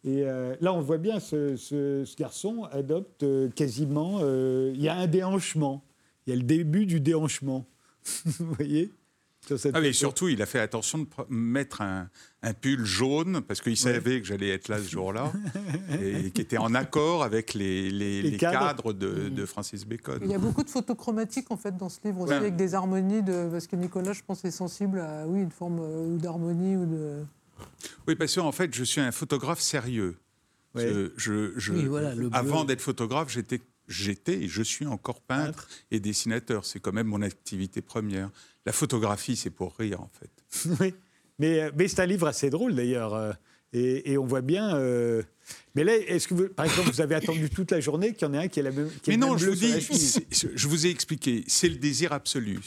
et 0.04 0.22
là, 0.22 0.72
on 0.72 0.80
voit 0.80 0.98
bien 0.98 1.18
ce, 1.18 1.56
ce, 1.56 2.04
ce 2.04 2.16
garçon 2.16 2.68
adopte 2.70 3.24
quasiment. 3.56 4.20
il 4.20 4.80
y 4.80 4.88
a 4.88 4.94
un 4.94 5.08
déhanchement. 5.08 5.82
Il 6.26 6.30
y 6.30 6.32
a 6.34 6.36
le 6.36 6.44
début 6.44 6.86
du 6.86 7.00
déhanchement. 7.00 7.66
Vous 8.24 8.54
voyez? 8.54 8.92
Ah, 9.72 9.80
mais 9.80 9.92
surtout, 9.92 10.28
il 10.28 10.40
a 10.42 10.46
fait 10.46 10.60
attention 10.60 10.98
de 10.98 11.06
mettre 11.28 11.82
un, 11.82 12.08
pull 12.60 12.84
jaune 12.84 13.40
parce 13.40 13.60
qu'il 13.60 13.76
savait 13.76 14.20
que 14.20 14.26
j'allais 14.26 14.48
être 14.48 14.68
là 14.68 14.78
ce 14.78 14.88
jour-là 14.88 15.32
et 16.00 16.30
qui 16.30 16.40
était 16.40 16.58
en 16.58 16.74
accord 16.74 17.22
avec 17.22 17.54
les, 17.54 18.36
cadres, 18.38 18.92
de, 18.92 19.46
Francis 19.46 19.86
Bacon. 19.86 20.18
Il 20.22 20.30
y 20.30 20.34
a 20.34 20.38
beaucoup 20.38 20.62
de 20.62 20.70
photos 20.70 20.96
chromatiques 20.96 21.50
en 21.50 21.56
fait 21.56 21.76
dans 21.76 21.88
ce 21.88 21.98
livre 22.04 22.20
aussi 22.20 22.32
avec 22.32 22.56
des 22.56 22.74
harmonies 22.74 23.22
de 23.22 23.48
parce 23.50 23.66
que 23.66 23.76
Nicolas, 23.76 24.12
je 24.12 24.22
pense, 24.26 24.44
est 24.44 24.50
sensible 24.50 25.00
à 25.00 25.26
oui 25.26 25.40
une 25.40 25.50
forme 25.50 25.80
euh, 25.80 26.16
d'harmonie 26.16 26.76
ou 26.76 26.86
de. 26.86 27.24
Oui, 28.06 28.14
parce 28.14 28.34
qu'en 28.34 28.52
fait, 28.52 28.74
je 28.74 28.84
suis 28.84 29.00
un 29.00 29.12
photographe 29.12 29.60
sérieux. 29.60 30.16
Je, 30.74 32.30
avant 32.32 32.64
d'être 32.64 32.80
photographe, 32.80 33.30
j'étais 33.30 33.60
j'étais 33.90 34.44
et 34.44 34.48
je 34.48 34.62
suis 34.62 34.86
encore 34.86 35.20
peintre 35.20 35.68
et 35.90 36.00
dessinateur. 36.00 36.64
C'est 36.64 36.80
quand 36.80 36.92
même 36.92 37.08
mon 37.08 37.20
activité 37.20 37.82
première. 37.82 38.30
La 38.64 38.72
photographie, 38.72 39.36
c'est 39.36 39.50
pour 39.50 39.76
rire, 39.76 40.00
en 40.00 40.10
fait. 40.18 40.30
oui, 40.80 40.94
mais, 41.38 41.70
mais 41.76 41.88
c'est 41.88 42.00
un 42.00 42.06
livre 42.06 42.26
assez 42.26 42.48
drôle, 42.48 42.74
d'ailleurs. 42.74 43.14
Euh, 43.14 43.32
et, 43.72 44.16
on 44.16 44.26
voit 44.26 44.40
bien. 44.40 44.76
Euh, 44.76 45.22
mais 45.74 45.84
là, 45.84 45.96
est-ce 45.96 46.26
que, 46.26 46.34
vous, 46.34 46.48
par 46.48 46.66
exemple, 46.66 46.90
vous 46.90 47.00
avez 47.00 47.14
attendu 47.14 47.48
toute 47.48 47.70
la 47.70 47.80
journée 47.80 48.12
qu'il 48.12 48.26
y 48.26 48.30
en 48.30 48.34
ait 48.34 48.38
un 48.38 48.48
qui 48.48 48.58
ait 48.58 48.62
la 48.62 48.72
même. 48.72 48.90
Qui 49.02 49.10
mais 49.10 49.16
non, 49.16 49.36
je 49.36 49.50
vous 49.50 49.54
dis, 49.54 49.74
je 50.30 50.68
vous 50.68 50.86
ai 50.86 50.90
expliqué, 50.90 51.44
c'est 51.46 51.68
le 51.68 51.76
désir 51.76 52.12
absolu. 52.12 52.60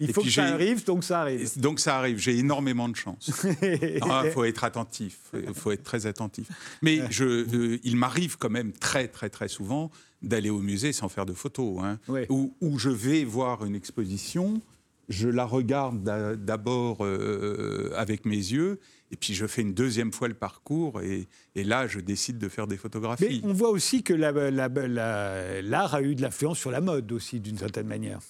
Il 0.00 0.12
faut 0.12 0.22
que 0.22 0.30
ça 0.30 0.44
arrive, 0.44 0.84
donc 0.84 1.04
ça 1.04 1.22
arrive. 1.22 1.58
Donc 1.58 1.80
ça 1.80 1.98
arrive. 1.98 2.18
J'ai 2.18 2.38
énormément 2.38 2.88
de 2.88 2.96
chance. 2.96 3.30
Il 3.62 3.98
ah, 4.02 4.24
faut 4.32 4.44
être 4.44 4.64
attentif. 4.64 5.18
Il 5.34 5.54
faut 5.54 5.72
être 5.72 5.84
très 5.84 6.06
attentif. 6.06 6.46
Mais 6.82 7.00
je, 7.10 7.24
euh, 7.24 7.80
il 7.82 7.96
m'arrive 7.96 8.36
quand 8.38 8.50
même 8.50 8.72
très, 8.72 9.08
très, 9.08 9.28
très 9.28 9.48
souvent 9.48 9.90
d'aller 10.22 10.50
au 10.50 10.60
musée 10.60 10.92
sans 10.92 11.08
faire 11.08 11.26
de 11.26 11.32
photos, 11.32 11.80
hein, 11.82 11.98
où, 12.28 12.54
où, 12.60 12.78
je 12.78 12.88
vais 12.88 13.24
voir 13.24 13.64
une 13.64 13.74
exposition, 13.74 14.60
je 15.08 15.28
la 15.28 15.44
regarde 15.44 16.02
d'abord 16.44 17.04
euh, 17.04 17.92
avec 17.96 18.24
mes 18.24 18.36
yeux, 18.36 18.80
et 19.10 19.16
puis 19.16 19.34
je 19.34 19.46
fais 19.46 19.62
une 19.62 19.74
deuxième 19.74 20.12
fois 20.12 20.28
le 20.28 20.34
parcours, 20.34 21.00
et, 21.00 21.28
et 21.54 21.64
là 21.64 21.86
je 21.86 22.00
décide 22.00 22.38
de 22.38 22.48
faire 22.48 22.66
des 22.66 22.76
photographies. 22.76 23.40
Mais 23.42 23.48
on 23.48 23.52
voit 23.52 23.70
aussi 23.70 24.02
que 24.02 24.12
l'art 24.12 25.94
a 25.94 26.02
eu 26.02 26.14
de 26.14 26.22
l'influence 26.22 26.58
sur 26.58 26.70
la 26.70 26.80
mode 26.80 27.12
aussi, 27.12 27.40
d'une 27.40 27.58
certaine 27.58 27.86
manière. 27.86 28.20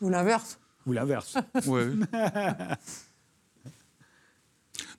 Ou 0.00 0.10
l'inverse. 0.10 0.58
Ou 0.86 0.92
l'inverse. 0.92 1.36
oui. 1.66 2.00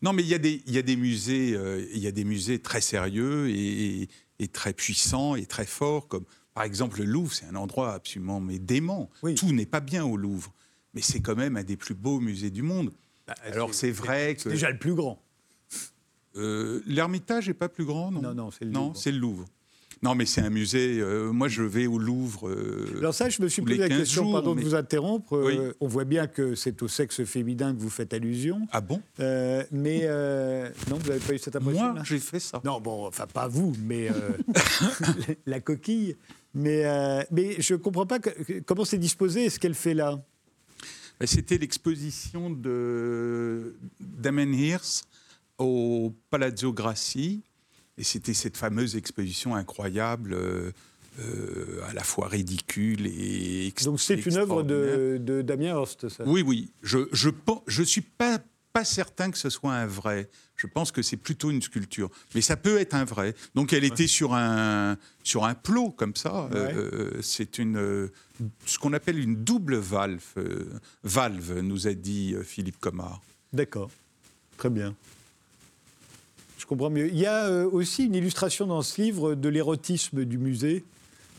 Non, 0.01 0.13
mais 0.13 0.23
il 0.23 0.29
y, 0.29 0.33
a 0.33 0.37
des, 0.37 0.61
il 0.67 0.73
y 0.73 0.77
a 0.77 0.81
des 0.81 0.95
musées, 0.95 1.55
euh, 1.55 1.85
il 1.93 1.99
y 1.99 2.07
a 2.07 2.11
des 2.11 2.23
musées 2.23 2.59
très 2.59 2.81
sérieux 2.81 3.49
et, 3.49 4.09
et 4.39 4.47
très 4.47 4.73
puissant 4.73 5.35
et 5.35 5.45
très 5.45 5.65
fort, 5.65 6.07
comme 6.07 6.25
par 6.53 6.63
exemple 6.63 6.99
le 6.99 7.05
Louvre, 7.05 7.33
c'est 7.33 7.45
un 7.45 7.55
endroit 7.55 7.93
absolument 7.93 8.39
mais 8.39 8.59
dément. 8.59 9.09
Tout 9.35 9.51
n'est 9.51 9.65
pas 9.65 9.79
bien 9.79 10.05
au 10.05 10.17
Louvre, 10.17 10.53
mais 10.95 11.01
c'est 11.01 11.19
quand 11.19 11.35
même 11.35 11.57
un 11.57 11.63
des 11.63 11.77
plus 11.77 11.93
beaux 11.93 12.19
musées 12.19 12.49
du 12.49 12.61
monde. 12.63 12.91
Bah, 13.27 13.35
Alors 13.43 13.73
c'est 13.73 13.91
vrai 13.91 14.35
que 14.35 14.41
c'est 14.41 14.49
déjà 14.49 14.71
le 14.71 14.77
plus 14.77 14.95
grand. 14.95 15.21
Euh, 16.37 16.81
L'Ermitage 16.85 17.47
n'est 17.47 17.53
pas 17.53 17.69
plus 17.69 17.85
grand, 17.85 18.11
non? 18.11 18.21
Non, 18.21 18.33
non, 18.33 18.51
c'est 18.51 18.65
le, 18.65 18.71
le 18.71 19.17
Louvre. 19.19 19.45
Non, 20.01 20.13
mais 20.13 20.25
c'est 20.25 20.41
un 20.41 20.49
musée. 20.49 20.99
Euh, 20.99 21.31
moi, 21.31 21.47
je 21.47 21.63
vais 21.63 21.87
au 21.87 21.97
Louvre. 21.97 22.49
Euh, 22.49 22.95
Alors 22.99 23.13
ça, 23.13 23.29
je 23.29 23.41
me 23.41 23.47
suis 23.47 23.61
posé 23.61 23.77
la 23.77 23.89
question, 23.89 24.31
pardon 24.31 24.53
de 24.53 24.61
vous 24.61 24.75
interrompre. 24.75 25.35
Euh, 25.35 25.73
on 25.79 25.87
voit 25.87 26.03
bien 26.05 26.27
que 26.27 26.53
c'est 26.53 26.81
au 26.83 26.87
sexe 26.87 27.23
féminin 27.23 27.73
que 27.73 27.79
vous 27.79 27.89
faites 27.89 28.13
allusion. 28.13 28.67
Ah 28.71 28.81
bon? 28.81 29.01
Mais 29.17 30.01
non, 30.89 30.97
vous 30.97 31.07
n'avez 31.09 31.19
pas 31.19 31.33
eu 31.33 31.39
cette 31.39 31.55
impression 31.55 31.93
Moi, 31.93 32.03
j'ai 32.03 32.19
fait 32.19 32.39
ça. 32.39 32.61
Non, 32.63 32.79
bon, 32.79 33.07
enfin 33.07 33.25
pas 33.27 33.47
vous, 33.47 33.73
mais 33.83 34.09
la 35.45 35.59
coquille. 35.59 36.15
Mais, 36.53 36.83
mais 37.31 37.55
je 37.59 37.73
ne 37.73 37.79
comprends 37.79 38.05
pas 38.05 38.19
comment 38.65 38.85
c'est 38.85 38.97
disposé 38.97 39.45
et 39.45 39.49
ce 39.49 39.59
qu'elle 39.59 39.75
fait 39.75 39.93
là? 39.93 40.21
Ben, 41.19 41.27
c'était 41.27 41.57
l'exposition 41.57 42.49
de 42.49 43.75
d'Amen 43.99 44.53
Hirst 44.53 45.07
au 45.57 46.13
Palazzo 46.29 46.73
Grassi 46.73 47.43
et 47.97 48.03
c'était 48.03 48.33
cette 48.33 48.57
fameuse 48.57 48.95
exposition 48.95 49.55
incroyable, 49.55 50.33
euh, 50.33 50.71
euh, 51.19 51.81
à 51.87 51.93
la 51.93 52.03
fois 52.03 52.27
ridicule 52.27 53.07
et 53.07 53.73
Donc 53.85 54.01
c'est 54.01 54.25
une 54.25 54.35
œuvre 54.35 54.63
de, 54.63 55.17
de, 55.21 55.41
Damien 55.41 55.75
Horst, 55.75 56.09
ça? 56.09 56.23
Oui, 56.25 56.41
oui. 56.41 56.71
Je 56.83 56.97
ne 56.97 57.05
je, 57.13 57.29
je 57.67 57.83
suis 57.83 58.01
pas, 58.01 58.39
pas 58.73 58.83
certain 58.83 59.31
que 59.31 59.37
ce 59.37 59.49
soit 59.49 59.73
un 59.73 59.87
vrai. 59.87 60.29
Je 60.55 60.67
pense 60.67 60.91
que 60.91 61.01
c'est 61.01 61.17
plutôt 61.17 61.51
une 61.51 61.61
sculpture. 61.61 62.09
Mais 62.33 62.41
ça 62.41 62.55
peut 62.55 62.79
être 62.79 62.93
un 62.93 63.05
vrai. 63.05 63.35
Donc 63.55 63.73
elle 63.73 63.83
était 63.83 64.07
sur 64.07 64.33
un, 64.33 64.97
sur 65.23 65.45
un 65.45 65.53
plot 65.53 65.91
comme 65.91 66.15
ça. 66.15 66.49
Euh, 66.53 67.11
c'est 67.21 67.57
une, 67.57 68.09
ce 68.65 68.79
qu'on 68.79 68.93
appelle 68.93 69.19
une 69.19 69.43
double 69.43 69.75
valve, 69.75 70.23
valve, 71.03 71.59
nous 71.59 71.87
a 71.87 71.93
dit 71.93 72.35
Philippe 72.43 72.79
Comard. 72.79 73.21
D'accord. 73.51 73.89
Très 74.57 74.69
bien 74.69 74.95
je 76.65 76.67
comprends 76.67 76.89
mieux. 76.89 77.09
Il 77.09 77.17
y 77.17 77.27
a 77.27 77.45
euh, 77.45 77.69
aussi 77.69 78.05
une 78.05 78.15
illustration 78.15 78.65
dans 78.65 78.81
ce 78.81 78.99
livre 78.99 79.35
de 79.35 79.49
l'érotisme 79.49 80.25
du 80.25 80.39
musée. 80.39 80.83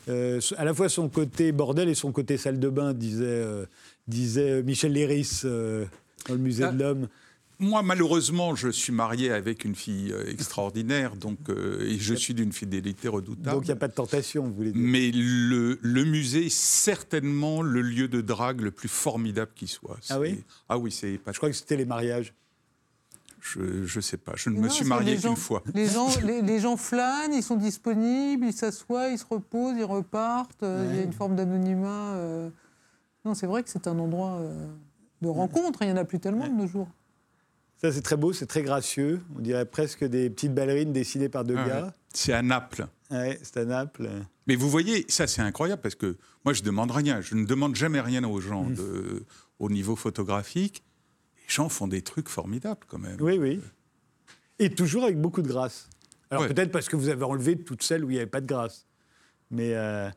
Euh, 0.08 0.40
à 0.56 0.64
la 0.64 0.72
fois 0.72 0.88
son 0.88 1.08
côté 1.08 1.50
bordel 1.50 1.88
et 1.88 1.96
son 1.96 2.12
côté 2.12 2.36
salle 2.36 2.60
de 2.60 2.68
bain, 2.68 2.94
disait, 2.94 3.24
euh, 3.24 3.66
disait 4.06 4.62
Michel 4.62 4.92
Léris 4.92 5.40
dans 5.42 6.34
le 6.34 6.38
musée 6.38 6.62
ah, 6.62 6.70
de 6.70 6.78
l'homme. 6.78 7.08
Moi, 7.58 7.82
malheureusement, 7.82 8.54
je 8.54 8.68
suis 8.68 8.92
marié 8.92 9.30
avec 9.30 9.64
une 9.64 9.74
fille 9.74 10.14
extraordinaire, 10.26 11.16
donc 11.16 11.38
et 11.48 11.96
je 11.98 12.14
suis 12.14 12.34
d'une 12.34 12.52
fidélité 12.52 13.08
redoutable. 13.08 13.56
Donc 13.56 13.64
il 13.64 13.68
n'y 13.68 13.72
a 13.72 13.76
pas 13.76 13.88
de 13.88 13.94
tentation, 13.94 14.44
vous 14.44 14.54
voulez 14.54 14.72
dire? 14.72 14.82
Mais 14.84 15.10
le, 15.10 15.78
le, 15.80 16.04
musée 16.04 16.46
est 16.46 16.54
certainement 16.54 17.62
le 17.62 17.80
lieu 17.80 18.08
de 18.08 18.20
drague 18.20 18.60
le 18.60 18.70
plus 18.70 18.88
formidable 18.88 19.52
qui 19.54 19.68
soit. 19.68 19.96
Ah 20.10 20.20
oui? 20.20 20.44
Ah 20.68 20.76
oui, 20.76 20.92
c'est 20.92 21.16
pas. 21.16 21.32
Je 21.32 21.38
crois 21.38 21.48
que 21.48 21.56
c'était 21.56 21.76
les 21.76 21.86
mariages. 21.86 22.34
Je 23.54 23.98
ne 23.98 24.00
sais 24.02 24.16
pas. 24.16 24.32
Je 24.34 24.50
ne 24.50 24.58
me 24.58 24.68
suis 24.68 24.84
marié 24.84 25.16
qu'une 25.16 25.36
fois. 25.36 25.62
Les 25.74 25.86
gens, 25.90 26.08
les, 26.22 26.58
gens 26.58 26.76
flânent, 26.76 27.32
ils 27.32 27.42
sont 27.42 27.56
disponibles, 27.56 28.46
ils 28.46 28.52
s'assoient, 28.52 29.08
ils 29.10 29.18
se 29.18 29.24
reposent, 29.28 29.76
ils 29.76 29.84
repartent. 29.84 30.62
Euh, 30.62 30.88
il 30.90 30.96
y 30.96 31.00
a 31.00 31.02
une 31.02 31.12
forme 31.12 31.36
d'anonymat. 31.36 32.14
Euh. 32.14 32.50
Non, 33.24 33.34
c'est 33.34 33.46
vrai 33.46 33.62
que 33.62 33.70
c'est 33.70 33.86
un 33.86 33.98
endroit 33.98 34.38
euh, 34.40 34.66
de 35.22 35.28
rencontre. 35.28 35.82
Il 35.82 35.86
n'y 35.86 35.92
en 35.92 35.96
a 35.96 36.04
plus 36.04 36.18
tellement 36.18 36.48
de 36.48 36.54
nos 36.54 36.66
jours. 36.66 36.88
Ça, 37.76 37.92
c'est 37.92 38.02
très 38.02 38.16
beau, 38.16 38.32
c'est 38.32 38.46
très 38.46 38.62
gracieux. 38.62 39.20
On 39.36 39.40
dirait 39.40 39.66
presque 39.66 40.04
des 40.04 40.30
petites 40.30 40.54
ballerines 40.54 40.92
dessinées 40.92 41.28
par 41.28 41.44
deux 41.44 41.56
ah 41.58 41.68
gars. 41.68 41.94
C'est 42.12 42.32
à 42.32 42.42
Naples. 42.42 42.86
Oui, 43.10 43.36
c'est 43.42 43.58
à 43.58 43.64
Naples. 43.64 44.08
Mais 44.46 44.56
vous 44.56 44.70
voyez, 44.70 45.04
ça, 45.08 45.26
c'est 45.26 45.42
incroyable 45.42 45.82
parce 45.82 45.94
que 45.94 46.16
moi, 46.44 46.54
je 46.54 46.62
ne 46.62 46.66
demande 46.66 46.90
rien. 46.90 47.20
Je 47.20 47.34
ne 47.34 47.44
demande 47.44 47.74
jamais 47.74 48.00
rien 48.00 48.24
aux 48.24 48.40
gens 48.40 48.64
mmh. 48.64 48.74
de, 48.74 49.26
au 49.58 49.68
niveau 49.68 49.94
photographique 49.94 50.82
les 51.46 51.54
gens 51.54 51.68
font 51.68 51.86
des 51.86 52.02
trucs 52.02 52.28
formidables 52.28 52.80
quand 52.88 52.98
même. 52.98 53.16
Oui, 53.20 53.38
oui. 53.38 53.60
Et 54.58 54.70
toujours 54.70 55.04
avec 55.04 55.20
beaucoup 55.20 55.42
de 55.42 55.48
grâce. 55.48 55.88
Alors 56.30 56.48
peut-être 56.48 56.72
parce 56.72 56.88
que 56.88 56.96
vous 56.96 57.08
avez 57.08 57.24
enlevé 57.24 57.56
toutes 57.56 57.82
celles 57.82 58.04
où 58.04 58.10
il 58.10 58.14
n'y 58.14 58.18
avait 58.18 58.26
pas 58.26 58.40
de 58.40 58.46
grâce. 58.46 58.86
Mais 59.50 59.74
euh, 59.74 60.10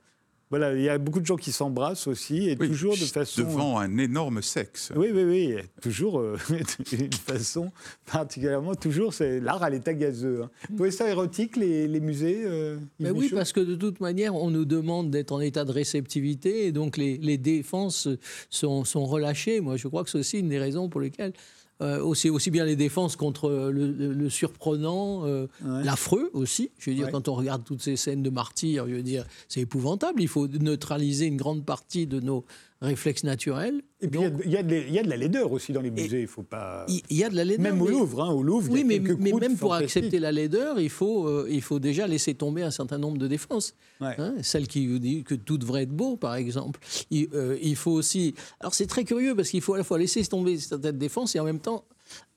voilà, 0.50 0.74
il 0.74 0.82
y 0.82 0.90
a 0.90 0.98
beaucoup 0.98 1.20
de 1.20 1.26
gens 1.26 1.36
qui 1.36 1.52
s'embrassent 1.52 2.08
aussi, 2.08 2.50
et 2.50 2.56
toujours 2.56 2.94
de 2.94 3.06
façon... 3.06 3.44
Devant 3.44 3.78
un 3.78 3.98
énorme 4.00 4.42
sexe. 4.42 4.92
Oui, 4.96 5.10
oui, 5.14 5.24
oui, 5.24 5.56
toujours 5.80 6.20
euh, 6.20 6.38
d'une 6.92 7.14
façon 7.14 7.72
particulièrement, 8.12 8.74
toujours, 8.74 9.14
c'est 9.14 9.40
l'art 9.40 9.62
à 9.62 9.70
l'état 9.70 9.94
gazeux. 9.94 10.42
Hein. 10.44 10.50
Vous 10.70 10.76
trouvez 10.76 10.92
ça 10.92 11.08
érotique, 11.08 11.56
les, 11.56 11.88
musées 12.00 12.42
euh, 12.46 12.78
Oui, 13.00 13.30
parce 13.34 13.54
que 13.54 13.60
de 13.60 13.76
toute 13.76 14.00
manière, 14.00 14.34
on 14.34 14.50
nous 14.50 14.66
demande 14.66 15.12
d'être 15.12 15.32
en 15.32 15.40
état 15.40 15.66
de 15.66 15.72
réceptivité, 15.72 16.66
et 16.66 16.72
donc 16.72 16.98
les, 16.98 17.18
les 17.18 17.38
défenses 17.38 18.08
sont, 18.50 18.86
sont 18.86 19.06
relâchées. 19.06 19.62
Moi, 19.62 19.78
je 19.78 19.88
crois 19.88 20.04
que 20.04 20.10
c'est 20.10 20.18
aussi 20.18 20.40
une 20.40 20.50
des 20.50 20.60
raisons 20.60 20.90
pour 20.90 21.02
lesquelles 21.02 21.34
euh, 21.82 22.02
aussi, 22.04 22.30
aussi 22.30 22.52
bien 22.52 22.66
les 22.66 22.76
défenses 22.76 23.16
contre 23.16 23.72
le, 23.72 24.30
surprenant, 24.30 25.26
euh, 25.26 25.48
l'affreux 25.64 26.30
aussi. 26.34 26.72
Je 26.78 26.90
veux 26.90 26.96
dire, 26.96 27.10
quand 27.10 27.30
on 27.30 27.36
regarde 27.36 27.64
toutes 27.64 27.82
ces 27.82 27.96
scènes 27.96 28.22
de 28.22 28.30
martyrs, 28.30 28.88
je 28.88 28.96
veux 28.96 29.04
dire, 29.04 29.26
c'est 29.48 29.62
épouvantable. 29.62 30.22
Il 30.22 30.28
faut 30.28 30.48
neutraliser 30.48 31.26
une 31.26 31.38
grande 31.38 31.64
partie 31.66 32.06
de 32.06 32.20
nos 32.20 32.44
réflexe 32.82 33.24
naturel. 33.24 33.82
Et 34.02 34.08
puis 34.08 34.22
il 34.46 34.52
y, 34.52 34.58
a 34.58 34.64
de 34.64 35.10
la 35.10 35.18
laideur 35.18 35.52
aussi 35.52 35.74
dans 35.74 35.82
les 35.82 35.92
musées, 35.92 36.22
il 36.22 36.28
faut 36.28 36.44
pas. 36.44 36.86
Il 36.88 37.18
y 37.18 37.24
a 37.26 37.30
de 37.30 37.36
la 37.36 37.44
laideur. 37.44 37.64
Même 37.74 37.82
au 37.82 37.88
Louvre, 37.88 38.24
hein, 38.24 38.32
au 38.32 38.42
Louvre. 38.42 38.72
Oui, 38.72 38.86
mais, 38.86 39.00
mais 39.00 39.34
même 39.34 39.58
pour 39.58 39.74
accepter 39.74 40.20
la 40.20 40.32
laideur, 40.32 40.80
il 40.80 40.90
faut, 40.90 41.28
euh, 41.28 41.48
il 41.50 41.62
faut 41.62 41.80
déjà 41.80 42.08
laisser 42.08 42.34
tomber 42.34 42.64
un 42.64 42.72
certain 42.72 42.98
nombre 42.98 43.18
de 43.18 43.28
défenses. 43.28 43.76
Hein, 44.00 44.36
celle 44.42 44.68
qui 44.68 44.88
vous 44.88 45.00
dit 45.00 45.24
que 45.24 45.36
tout 45.36 45.58
devrait 45.58 45.84
être 45.84 45.92
beau, 45.92 46.16
par 46.16 46.36
exemple. 46.36 46.80
Il, 47.12 47.28
euh, 47.34 47.58
il 47.62 47.76
faut 47.76 47.92
aussi. 47.92 48.34
Alors 48.62 48.74
c'est 48.74 48.88
très 48.88 49.04
curieux 49.04 49.36
parce 49.36 49.50
qu'il 49.50 49.62
faut 49.62 49.74
à 49.74 49.78
la 49.78 49.84
fois 49.84 49.98
laisser 49.98 50.24
tomber 50.26 50.58
certaines 50.58 50.98
défenses 50.98 51.36
et 51.36 51.40
en 51.40 51.46
même 51.46 51.60
temps 51.60 51.84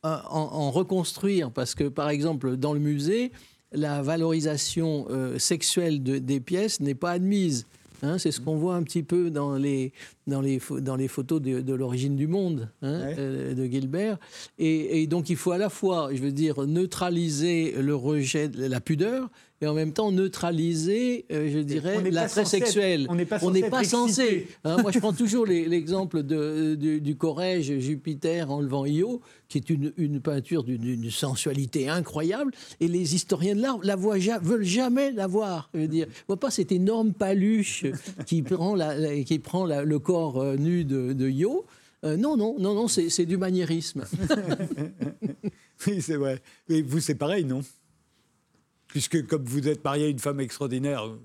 euh, 0.05 0.17
en, 0.29 0.73
reconstruire. 0.73 1.53
Parce 1.53 1.77
que 1.77 1.85
par 1.85 2.09
exemple, 2.09 2.57
dans 2.57 2.73
le 2.73 2.81
musée, 2.81 3.31
la 3.71 4.03
valorisation 4.03 5.07
sexuelle 5.39 6.03
de, 6.03 6.19
des 6.19 6.41
pièces 6.41 6.81
n'est 6.81 6.97
pas 6.97 7.13
admise. 7.13 7.67
Hein, 8.03 8.19
c'est 8.19 8.33
ce 8.33 8.41
qu'on 8.41 8.57
voit 8.57 8.75
un 8.75 8.83
petit 8.83 9.05
peu 9.05 9.31
dans 9.31 9.55
les, 9.55 9.93
dans 10.27 10.41
les, 10.41 10.61
dans 10.81 10.97
les 10.97 11.07
photos 11.07 11.41
de, 11.41 11.73
l'origine 11.73 12.17
du 12.17 12.27
monde 12.27 12.69
hein, 12.83 13.01
euh, 13.17 13.55
de 13.55 13.65
Gilbert. 13.65 14.19
Et, 14.59 15.07
donc 15.07 15.31
il 15.31 15.37
faut 15.37 15.53
à 15.53 15.59
la 15.59 15.69
fois, 15.69 16.11
je 16.13 16.21
veux 16.21 16.33
dire, 16.33 16.67
neutraliser 16.67 17.75
le 17.81 17.95
rejet, 17.95 18.51
la 18.55 18.81
pudeur, 18.81 19.31
et 19.63 19.67
en 19.67 19.75
même 19.75 19.93
temps 19.93 20.11
neutraliser, 20.11 21.25
euh, 21.31 21.49
je 21.51 21.61
dirais, 21.61 22.11
l'attrait 22.11 22.45
sexuel. 22.45 23.07
On 23.09 23.15
n'est 23.15 23.25
pas 23.71 23.85
censé. 23.85 24.49
Hein. 24.65 24.79
moi, 24.83 24.91
je 24.91 24.99
prends 24.99 25.13
toujours 25.13 25.47
l'exemple 25.47 26.23
du 26.25 27.17
Corrège 27.17 27.79
Jupiter 27.79 28.51
enlevant 28.51 28.85
Io, 28.85 29.21
qui 29.49 29.59
est 29.59 29.71
une, 29.71 30.21
peinture 30.21 30.65
d'une 30.65 31.11
sensualité 31.11 31.89
incroyable, 31.89 32.53
et 32.81 32.89
les 32.89 33.15
historiens 33.15 33.55
de 33.55 33.63
l'art 33.63 33.79
la 33.83 33.95
voient, 33.95 34.19
veulent 34.43 34.65
jamais 34.65 35.13
la 35.13 35.29
voir. 35.29 35.71
Je 35.75 35.81
veux 35.81 35.89
dire, 35.89 36.07
voit 36.27 36.41
pas 36.41 36.51
cette 36.51 36.73
énorme 36.73 37.13
paluche 37.13 37.87
qui 38.27 38.43
prend, 38.43 38.75
la, 38.75 39.23
qui 39.23 39.39
prend 39.39 39.65
le 39.67 39.99
corps 39.99 40.41
euh, 40.41 40.57
nu 40.57 40.85
de, 40.85 41.13
de 41.13 41.29
Io. 41.29 41.65
Euh, 42.05 42.17
non, 42.17 42.37
non, 42.37 42.57
non, 42.59 42.75
non, 42.75 42.89
c'est 42.89 43.27
du 43.27 43.37
maniérisme. 43.37 44.05
oui, 45.87 46.03
c'est 46.03 46.17
vrai. 46.17 46.41
Et 46.69 46.83
vous, 46.83 46.99
c'est 46.99 47.15
pareil, 47.15 47.45
non? 47.45 47.61
Puisque 48.93 49.27
comme 49.27 49.45
vous 49.45 49.67
êtes 49.69 49.83
marié 49.85 50.07
à 50.07 50.09
une 50.09 50.19
femme 50.21 50.39
extraordinaire, 50.41 51.07
vous 51.09 51.19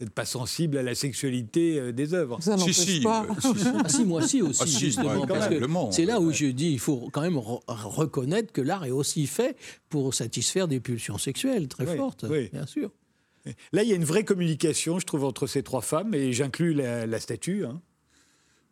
n'êtes 0.00 0.10
pas 0.14 0.26
sensible 0.26 0.76
à 0.76 0.82
la 0.82 0.94
sexualité 0.94 1.80
euh, 1.80 1.92
des 1.92 2.12
œuvres. 2.14 2.38
Ça 2.42 2.54
n'empêche 2.56 2.76
si, 2.76 3.00
pas. 3.00 3.24
euh, 3.24 3.34
si, 3.40 3.58
si. 3.58 3.68
Ah 3.74 3.88
si, 3.88 4.04
moi 4.04 4.22
si 4.28 4.42
aussi, 4.42 4.60
Ah, 4.62 4.66
si, 4.66 4.78
justement. 4.78 5.20
ouais, 5.22 5.26
parce 5.26 5.48
que 5.48 5.58
c'est 5.90 6.04
là 6.04 6.20
où 6.20 6.26
ouais. 6.28 6.34
je 6.34 6.46
dis, 6.46 6.70
il 6.72 6.78
faut 6.78 7.08
quand 7.12 7.22
même 7.22 7.36
re- 7.38 7.62
reconnaître 7.66 8.52
que 8.52 8.60
l'art 8.60 8.84
est 8.84 8.90
aussi 8.90 9.26
fait 9.26 9.56
pour 9.88 10.12
satisfaire 10.14 10.68
des 10.68 10.80
pulsions 10.80 11.18
sexuelles 11.18 11.66
très 11.68 11.88
Oui, 11.90 11.96
fortes, 11.96 12.26
oui. 12.28 12.50
bien 12.52 12.66
sûr. 12.66 12.90
Là, 13.72 13.84
il 13.84 13.88
y 13.88 13.92
a 13.92 13.96
une 13.96 14.04
vraie 14.04 14.24
communication, 14.24 14.98
je 14.98 15.06
trouve, 15.06 15.24
entre 15.24 15.46
ces 15.46 15.62
trois 15.62 15.80
femmes, 15.80 16.12
et 16.14 16.32
j'inclus 16.32 16.74
la, 16.74 17.06
la 17.06 17.20
statue. 17.20 17.64
hein. 17.64 17.80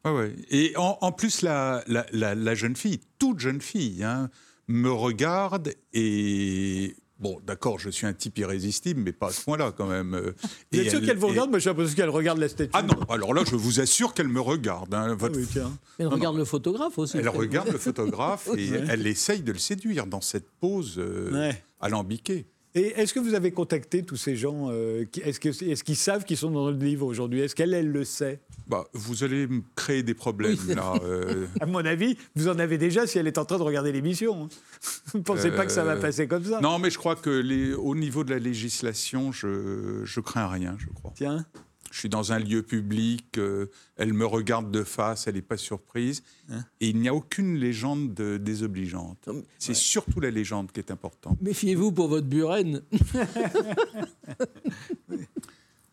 Ouais, 0.04 0.10
ouais. 0.10 0.34
Et 0.50 0.76
en, 0.76 0.98
en 1.00 1.12
plus, 1.12 1.40
la, 1.42 1.82
la- 1.86 2.04
la- 2.12 2.34
la 2.34 2.54
jeune 2.54 2.74
fille, 2.76 3.00
toute 3.18 3.38
jeune 3.38 3.60
fille, 3.62 4.02
hein, 4.04 4.28
me 4.68 4.90
regarde 4.90 5.72
et. 5.94 6.96
Bon, 7.20 7.38
d'accord, 7.46 7.78
je 7.78 7.90
suis 7.90 8.06
un 8.06 8.12
type 8.12 8.38
irrésistible, 8.38 9.00
mais 9.00 9.12
pas 9.12 9.28
à 9.28 9.30
ce 9.30 9.42
point-là 9.44 9.72
quand 9.76 9.86
même. 9.86 10.14
Euh, 10.14 10.32
Vous 10.72 10.78
et 10.78 10.82
êtes 10.82 10.90
sûr 10.90 10.98
elle- 10.98 11.06
qu'elle 11.06 11.16
vous 11.16 11.28
et- 11.28 11.30
regarde 11.30 11.50
Moi, 11.50 11.58
j'ai 11.60 11.70
l'impression 11.70 11.94
qu'elle 11.94 12.08
regarde 12.10 12.38
la 12.38 12.48
statue. 12.48 12.70
Ah 12.74 12.82
non, 12.82 13.00
alors 13.08 13.32
là, 13.34 13.42
je 13.48 13.54
vous 13.54 13.78
assure 13.80 14.14
qu'elle 14.14 14.28
me 14.28 14.40
regarde. 14.40 14.92
hein, 14.92 15.08
Ah 15.10 15.14
votre- 15.14 15.38
oui, 15.38 15.46
tiens. 15.50 15.70
Non, 16.00 16.08
regarde 16.10 16.36
le 16.36 16.44
photographe 16.44 16.98
aussi. 16.98 17.16
Elle 17.18 17.28
regarde 17.28 17.70
le 17.70 17.78
photographe 17.78 18.48
et 18.58 18.68
elle 18.88 19.06
essaye 19.06 19.42
de 19.42 19.52
le 19.52 19.58
séduire 19.58 20.06
dans 20.06 20.20
cette 20.20 20.50
pose 20.60 20.96
euh, 20.98 21.30
Ouais. 21.32 21.64
alambiquée. 21.80 22.46
Et 22.76 22.88
est-ce 23.00 23.14
que 23.14 23.20
vous 23.20 23.34
avez 23.34 23.52
contacté 23.52 24.02
tous 24.02 24.16
ces 24.16 24.34
gens 24.34 24.68
euh, 24.70 25.04
Est-ce 25.22 25.84
qu'ils 25.84 25.96
savent 25.96 26.24
qu'ils 26.24 26.36
sont 26.36 26.50
dans 26.50 26.70
le 26.70 26.76
livre 26.76 27.06
aujourd'hui? 27.06 27.40
Est-ce 27.40 27.54
qu'elle, 27.54 27.72
elle 27.72 27.90
le 27.92 28.02
sait? 28.04 28.40
Bah, 28.66 28.84
vous 28.94 29.22
allez 29.22 29.46
me 29.46 29.62
créer 29.76 30.02
des 30.02 30.14
problèmes 30.14 30.56
Oui. 30.68 30.74
là. 30.74 30.92
euh, 31.04 31.46
À 31.60 31.66
mon 31.66 31.84
avis, 31.84 32.16
vous 32.34 32.48
en 32.48 32.58
avez 32.58 32.76
déjà 32.76 33.06
si 33.06 33.18
elle 33.18 33.28
est 33.28 33.38
en 33.38 33.44
train 33.44 33.58
de 33.58 33.62
regarder 33.62 33.92
l'émission. 33.92 34.44
hein. 34.44 34.48
Vous 35.12 35.18
ne 35.18 35.22
pensez 35.22 35.50
pas 35.52 35.66
que 35.66 35.72
ça 35.72 35.84
va 35.84 35.92
Euh, 35.92 36.00
passer 36.00 36.26
comme 36.26 36.44
ça? 36.44 36.60
Non, 36.60 36.80
mais 36.80 36.90
je 36.90 36.98
crois 36.98 37.14
que 37.14 37.30
les, 37.30 37.72
au 37.74 37.94
niveau 37.94 38.24
de 38.24 38.30
la 38.30 38.40
législation, 38.40 39.30
je, 39.30 40.00
je 40.04 40.20
crains 40.20 40.48
rien, 40.48 40.76
je 40.78 40.86
crois. 40.88 41.12
Tiens. 41.14 41.46
Je 41.94 42.00
suis 42.00 42.08
dans 42.08 42.32
un 42.32 42.40
lieu 42.40 42.62
public, 42.64 43.38
euh, 43.38 43.66
elle 43.96 44.14
me 44.14 44.26
regarde 44.26 44.68
de 44.72 44.82
face, 44.82 45.28
elle 45.28 45.36
n'est 45.36 45.42
pas 45.42 45.56
surprise. 45.56 46.24
Hein? 46.50 46.64
Et 46.80 46.88
il 46.88 46.98
n'y 46.98 47.08
a 47.08 47.14
aucune 47.14 47.54
légende 47.56 48.14
de- 48.14 48.36
désobligeante. 48.36 49.28
C'est 49.60 49.74
surtout 49.76 50.18
la 50.18 50.32
légende 50.32 50.72
qui 50.72 50.80
est 50.80 50.90
importante. 50.90 51.40
Méfiez-vous 51.40 51.92
pour 51.92 52.08
votre 52.08 52.26
buren. 52.26 52.82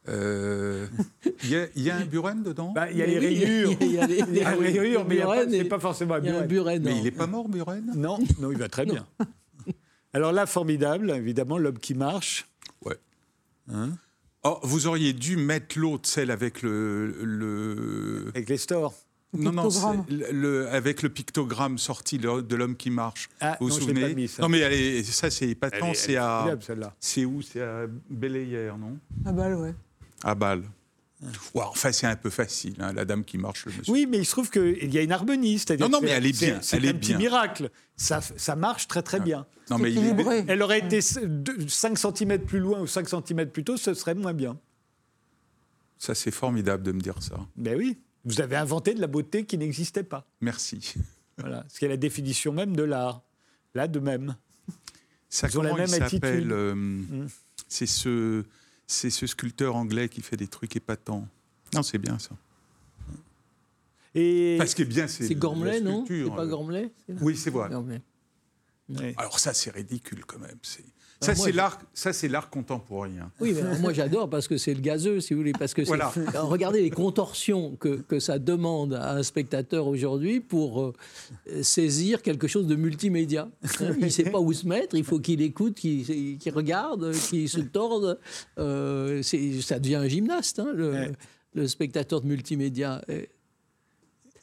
Euh, 0.10 0.88
Il 1.44 1.52
y, 1.52 1.56
a- 1.56 1.68
il 1.76 1.84
y 1.84 1.92
a 1.92 1.98
un 1.98 2.06
buren 2.06 2.42
dedans? 2.42 2.72
Bah, 2.74 2.90
Il 2.90 2.98
y 2.98 3.04
a 3.04 3.06
Mais 3.08 3.20
les 3.20 3.28
oui, 3.28 3.46
rayures. 3.46 3.78
Il 3.82 3.92
y 3.92 3.98
a 4.00 4.08
les, 4.08 4.18
Il 4.18 4.36
y 4.38 4.42
a 4.44 4.56
les 4.56 4.80
rayures, 4.80 5.06
mais 5.08 5.22
a 5.22 5.28
pas- 5.28 5.48
c'est 5.48 5.80
forcément 5.80 6.16
un 6.16 6.20
Il 6.22 6.26
y 6.26 6.30
a 6.30 6.40
un 6.40 6.46
buren. 6.48 6.80
buren. 6.80 6.84
Mais 6.84 6.98
il 6.98 7.04
n'est 7.04 7.12
pas 7.12 7.28
mort, 7.28 7.48
buren 7.48 7.84
Non, 7.96 8.18
non, 8.40 8.52
il 8.52 8.58
va 8.58 8.68
très 8.68 8.86
bien. 8.88 9.06
Alors 10.14 10.32
là, 10.32 10.48
formidable, 10.48 11.12
évidemment, 11.12 11.60
l'homme 11.60 11.78
qui 11.78 11.94
marche. 11.94 12.48
Ouais. 12.84 12.98
Hein? 13.72 13.92
Oh, 14.44 14.60
vous 14.64 14.88
auriez 14.88 15.14
dû 15.14 15.38
mettre 15.38 15.78
l'autre, 15.78 16.10
celle 16.10 16.32
avec 16.32 16.62
le. 16.64 17.14
le... 17.24 18.26
avec 18.30 18.50
les 18.50 18.58
stores. 18.58 18.94
Non, 19.34 19.52
non, 19.54 19.70
le, 20.10 20.32
le- 20.34 20.68
avec 20.70 21.02
le 21.04 21.10
pictogramme 21.10 21.78
sorti 21.78 22.18
de 22.18 22.56
l'homme 22.56 22.76
qui 22.76 22.90
marche. 22.90 23.30
Ah, 23.40 23.56
vous 23.62 23.70
non, 23.70 23.76
vous 23.76 23.82
souvenez 23.82 24.02
pas 24.02 24.10
mis, 24.14 24.28
ça. 24.28 24.42
Non, 24.42 24.50
mais 24.50 24.60
est- 24.60 25.04
ça, 25.04 25.30
c'est 25.30 25.48
épatant. 25.48 25.94
C'est 25.94 26.14
est 26.14 26.18
à. 26.18 26.58
C'est 27.00 27.24
où? 27.24 27.42
C'est 27.42 27.62
à 27.62 27.86
Belayer, 28.10 28.72
non? 28.78 28.98
Ah 29.26 29.32
bah 29.32 29.56
ouais. 29.56 29.74
À 30.24 30.36
Bâle. 30.36 30.64
Ouais, 31.54 31.64
enfin, 31.68 31.92
c'est 31.92 32.08
un 32.08 32.16
peu 32.16 32.32
facile, 32.32 32.76
hein, 32.80 32.94
la 32.94 33.06
dame 33.06 33.24
qui 33.24 33.38
marche, 33.38 33.66
le 33.68 33.74
monsieur. 33.74 33.94
Oui, 33.94 34.08
mais 34.10 34.18
il 34.18 34.26
se 34.26 34.32
trouve 34.32 34.50
qu'il 34.50 34.92
y 34.92 34.98
a 34.98 35.02
une 35.04 35.12
harmonie. 35.12 35.60
c'est-à-dire 35.60 35.88
Non, 35.88 35.98
non, 36.00 36.02
mais 36.04 36.10
elle 36.12 36.26
est 36.26 36.38
bien, 36.40 36.60
C'est 36.64 36.78
un 36.78 36.94
petit 36.94 37.10
bien. 37.10 37.18
miracle. 37.20 37.70
Ça, 37.96 38.22
ça 38.22 38.56
marche 38.56 38.88
très, 38.88 39.04
très 39.04 39.20
bien. 39.20 39.46
non, 39.70 39.78
mais 39.78 39.92
il 39.92 39.98
est- 39.98 40.02
équilibré. 40.02 40.44
Elle 40.48 40.64
aurait 40.64 40.80
été 40.80 41.00
5 41.02 41.98
cm 41.98 42.40
plus 42.44 42.60
loin 42.60 42.82
ou 42.82 42.88
5 42.88 43.08
cm 43.08 43.46
plus 43.52 43.64
tôt, 43.64 43.78
ce 43.78 43.94
serait 43.94 44.16
moins 44.16 44.34
bien. 44.34 44.58
ça, 45.98 46.16
c'est 46.16 46.32
formidable 46.32 46.82
de 46.84 46.92
me 46.92 47.00
dire 47.00 47.22
ça. 47.22 47.36
Ben 47.56 47.78
oui, 47.78 48.00
vous 48.26 48.42
avez 48.42 48.56
inventé 48.56 48.96
de 48.96 49.02
la 49.02 49.06
beauté 49.08 49.46
qui 49.46 49.58
n'existait 49.58 50.04
pas. 50.04 50.26
Merci. 50.42 50.96
Voilà, 51.38 51.64
ce 51.70 51.80
qui 51.80 51.86
est 51.86 51.88
la 51.88 51.98
définition 51.98 52.52
même 52.52 52.76
de 52.76 52.84
l'art. 52.84 53.22
Là, 53.74 53.88
de 53.88 54.00
même. 54.00 54.36
Ça, 55.30 55.48
Ils 55.48 55.58
ont 55.58 55.62
la 55.64 55.72
il 55.72 55.78
même 55.78 56.02
attitude. 56.04 56.52
euh, 56.52 56.76
Mm. 56.76 57.28
C'est 57.68 57.86
ce, 57.88 58.44
c'est 58.92 59.10
ce 59.10 59.26
sculpteur 59.26 59.76
anglais 59.76 60.10
qui 60.10 60.22
fait 60.22 60.38
des 60.38 60.48
trucs 60.48 60.76
épatants. 60.76 61.28
Non, 61.74 61.82
c'est 61.84 61.98
bien 61.98 62.20
ça. 62.20 62.32
Et 64.14 64.58
Enfin, 64.60 64.68
ce 64.68 64.76
qui 64.76 64.82
est 64.82 64.86
bien, 64.86 65.08
c'est 65.08 65.34
Gormley, 65.36 65.80
non? 65.80 66.04
C'est 66.08 66.26
pas 66.36 66.46
Gormley? 66.46 66.92
Oui, 67.22 67.38
c'est 67.38 67.50
vrai. 67.50 67.70
Gormley. 67.70 68.02
Ouais. 69.00 69.14
Alors 69.18 69.40
ça, 69.40 69.54
c'est 69.54 69.72
ridicule 69.72 70.26
quand 70.26 70.40
même. 70.40 70.58
C'est- 70.62 70.84
Ça, 71.24 71.36
moi, 71.36 71.46
c'est 71.46 71.52
je- 71.52 71.58
l'art. 71.58 71.80
Ça, 71.94 72.14
c'est 72.14 72.28
l'art 72.28 72.50
contemporain. 72.50 73.32
Oui, 73.40 73.54
mais 73.54 73.78
moi 73.78 73.94
j'adore 73.94 74.28
parce 74.28 74.48
que 74.48 74.58
c'est 74.58 74.74
le 74.74 74.82
gazeux, 74.82 75.20
si 75.22 75.36
vous 75.36 75.42
voulez, 75.42 75.52
parce 75.52 75.76
que 75.76 75.84
c'est- 75.84 75.88
Voilà. 75.90 76.12
Regardez 76.42 76.82
les 76.82 76.90
contorsions 76.90 77.76
que, 77.76 77.90
que 78.02 78.20
ça 78.20 78.40
demande 78.40 78.96
à 78.96 79.14
un 79.14 79.22
spectateur 79.22 79.86
aujourd'hui 79.86 80.40
pour 80.40 80.82
euh, 80.82 80.94
saisir 81.62 82.24
quelque 82.24 82.48
chose 82.48 82.66
de 82.66 82.76
multimédia. 82.76 83.48
hein. 83.64 83.94
il 84.00 84.06
ne 84.06 84.10
sait 84.10 84.32
pas 84.32 84.40
où 84.40 84.52
se 84.52 84.66
mettre, 84.66 84.96
il 84.96 85.04
faut 85.04 85.20
qu'il 85.20 85.42
écoute, 85.44 85.76
qu'il 85.76 86.40
qu'il 86.40 86.54
regarde, 86.54 87.12
qu'il 87.14 87.48
se 87.48 87.60
torde. 87.60 88.20
Euh, 88.58 89.22
c'est- 89.22 89.62
ça 89.62 89.78
devient 89.78 89.96
un 89.98 90.08
gymnaste, 90.08 90.58
hein, 90.58 90.72
le, 90.74 90.92
Ouais. 90.92 91.12
le 91.54 91.68
spectateur 91.68 92.22
de 92.22 92.26
multimédia. 92.28 93.00
Et- 93.08 93.30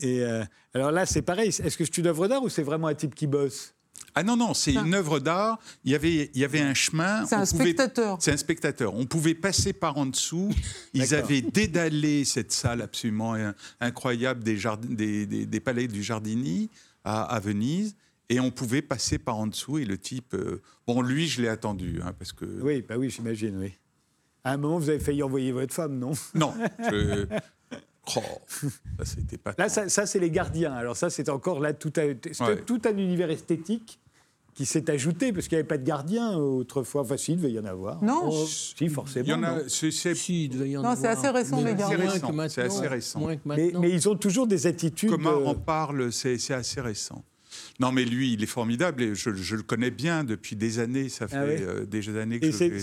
Et 0.00 0.20
euh, 0.22 0.44
alors 0.74 0.92
là, 0.92 1.06
c'est 1.06 1.22
pareil. 1.22 1.48
Est-ce 1.48 1.76
que 1.76 1.84
c'est 1.84 1.98
une 1.98 2.06
œuvre 2.06 2.28
d'art 2.28 2.44
ou 2.44 2.48
c'est 2.48 2.62
vraiment 2.62 2.86
un 2.86 2.94
type 2.94 3.16
qui 3.16 3.26
bosse? 3.26 3.74
Ah 4.20 4.24
non, 4.24 4.36
non, 4.36 4.52
c'est 4.52 4.74
une 4.74 4.94
œuvre 4.94 5.20
d'art. 5.20 5.60
Il 5.84 5.92
y 5.92 5.94
avait, 5.94 6.28
il 6.34 6.40
y 6.40 6.44
avait 6.44 6.60
un 6.60 6.74
chemin. 6.74 7.24
C'est 7.24 7.36
un 7.36 7.44
pouvait- 7.46 7.62
spectateur. 7.66 8.16
C'est 8.20 8.32
un 8.32 8.36
spectateur. 8.36 8.94
On 8.94 9.06
pouvait 9.06 9.34
passer 9.36 9.72
par 9.72 9.96
en 9.96 10.06
dessous. 10.06 10.50
Ils 10.92 11.14
avaient 11.14 11.40
dédalé 11.40 12.24
cette 12.24 12.50
salle 12.50 12.82
absolument 12.82 13.34
in- 13.34 13.54
incroyable 13.80 14.42
des, 14.42 14.56
jardin- 14.56 14.88
des, 14.92 15.24
des- 15.26 15.46
des 15.46 15.60
palais 15.60 15.86
du 15.86 16.02
Jardini 16.02 16.68
à, 17.04 17.22
à 17.22 17.38
Venise. 17.38 17.94
Et 18.28 18.40
on 18.40 18.50
pouvait 18.50 18.82
passer 18.82 19.18
par 19.18 19.36
en 19.38 19.46
dessous. 19.46 19.78
Et 19.78 19.84
le 19.84 19.96
type. 19.98 20.34
euh, 20.34 20.60
bon, 20.88 21.00
lui, 21.00 21.28
je 21.28 21.40
l'ai 21.40 21.48
attendu. 21.48 22.00
hein, 22.04 22.12
parce 22.18 22.32
que. 22.32 22.44
Oui, 22.60 22.82
bah 22.86 22.96
oui, 22.98 23.10
j'imagine, 23.10 23.56
oui. 23.56 23.72
À 24.42 24.54
un 24.54 24.56
moment, 24.56 24.78
vous 24.80 24.88
avez 24.88 24.98
failli 24.98 25.22
envoyer 25.22 25.52
votre 25.52 25.72
femme, 25.72 25.96
non? 25.96 26.10
Non. 26.34 26.52
je- 26.90 27.26
Oh, 28.16 28.20
ça, 28.98 29.04
c'était 29.04 29.36
pas. 29.36 29.54
Là, 29.58 29.68
ça, 29.68 29.90
ça, 29.90 30.06
c'est 30.06 30.18
les 30.18 30.30
gardiens. 30.30 30.72
Alors 30.72 30.96
ça, 30.96 31.10
c'est 31.10 31.28
encore 31.28 31.60
là 31.60 31.74
tout, 31.74 31.92
c'est 31.94 32.40
Ouais. 32.40 32.62
tout 32.62 32.80
un 32.86 32.96
univers 32.96 33.28
esthétique 33.30 34.00
qui 34.58 34.66
s'est 34.66 34.90
ajouté 34.90 35.32
parce 35.32 35.46
qu'il 35.46 35.54
n'y 35.54 35.60
avait 35.60 35.68
pas 35.68 35.78
de 35.78 35.84
gardien 35.84 36.36
autrefois. 36.36 37.02
Enfin, 37.02 37.16
si, 37.16 37.34
il 37.34 37.36
devait 37.36 37.52
y 37.52 37.60
en 37.60 37.64
avoir. 37.64 38.02
Non. 38.02 38.22
Oh, 38.24 38.44
si, 38.44 38.88
forcément. 38.88 39.24
Il 39.24 39.30
y 39.30 39.32
en 39.32 39.44
a. 39.44 39.68
c'est- 39.68 39.92
c'est- 39.92 40.16
Si, 40.16 40.46
il 40.46 40.48
devait 40.48 40.70
y 40.70 40.76
en 40.76 40.82
Non, 40.82 40.96
c'est 40.96 41.06
avoir. 41.06 41.24
assez 41.26 41.38
récent, 41.38 41.56
Mais 41.62 41.70
les 41.70 41.76
gardiens. 41.78 41.96
C'est 41.96 42.02
assez 42.02 42.26
récent, 42.26 42.48
c'est 42.48 42.62
assez 42.62 42.86
récent. 42.88 43.20
moins 43.20 43.36
que 43.36 43.40
mais, 43.44 43.56
maintenant. 43.66 43.80
mais 43.82 43.90
ils 43.92 44.08
ont 44.08 44.16
toujours 44.16 44.48
des 44.48 44.66
attitudes. 44.66 45.10
Comment 45.10 45.30
euh, 45.30 45.44
on 45.44 45.54
parle, 45.54 46.10
c'est 46.10 46.38
c'est 46.38 46.54
assez 46.54 46.80
récent. 46.80 47.22
Non, 47.80 47.92
mais 47.92 48.04
lui, 48.04 48.32
il 48.32 48.42
est 48.42 48.46
formidable 48.46 49.02
et 49.02 49.14
je, 49.14 49.32
je 49.32 49.54
le 49.54 49.62
connais 49.62 49.92
bien 49.92 50.24
depuis 50.24 50.56
des 50.56 50.80
années. 50.80 51.08
Ça 51.08 51.28
fait 51.28 51.36
Ah 51.36 51.44
ouais 51.44 51.58
euh, 51.62 51.84
des 51.86 52.08
années 52.18 52.40
que 52.40 52.46
Et 52.46 52.50
je 52.50 52.56
c'est- 52.56 52.68
vais, 52.68 52.78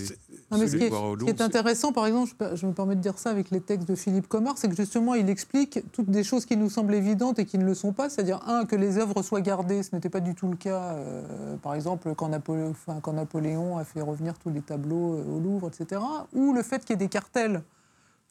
Non, 0.50 0.56
mais 0.58 0.66
je 0.66 0.66
ce 0.68 0.72
vais 0.72 0.78
qui 0.78 0.84
est, 0.84 0.88
voir 0.88 1.04
au 1.04 1.12
ce 1.12 1.18
qui 1.18 1.26
Louvre. 1.30 1.38
est 1.38 1.42
intéressant, 1.42 1.92
par 1.92 2.06
exemple, 2.06 2.32
je, 2.54 2.66
me 2.66 2.72
permets 2.72 2.96
de 2.96 3.02
dire 3.02 3.18
ça 3.18 3.28
avec 3.28 3.50
les 3.50 3.60
textes 3.60 3.86
de 3.86 3.94
Philippe 3.94 4.26
Comard, 4.26 4.56
c'est 4.56 4.70
que 4.70 4.74
justement, 4.76 5.14
il 5.14 5.28
explique 5.28 5.80
toutes 5.92 6.08
des 6.08 6.24
choses 6.24 6.46
qui 6.46 6.56
nous 6.56 6.70
semblent 6.70 6.94
évidentes 6.94 7.38
et 7.38 7.44
qui 7.44 7.58
ne 7.58 7.66
le 7.66 7.74
sont 7.74 7.92
pas. 7.92 8.08
C'est-à-dire, 8.08 8.40
un, 8.48 8.64
que 8.64 8.74
les 8.74 8.96
œuvres 8.96 9.22
soient 9.22 9.42
gardées, 9.42 9.82
ce 9.82 9.94
n'était 9.94 10.08
pas 10.08 10.20
du 10.20 10.34
tout 10.34 10.48
le 10.48 10.56
cas, 10.56 10.94
euh, 10.94 11.56
par 11.62 11.74
exemple, 11.74 12.14
quand, 12.16 12.30
Napoléon- 12.30 12.70
enfin, 12.70 13.00
quand 13.02 13.12
Napoléon 13.12 13.76
a 13.76 13.84
fait 13.84 14.00
revenir 14.00 14.38
tous 14.38 14.48
les 14.50 14.62
tableaux 14.62 15.14
euh, 15.16 15.24
au 15.36 15.40
Louvre, 15.40 15.68
etc. 15.68 16.00
Ou 16.32 16.54
le 16.54 16.62
fait 16.62 16.78
qu'il 16.86 16.90
y 16.90 16.94
ait 16.94 16.96
des 16.96 17.08
cartels. 17.08 17.62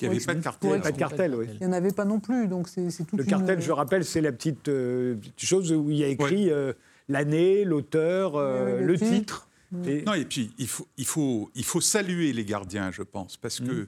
Il 0.02 0.10
n'y 0.10 0.16
avait 0.16 0.18
pour 0.18 0.26
pas 0.28 0.34
de 0.36 0.42
cartel. 0.44 0.70
pour 0.72 0.82
Pas 0.82 0.92
de 0.92 0.98
cartel, 0.98 1.36
oui. 1.36 1.46
Il 1.54 1.60
n'y 1.60 1.66
en 1.68 1.72
avait 1.74 1.92
pas 1.94 2.06
non 2.06 2.20
plus, 2.20 2.48
donc 2.48 2.68
c'est 2.68 2.90
c'est 2.90 3.06
toute 3.06 3.18
Le 3.20 3.24
une- 3.24 3.30
cartel, 3.30 3.62
je 3.62 3.72
rappelle, 3.72 4.04
c'est 4.04 4.22
la 4.22 4.32
petite, 4.34 4.68
euh, 4.68 5.16
petite 5.16 5.40
chose 5.46 5.72
où 5.72 5.90
il 5.90 5.98
y 5.98 6.04
a 6.04 6.08
écrit 6.08 6.50
euh, 6.52 6.74
l'année, 7.08 7.64
l'auteur, 7.64 8.36
euh, 8.36 8.80
le 8.82 8.88
le 8.88 8.98
titre. 8.98 9.10
titre. 9.14 9.50
Et- 9.88 10.02
Non, 10.04 10.14
et 10.14 10.26
puis 10.26 10.52
il 10.58 10.68
faut, 10.68 10.88
il, 10.98 11.06
faut, 11.06 11.50
il 11.56 11.64
faut 11.64 11.82
saluer 11.82 12.34
les 12.34 12.46
gardiens, 12.46 12.92
je 12.92 13.04
pense, 13.04 13.38
parce 13.38 13.60
que 13.62 13.88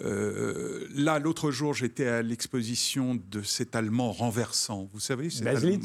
euh, 0.00 0.86
là, 0.94 1.18
l'autre 1.18 1.50
jour, 1.50 1.74
j'étais 1.74 2.06
à 2.08 2.22
l'exposition 2.22 3.18
de 3.30 3.42
cet 3.42 3.76
Allemand 3.76 4.12
renversant. 4.12 4.88
Vous 4.92 5.00
savez, 5.00 5.30
cet. 5.30 5.46
Allemand- 5.46 5.78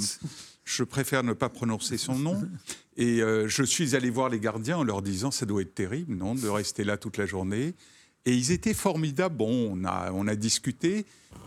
Je 0.63 0.83
préfère 0.83 1.23
ne 1.23 1.31
pas 1.33 1.47
prononcer 1.49 1.97
son 1.97 2.15
nom. 2.17 2.41
Et 2.97 3.21
euh, 3.21 3.47
je 3.47 3.63
suis 3.63 3.95
allé 3.95 4.09
voir 4.09 4.27
les 4.29 4.39
gardiens 4.39 4.77
en 4.79 4.83
leur 4.83 5.01
disant 5.01 5.31
ça 5.31 5.45
doit 5.45 5.61
être 5.61 5.75
terrible, 5.75 6.15
non, 6.15 6.35
de 6.35 6.47
rester 6.49 6.83
là 6.83 6.97
toute 6.97 7.17
la 7.17 7.25
journée. 7.25 7.73
Et 8.27 8.33
ils 8.35 8.51
étaient 8.51 8.73
formidables. 8.73 9.35
Bon, 9.37 9.71
on 9.73 9.83
a, 9.85 10.11
on 10.13 10.27
a 10.27 10.35
discuté. 10.35 11.05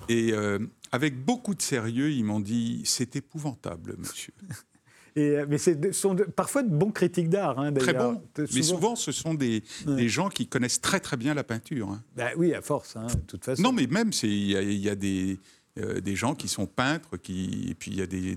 Et 0.09 0.33
euh, 0.33 0.59
avec 0.93 1.25
beaucoup 1.25 1.55
de 1.55 1.63
sérieux, 1.63 2.11
ils 2.11 2.25
m'ont 2.25 2.41
dit 2.41 2.81
c'est 2.85 3.15
épouvantable, 3.17 3.95
monsieur. 3.99 4.33
Et, 5.17 5.31
euh, 5.39 5.47
mais 5.49 5.59
de- 5.75 5.91
sont 5.91 6.15
de- 6.15 6.23
parfois 6.23 6.63
de 6.63 6.69
bons 6.73 6.93
critiques 6.93 7.29
d'art, 7.29 7.59
hein, 7.59 7.73
Très 7.73 7.93
d'ailleurs. 7.93 8.13
bon. 8.13 8.23
De- 8.37 8.47
Mais 8.55 8.63
souvent, 8.63 8.95
ce 8.95 9.11
sont 9.11 9.35
des, 9.35 9.65
Ouais. 9.85 9.97
des 9.97 10.09
gens 10.09 10.29
qui 10.29 10.47
connaissent 10.47 10.81
très 10.81 11.01
très 11.01 11.17
bien 11.17 11.35
la 11.35 11.43
peinture. 11.43 11.89
hein. 11.91 12.01
Bah 12.17 12.29
oui, 12.37 12.55
à 12.55 12.63
force, 12.63 12.95
hein, 12.97 13.09
de 13.09 13.21
toute 13.27 13.45
façon. 13.45 13.61
Non, 13.61 13.73
mais 13.73 13.89
même, 13.89 14.13
y, 14.23 14.53
il 14.53 14.79
y 14.79 14.89
a 14.89 14.95
des. 14.95 15.41
Euh, 15.81 16.01
des 16.01 16.17
gens 16.17 16.35
qui 16.35 16.49
sont 16.49 16.67
peintres, 16.67 17.17
qui, 17.17 17.69
et 17.71 17.75
puis 17.75 17.91
il 17.91 17.99
y 17.99 18.03
a 18.03 18.07
des, 18.07 18.37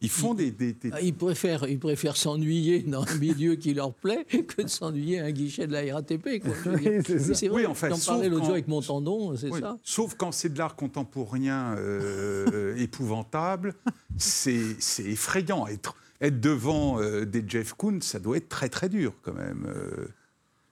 ils 0.00 0.08
font 0.08 0.34
des, 0.34 0.54
ah, 0.92 1.00
Ils 1.00 1.14
préfèrent, 1.14 1.68
ils 1.68 1.78
préfèrent 1.78 2.16
s'ennuyer 2.16 2.80
dans 2.80 3.04
un 3.04 3.18
milieu 3.18 3.54
qui 3.56 3.74
leur 3.74 3.92
plaît 3.92 4.24
que 4.24 4.62
de 4.62 4.68
s'ennuyer 4.68 5.20
à 5.20 5.24
un 5.24 5.30
guichet 5.30 5.66
de 5.66 5.72
la 5.72 5.94
RATP. 5.94 6.42
c'est 7.34 7.48
vrai. 7.48 7.62
Oui, 7.62 7.66
en 7.66 7.74
fait, 7.74 7.90
J'en 7.90 7.98
parlais 7.98 8.28
l'autre 8.28 8.44
jour 8.44 8.54
avec 8.54 8.68
mon 8.68 8.80
tendon, 8.80 9.36
c'est 9.36 9.50
ça. 9.52 9.76
Sauf 9.82 10.14
quand 10.16 10.32
c'est 10.32 10.52
de 10.52 10.58
l'art 10.58 10.76
contemporain 10.76 11.76
euh, 11.76 12.76
épouvantable, 12.78 13.74
c'est 14.16 14.76
effrayant. 15.00 15.66
Être, 15.66 15.96
être 16.20 16.40
devant 16.40 17.00
euh, 17.00 17.24
des 17.24 17.44
Jeff 17.46 17.72
Koons, 17.74 18.00
ça 18.00 18.18
doit 18.18 18.36
être 18.36 18.48
très 18.48 18.68
très 18.68 18.88
dur 18.88 19.14
quand 19.22 19.34
même. 19.34 19.66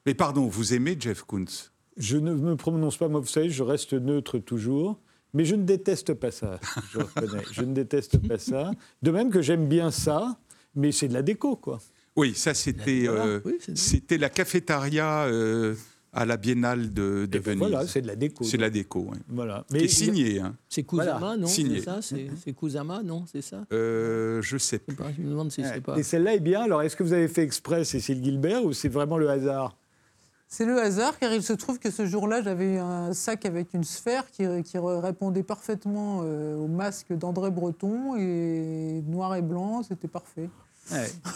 Mais 0.07 0.15
pardon, 0.15 0.47
vous 0.47 0.75
aimez 0.75 0.97
Jeff 0.99 1.23
Koons? 1.23 1.71
Je 1.97 2.17
ne 2.17 2.35
me 2.35 2.57
prononce 2.57 2.97
pas, 2.97 3.09
moi, 3.09 3.21
vous 3.21 3.27
savez, 3.27 3.51
je 3.51 3.63
reste 3.63 3.93
neutre 3.93 4.39
toujours. 4.39 4.99
Mais 5.35 5.45
je 5.45 5.55
ne 5.55 5.63
déteste 5.65 6.15
pas 6.15 6.31
ça, 6.31 6.61
je 6.93 6.99
reconnais. 6.99 7.43
je 7.53 7.63
ne 7.63 7.73
déteste 7.73 8.19
pas 8.29 8.39
ça. 8.39 8.71
De 9.03 9.11
même 9.11 9.31
que 9.31 9.41
j'aime 9.43 9.67
bien 9.67 9.91
ça, 9.91 10.37
mais 10.75 10.93
c'est 10.93 11.09
de 11.09 11.15
la 11.15 11.23
déco, 11.23 11.57
quoi. 11.57 11.81
Oui, 12.17 12.35
ça, 12.35 12.53
c'était 12.53 13.05
euh, 13.09 13.41
c'était 13.75 14.19
la 14.19 14.29
cafétéria 14.29 15.25
euh, 15.25 15.75
à 16.13 16.27
la 16.27 16.37
Biennale 16.37 16.93
de, 16.93 17.25
de 17.25 17.39
Venise. 17.39 17.59
Voilà, 17.61 17.87
c'est 17.87 18.03
de 18.03 18.07
la 18.07 18.17
déco. 18.17 18.45
C'est 18.45 18.59
de 18.59 18.63
la 18.63 18.69
déco, 18.69 19.07
oui. 19.11 19.17
Voilà. 19.29 19.65
Mais 19.73 19.89
signé. 19.89 20.39
Hein. 20.41 20.55
C'est 20.69 20.83
Kusama, 20.83 21.39
non 21.39 21.47
C'est 21.47 21.81
ça 21.81 22.01
C'est 22.03 22.53
Kusama, 22.53 23.03
non 23.03 23.25
C'est 23.33 23.41
ça? 23.41 23.65
Euh, 23.73 24.43
Je 24.43 24.59
sais 24.59 24.79
pas. 24.81 25.11
Je 25.17 25.23
me 25.23 25.31
demande 25.31 25.51
si 25.51 25.63
c'est 25.65 25.81
pas. 25.81 25.97
Et 25.99 26.03
celle-là 26.03 26.35
est 26.35 26.41
bien. 26.41 26.61
Alors, 26.65 26.83
est-ce 26.83 26.97
que 26.97 27.03
vous 27.03 27.15
avez 27.15 27.29
fait 27.29 27.43
exprès, 27.43 27.85
Cécile 27.87 28.23
Gilbert, 28.23 28.63
ou 28.63 28.75
c'est 28.75 28.91
vraiment 28.91 29.17
le 29.17 29.31
hasard? 29.31 29.75
C'est 30.53 30.67
le 30.67 30.79
hasard, 30.79 31.19
car 31.19 31.33
il 31.33 31.43
se 31.43 31.55
trouve 31.55 31.79
que 31.79 31.91
ce 31.91 32.05
jour-là, 32.05 32.43
j'avais 32.43 32.77
un 32.77 33.15
sac 33.15 33.47
avec 33.47 33.73
une 33.73 33.85
sphère 33.85 34.31
qui, 34.31 34.47
répondait 34.47 35.43
parfaitement 35.43 36.21
euh, 36.25 36.59
au 36.59 36.69
masque 36.69 37.15
d'André 37.15 37.51
Breton, 37.51 38.17
et 38.19 39.03
noir 39.07 39.35
et 39.35 39.41
blanc, 39.41 39.83
c'était 39.83 40.09
parfait. 40.09 40.51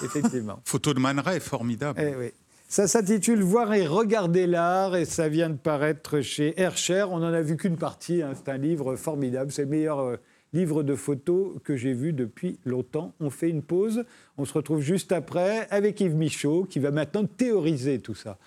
effectivement. 0.04 0.60
Photo 0.66 0.92
de 0.92 1.00
Man 1.00 1.22
formidable. 1.40 1.98
Eh 1.98 2.14
oui. 2.14 2.32
Ça 2.68 2.86
s'intitule 2.86 3.42
Voir 3.42 3.72
et 3.72 3.86
regarder 3.86 4.46
l'art 4.46 4.94
et 4.96 5.06
ça 5.06 5.30
vient 5.30 5.48
de 5.48 5.56
paraître 5.56 6.20
chez 6.20 6.60
Hercher. 6.60 7.06
On 7.08 7.20
n'en 7.20 7.32
a 7.32 7.40
vu 7.40 7.56
qu'une 7.56 7.78
partie, 7.78 8.20
hein. 8.20 8.32
c'est 8.34 8.50
un 8.50 8.58
livre 8.58 8.96
formidable, 8.96 9.50
c'est 9.50 9.62
le 9.62 9.68
meilleur 9.68 10.00
euh, 10.00 10.16
livre 10.56 10.82
de 10.82 10.94
photos 10.94 11.58
que 11.62 11.76
j'ai 11.76 11.92
vu 11.92 12.12
depuis 12.12 12.58
longtemps. 12.64 13.14
On 13.20 13.30
fait 13.30 13.50
une 13.50 13.62
pause, 13.62 14.04
on 14.38 14.44
se 14.44 14.54
retrouve 14.54 14.80
juste 14.80 15.12
après 15.12 15.68
avec 15.70 16.00
Yves 16.00 16.16
Michaud 16.16 16.64
qui 16.64 16.78
va 16.78 16.90
maintenant 16.90 17.26
théoriser 17.26 18.00
tout 18.00 18.14
ça. 18.14 18.38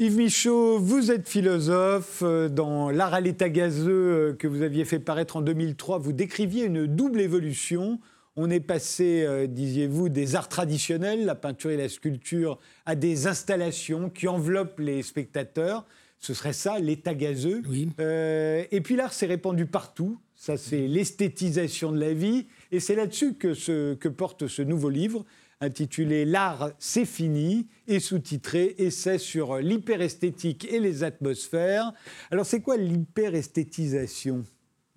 Yves 0.00 0.16
Michaud, 0.16 0.78
vous 0.78 1.10
êtes 1.10 1.28
philosophe. 1.28 2.22
Euh, 2.22 2.48
dans 2.48 2.88
L'art 2.88 3.14
à 3.14 3.20
l'état 3.20 3.48
gazeux 3.48 3.90
euh, 3.90 4.32
que 4.32 4.46
vous 4.46 4.62
aviez 4.62 4.84
fait 4.84 5.00
paraître 5.00 5.34
en 5.34 5.40
2003, 5.40 5.98
vous 5.98 6.12
décriviez 6.12 6.66
une 6.66 6.86
double 6.86 7.20
évolution. 7.20 7.98
On 8.36 8.48
est 8.48 8.60
passé, 8.60 9.24
euh, 9.26 9.48
disiez-vous, 9.48 10.08
des 10.08 10.36
arts 10.36 10.48
traditionnels, 10.48 11.24
la 11.24 11.34
peinture 11.34 11.72
et 11.72 11.76
la 11.76 11.88
sculpture, 11.88 12.60
à 12.86 12.94
des 12.94 13.26
installations 13.26 14.08
qui 14.08 14.28
enveloppent 14.28 14.78
les 14.78 15.02
spectateurs. 15.02 15.84
Ce 16.20 16.32
serait 16.32 16.52
ça, 16.52 16.78
l'état 16.78 17.14
gazeux. 17.14 17.62
et 17.98 18.80
puis 18.84 18.94
l'art 18.94 19.12
s'est 19.12 19.26
répandu 19.26 19.66
partout. 19.66 20.16
Ça, 20.36 20.56
c'est 20.56 20.86
l'esthétisation 20.86 21.90
de 21.90 21.98
la 21.98 22.12
vie. 22.12 22.46
Et 22.70 22.78
c'est 22.78 22.94
là-dessus 22.94 23.34
que, 23.34 23.94
que 23.94 24.08
porte 24.08 24.46
ce 24.46 24.62
nouveau 24.62 24.90
livre 24.90 25.24
intitulé 25.60 26.24
L'art, 26.24 26.70
c'est 26.78 27.04
fini 27.04 27.66
et 27.86 28.00
sous-titré 28.00 28.74
Essai 28.78 29.18
sur 29.18 29.56
l'hyperesthétique 29.56 30.66
et 30.70 30.80
les 30.80 31.02
atmosphères. 31.02 31.92
Alors, 32.30 32.46
c'est 32.46 32.60
quoi 32.60 32.76
l'hyperesthétisation? 32.76 34.44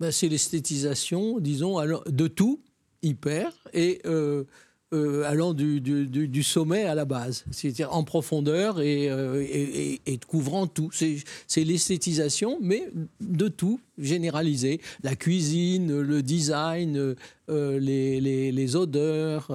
Ben, 0.00 0.10
C'est 0.10 0.28
l'esthétisation, 0.28 1.38
disons, 1.40 1.80
de 2.06 2.26
tout, 2.28 2.62
hyper, 3.02 3.52
et 3.72 4.00
euh, 4.06 4.44
euh, 4.92 5.24
allant 5.24 5.54
du, 5.54 5.80
du, 5.80 6.42
sommet 6.42 6.84
à 6.84 6.94
la 6.94 7.06
base, 7.06 7.44
c'est-à-dire 7.50 7.94
en 7.94 8.04
profondeur 8.04 8.82
et, 8.82 9.08
euh, 9.08 9.42
et, 9.42 10.18
couvrant 10.26 10.66
tout. 10.66 10.90
C'est 10.92 11.64
l'esthétisation, 11.64 12.58
mais 12.60 12.90
de 13.20 13.48
tout, 13.48 13.80
généralisé. 13.96 14.82
La 15.02 15.16
cuisine, 15.16 15.98
le 15.98 16.22
design, 16.22 17.14
euh, 17.48 17.78
les, 17.78 18.20
les, 18.20 18.52
les, 18.52 18.76
odeurs. 18.76 19.50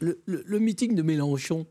Le, 0.00 0.18
le, 0.24 0.58
meeting 0.58 0.94
de 0.94 1.02
Mélenchon, 1.02 1.66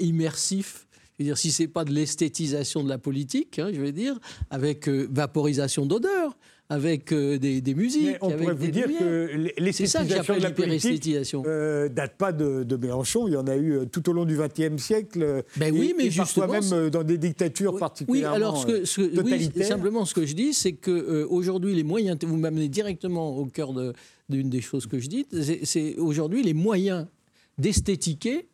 immersif. 0.00 0.86
Je 1.18 1.24
veux 1.24 1.28
dire, 1.28 1.36
si 1.38 1.52
c'est 1.52 1.68
pas 1.68 1.84
de 1.84 1.92
l'esthétisation 1.92 2.82
de 2.82 2.88
la 2.88 2.96
politique, 2.96 3.58
hein, 3.58 3.68
je 3.70 3.82
veux 3.82 3.92
dire, 3.92 4.18
avec 4.48 4.88
vaporisation 4.88 5.84
d'odeurs 5.84 6.38
avec 6.70 7.10
euh, 7.10 7.36
des, 7.36 7.60
des, 7.60 7.74
musiques. 7.74 8.06
Mais 8.06 8.18
on 8.20 8.30
pourrait 8.30 8.54
vous 8.54 8.68
dire 8.68 8.86
que 8.86 9.50
l'esthétisation 9.58 10.36
de 10.36 10.42
la 10.42 10.52
politique 10.52 11.04
ne 11.04 11.42
euh, 11.44 11.88
date 11.88 12.16
pas 12.16 12.32
de, 12.32 12.62
de, 12.62 12.76
Mélenchon. 12.76 13.26
Il 13.26 13.34
y 13.34 13.36
en 13.36 13.48
a 13.48 13.56
eu 13.56 13.72
euh, 13.72 13.84
tout 13.86 14.08
au 14.08 14.12
long 14.12 14.24
du 14.24 14.38
XXe 14.38 14.80
siècle. 14.80 15.42
Ben 15.56 15.74
oui, 15.74 15.94
mais 15.98 16.08
parfois 16.10 16.46
même 16.46 16.88
dans 16.88 17.02
des 17.02 17.18
dictatures 17.18 17.76
particulièrement 17.76 18.36
oui, 18.36 18.36
alors 18.36 18.56
ce 18.56 18.66
que, 18.66 18.84
ce, 18.84 19.00
oui, 19.20 19.50
simplement 19.64 20.04
ce 20.04 20.14
que 20.14 20.24
je 20.24 20.34
dis, 20.34 20.54
c'est 20.54 20.72
que 20.72 21.24
aujourd'hui 21.24 21.74
les 21.74 21.82
moyens, 21.82 22.16
vous 22.22 22.36
m'amenez 22.36 22.68
directement 22.68 23.36
au 23.36 23.46
cœur 23.46 23.72
d'une 24.28 24.48
des 24.48 24.60
choses 24.60 24.86
que 24.86 25.00
je 25.00 25.08
dis, 25.08 25.26
c'est 25.64 25.96
aujourd'hui 25.96 26.44
les 26.44 26.54
moyens 26.54 27.06
d'esthétiquer 27.58 28.48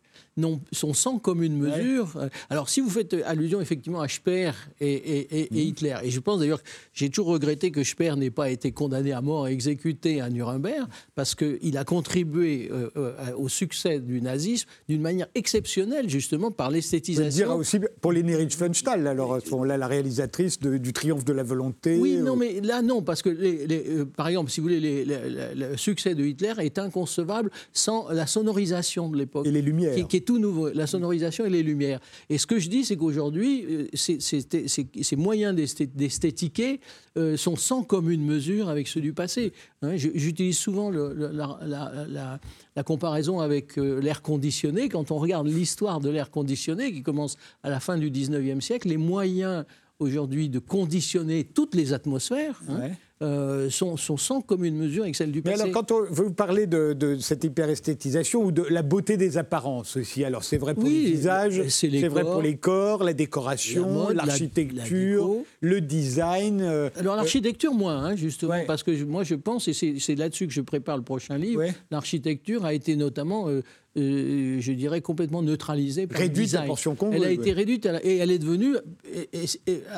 sont 0.71 0.93
sans 0.93 1.19
commune 1.19 1.57
mesure. 1.57 2.29
Alors, 2.49 2.69
si 2.69 2.81
vous 2.81 2.89
faites 2.89 3.15
allusion 3.25 3.61
effectivement 3.61 4.01
à 4.01 4.07
Speer 4.07 4.51
et, 4.79 5.47
mhm. 5.51 5.57
Hitler, 5.57 5.95
et 6.03 6.09
je 6.09 6.19
pense 6.19 6.39
d'ailleurs 6.39 6.63
que 6.63 6.69
j'ai 6.93 7.09
toujours 7.09 7.27
regretté 7.27 7.71
que 7.71 7.83
Speer 7.83 8.15
n'ait 8.15 8.31
pas 8.31 8.49
été 8.49 8.71
condamné 8.71 9.11
à 9.11 9.21
mort 9.21 9.47
et 9.47 9.51
exécuté 9.51 10.21
à 10.21 10.29
Nuremberg, 10.29 10.87
parce 11.15 11.35
qu'il 11.35 11.77
a 11.77 11.83
contribué 11.83 12.69
euh, 12.71 12.89
euh, 12.97 13.13
au 13.37 13.49
succès 13.49 13.99
du 13.99 14.21
nazisme 14.21 14.67
d'une 14.87 15.01
manière 15.01 15.27
exceptionnelle, 15.35 16.09
justement 16.09 16.51
par 16.51 16.71
l'esthétisation. 16.71 17.47
dire 17.47 17.55
aussi 17.55 17.79
pour 18.01 18.11
Leni 18.11 18.35
Riefenstahl, 18.35 19.07
alors 19.07 19.39
là, 19.65 19.77
la 19.77 19.87
réalisatrice 19.87 20.59
du 20.59 20.93
triomphe 20.93 21.25
de 21.25 21.33
la 21.33 21.43
volonté. 21.43 21.97
Oui, 21.97 22.17
non, 22.17 22.35
mais 22.35 22.61
là, 22.61 22.81
non, 22.81 23.01
parce 23.01 23.21
que, 23.21 23.29
euh, 23.29 24.05
par 24.05 24.27
exemple, 24.27 24.51
si 24.51 24.59
vous 24.59 24.67
voulez, 24.67 25.05
le 25.05 25.77
succès 25.77 26.15
de 26.15 26.23
Hitler 26.23 26.53
est 26.59 26.79
inconcevable 26.79 27.51
sans 27.73 28.09
la 28.09 28.27
sonorisation 28.27 29.09
de 29.09 29.17
l'époque. 29.17 29.45
Et 29.47 29.51
les 29.51 29.61
lumières. 29.61 29.95
qui 30.07 30.17
est 30.17 30.26
tout 30.27 30.37
nouveau, 30.39 30.69
la 30.69 30.87
sonorisation 30.87 31.45
et 31.45 31.49
les 31.49 31.63
lumières. 31.63 32.01
Et 32.29 32.37
ce 32.37 32.45
que 32.45 32.59
je 32.59 32.69
dis, 32.69 32.83
c'est 32.83 32.97
qu'aujourd'hui, 32.97 33.65
euh, 33.65 33.87
ces 33.95 35.15
moyens 35.15 35.55
d'esthétiquer 35.55 36.81
euh, 37.17 37.37
sont 37.37 37.55
sans 37.55 37.81
commune 37.83 38.23
mesure 38.25 38.67
avec 38.67 38.89
ceux 38.89 38.99
du 38.99 39.13
passé. 39.13 39.53
Hein. 39.81 39.95
J'utilise 39.95 40.57
souvent 40.57 40.91
la, 40.91 42.83
comparaison 42.83 43.39
avec 43.39 43.79
euh, 43.79 44.01
l'air 44.01 44.21
conditionné. 44.21 44.89
Quand 44.89 45.11
on 45.11 45.17
regarde 45.17 45.47
l'histoire 45.47 46.01
de 46.01 46.09
l'air 46.09 46.29
conditionné, 46.29 46.91
qui 46.91 47.03
commence 47.03 47.37
à 47.63 47.69
la 47.69 47.79
fin 47.79 47.97
du 47.97 48.11
19e 48.11 48.59
siècle, 48.59 48.89
les 48.89 48.97
moyens 48.97 49.63
aujourd'hui 49.99 50.49
de 50.49 50.59
conditionner 50.59 51.45
toutes 51.45 51.73
les 51.73 51.93
atmosphères, 51.93 52.61
hein, 52.67 52.89
euh, 53.23 53.69
sont, 53.71 53.97
sans 53.97 54.41
commune 54.41 54.75
mesure 54.75 55.03
avec 55.03 55.15
celle 55.15 55.31
du 55.31 55.41
passé. 55.41 55.55
Mais 55.55 55.61
alors, 55.63 55.73
quand 55.73 55.91
on, 55.91 56.03
vous 56.09 56.31
parlez 56.31 56.67
de, 56.67 56.93
de 56.93 57.17
cette 57.17 57.43
hyperesthétisation 57.43 58.43
ou 58.43 58.51
de 58.51 58.63
la 58.69 58.83
beauté 58.83 59.17
des 59.17 59.37
apparences 59.37 59.97
aussi, 59.97 60.23
alors 60.23 60.43
c'est 60.43 60.57
vrai 60.57 60.75
pour 60.75 60.83
les 60.83 61.01
visages, 61.01 61.67
c'est 61.69 61.89
vrai 62.07 62.23
pour 62.23 62.41
les 62.41 62.57
corps, 62.57 63.03
la 63.03 63.13
décoration, 63.13 64.09
l'architecture, 64.09 65.31
le 65.61 65.81
design. 65.81 66.61
Euh, 66.61 66.89
alors 66.95 67.15
l'architecture, 67.15 67.73
moins, 67.73 68.05
hein, 68.05 68.15
justement, 68.15 68.63
parce 68.67 68.83
que 68.83 69.03
moi 69.03 69.23
je 69.23 69.35
pense, 69.35 69.67
et 69.67 69.73
c'est 69.73 70.15
là-dessus 70.15 70.47
que 70.47 70.53
je 70.53 70.61
prépare 70.61 70.97
le 70.97 71.03
prochain 71.03 71.37
livre, 71.37 71.63
l'architecture 71.89 72.65
a 72.65 72.73
été 72.73 72.95
notamment... 72.95 73.49
Euh, 73.49 73.63
je 73.97 74.71
dirais, 74.71 75.01
complètement 75.01 75.41
neutralisée 75.41 76.07
par 76.07 76.19
réduite 76.19 76.45
design. 76.45 76.67
portion 76.67 76.95
qu'on 76.95 77.11
Elle 77.11 77.23
a 77.23 77.31
été 77.31 77.51
réduite 77.51 77.87
et 78.03 78.17
elle 78.17 78.31
est 78.31 78.39
devenue 78.39 78.75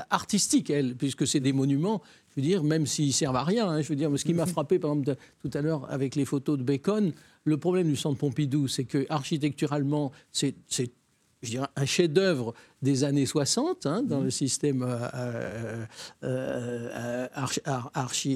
artistique, 0.09 0.69
elle, 0.69 0.95
puisque 0.95 1.27
c'est 1.27 1.39
des 1.39 1.53
monuments 1.53 2.01
je 2.29 2.41
veux 2.41 2.47
dire, 2.47 2.63
même 2.63 2.85
s'ils 2.85 3.13
servent 3.13 3.35
à 3.35 3.43
rien. 3.43 3.67
Hein, 3.67 3.81
je 3.81 3.89
veux 3.89 3.95
dire, 3.95 4.11
ce 4.15 4.23
qui 4.23 4.33
m'a 4.33 4.45
frappé, 4.45 4.79
par 4.79 4.91
exemple, 4.91 5.15
tout 5.41 5.49
à 5.53 5.61
l'heure 5.61 5.91
avec 5.91 6.15
les 6.15 6.25
photos 6.25 6.57
de 6.57 6.63
Bacon, 6.63 7.11
le 7.43 7.57
problème 7.57 7.87
du 7.87 7.95
centre 7.95 8.17
Pompidou, 8.17 8.67
c'est 8.67 8.85
que 8.85 9.05
architecturalement, 9.09 10.11
c'est 10.31 10.55
je 11.41 11.51
dirais, 11.51 11.67
un 11.77 11.85
chef-d'œuvre 11.85 12.53
des 12.81 13.05
années 13.05 13.25
60 13.25 13.85
hein, 13.85 14.03
dans 14.03 14.19
le 14.19 14.29
système 14.29 14.83
euh, 14.85 15.85
euh, 16.23 17.27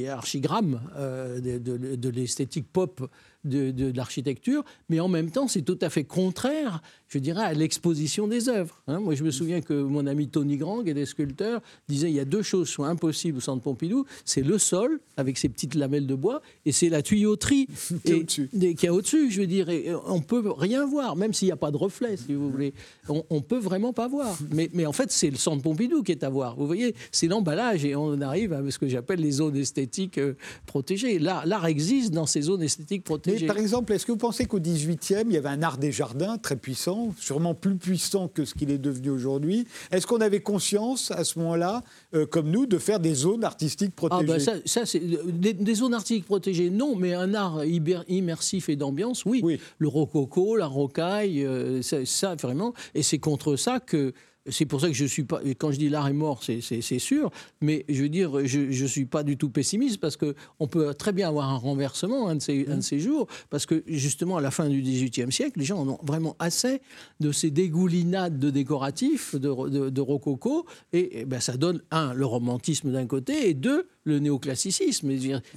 archigramme 0.08 0.80
de, 0.98 1.58
de 1.58 2.10
l'esthétique 2.10 2.66
pop 2.72 3.10
de, 3.44 3.92
l'architecture, 3.96 4.64
mais 4.90 5.00
en 5.00 5.08
même 5.08 5.32
temps, 5.32 5.48
c'est 5.48 5.62
tout 5.62 5.80
à 5.82 5.90
fait 5.90 6.04
contraire, 6.04 6.82
je 7.14 7.20
dirais, 7.20 7.44
à 7.44 7.54
l'exposition 7.54 8.28
des 8.28 8.50
œuvres. 8.50 8.82
Hein. 8.88 9.00
Moi, 9.00 9.16
je 9.16 9.24
me 9.24 9.32
souviens 9.32 9.62
que 9.62 9.74
mon 9.74 10.06
ami 10.08 10.28
Tony 10.28 10.58
Grand, 10.58 10.84
qui 10.84 10.90
est 10.90 10.94
des 10.94 11.06
sculpteurs, 11.06 11.62
disait 11.88 12.10
il 12.10 12.16
y 12.16 12.20
a 12.20 12.26
deux 12.26 12.42
choses 12.42 12.68
qui 12.68 12.74
sont 12.74 12.84
impossibles 12.84 13.38
au 13.38 13.42
centre 13.42 13.62
Pompidou 13.62 14.06
c'est 14.26 14.42
le 14.42 14.58
sol, 14.58 15.00
avec 15.18 15.38
ses 15.38 15.50
petites 15.50 15.76
lamelles 15.76 16.08
de 16.08 16.16
bois, 16.16 16.42
et 16.66 16.72
c'est 16.72 16.90
la 16.90 17.02
tuyauterie 17.02 17.68
qui 18.06 18.86
est 18.86 18.90
au-dessus. 18.90 19.32
je 19.32 19.42
veux 19.42 19.48
dire. 19.48 19.70
Et 19.70 19.94
on 20.08 20.22
peut 20.22 20.44
rien 20.56 20.86
voir, 20.86 21.16
même 21.16 21.34
s'il 21.34 21.48
n'y 21.48 21.52
a 21.52 21.58
pas 21.58 21.72
de 21.72 21.78
reflet, 21.78 22.18
si 22.18 22.34
vous 22.34 22.50
voulez. 22.50 22.74
On, 23.10 23.24
on 23.30 23.42
peut 23.42 23.60
vraiment 23.60 23.94
pas 23.94 24.08
voir. 24.08 24.38
Mais, 24.52 24.70
mais 24.74 24.86
en 24.86 24.94
fait, 24.94 25.12
c'est 25.12 25.30
le 25.30 25.38
centre 25.38 25.62
Pompidou 25.62 26.04
qui 26.04 26.12
est 26.12 26.24
à 26.24 26.30
voir. 26.30 26.56
Vous 26.56 26.68
voyez, 26.68 26.96
c'est 27.12 27.28
l'emballage, 27.28 27.86
et 27.86 27.96
on 27.96 28.20
arrive 28.22 28.54
à 28.54 28.62
ce 28.70 28.78
que 28.80 28.88
j'appelle 28.88 29.20
les 29.20 29.32
zones 29.32 29.56
esthétiques 29.56 30.18
euh, 30.18 30.34
protégées. 30.66 31.20
L'art 31.20 31.66
existe 31.66 32.12
dans 32.12 32.26
ces 32.26 32.42
zones 32.42 32.64
esthétiques 32.64 33.04
protégées 33.04 33.44
par 33.48 33.58
exemple, 33.58 33.94
est-ce 33.94 34.06
que 34.06 34.12
vous 34.12 34.18
pensez 34.18 34.46
qu'au 34.46 34.60
XVIIIe, 34.60 35.26
il 35.28 35.34
y 35.34 35.38
avait 35.38 35.50
un 35.50 35.62
art 35.62 35.78
des 35.78 35.92
jardins 35.92 36.38
très 36.38 36.56
puissant, 36.56 37.03
sûrement 37.18 37.54
plus 37.54 37.76
puissant 37.76 38.28
que 38.28 38.46
ce 38.46 38.54
qu'il 38.54 38.72
est 38.72 38.78
devenu 38.78 39.10
aujourd'hui 39.10 39.68
Est-ce 39.92 40.08
qu'on 40.08 40.22
avait 40.22 40.42
conscience 40.42 41.12
à 41.12 41.24
ce 41.24 41.40
moment-là, 41.40 41.84
euh, 42.14 42.26
comme 42.26 42.50
nous, 42.50 42.66
de 42.66 42.78
faire 42.78 43.00
des 43.00 43.14
zones 43.14 43.44
artistiques 43.44 43.94
ah, 43.98 44.08
bah, 44.10 44.26
protégées? 44.26 44.62
ça, 44.66 44.86
c'est 44.86 45.02
des, 45.02 45.76
zones 45.76 45.94
artistiques 45.94 46.26
protégées, 46.26 46.70
non, 46.70 46.96
mais 46.96 47.14
un 47.14 47.34
art 47.34 47.64
immersif 47.66 48.70
et 48.70 48.76
d'ambiance, 48.76 49.26
oui. 49.26 49.60
Le 49.78 49.88
rococo, 49.88 50.56
la 50.56 50.68
rocaille, 50.68 51.46
euh, 51.46 51.82
ça 51.82 52.36
vraiment. 52.36 52.74
Et 52.96 53.04
c'est 53.04 53.20
contre 53.20 53.56
ça 53.56 53.80
que 53.80 54.14
c'est 54.50 54.66
pour 54.66 54.82
ça 54.82 54.88
que 54.88 54.94
je 54.94 55.06
suis 55.06 55.24
pas. 55.24 55.42
Quand 55.58 55.72
je 55.72 55.78
dis 55.78 55.90
l'art 55.90 56.08
est 56.08 56.14
mort, 56.14 56.44
c'est 56.44 57.00
sûr. 57.00 57.32
Mais 57.62 57.86
je 57.88 58.02
veux 58.04 58.10
dire, 58.10 58.46
je 58.46 58.60
ne 58.60 58.88
suis 58.88 59.06
pas 59.06 59.24
du 59.24 59.38
tout 59.38 59.50
pessimiste 59.50 60.00
parce 60.00 60.18
qu'on 60.18 60.68
peut 60.68 60.94
très 60.94 61.14
bien 61.14 61.30
avoir 61.30 61.50
un 61.50 61.58
renversement 61.58 62.28
un 62.28 62.36
de, 62.36 62.42
ces, 62.42 62.66
un 62.68 62.78
de, 62.78 62.82
ces, 62.82 63.00
jours. 63.00 63.28
Parce 63.50 63.66
que 63.66 63.84
justement, 63.88 64.38
à 64.38 64.42
la 64.42 64.52
fin 64.52 64.68
du 64.68 64.82
XVIIIe 64.82 65.32
siècle, 65.32 65.60
les 65.60 65.66
gens 65.66 65.80
en 65.80 65.88
ont 65.88 66.00
vraiment 66.04 66.36
assez 66.40 66.82
de 67.20 67.32
ces 67.32 67.52
dégoulinades 67.52 68.38
de 68.38 68.50
décoratifs, 68.50 69.36
de, 69.36 69.90
de, 69.90 70.02
rococo. 70.02 70.66
Et, 70.92 71.24
ben, 71.26 71.40
ça 71.40 71.56
donne, 71.56 71.82
un, 71.92 72.14
le 72.14 72.26
romantisme 72.26 72.92
d'un 72.92 73.08
côté, 73.08 73.50
et 73.50 73.54
deux, 73.54 73.88
le 74.04 74.20
néoclassicisme. 74.20 75.12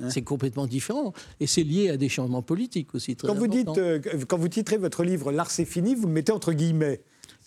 C'est 0.08 0.22
complètement 0.22 0.66
différent. 0.66 1.12
Et 1.40 1.48
c'est 1.48 1.64
lié 1.64 1.90
à 1.90 1.96
des 1.96 2.08
changements 2.08 2.42
politiques 2.42 2.94
aussi. 2.94 3.16
Très 3.16 3.26
quand, 3.26 3.34
vous 3.34 3.48
dites, 3.48 3.78
euh, 3.78 4.00
quand 4.28 4.38
vous 4.38 4.48
titrez 4.48 4.76
votre 4.76 5.02
livre 5.02 5.32
L'art 5.32 5.50
c'est 5.50 5.64
fini, 5.64 5.94
vous 5.94 6.06
le 6.06 6.12
mettez 6.12 6.32
entre 6.32 6.52
guillemets. 6.52 7.00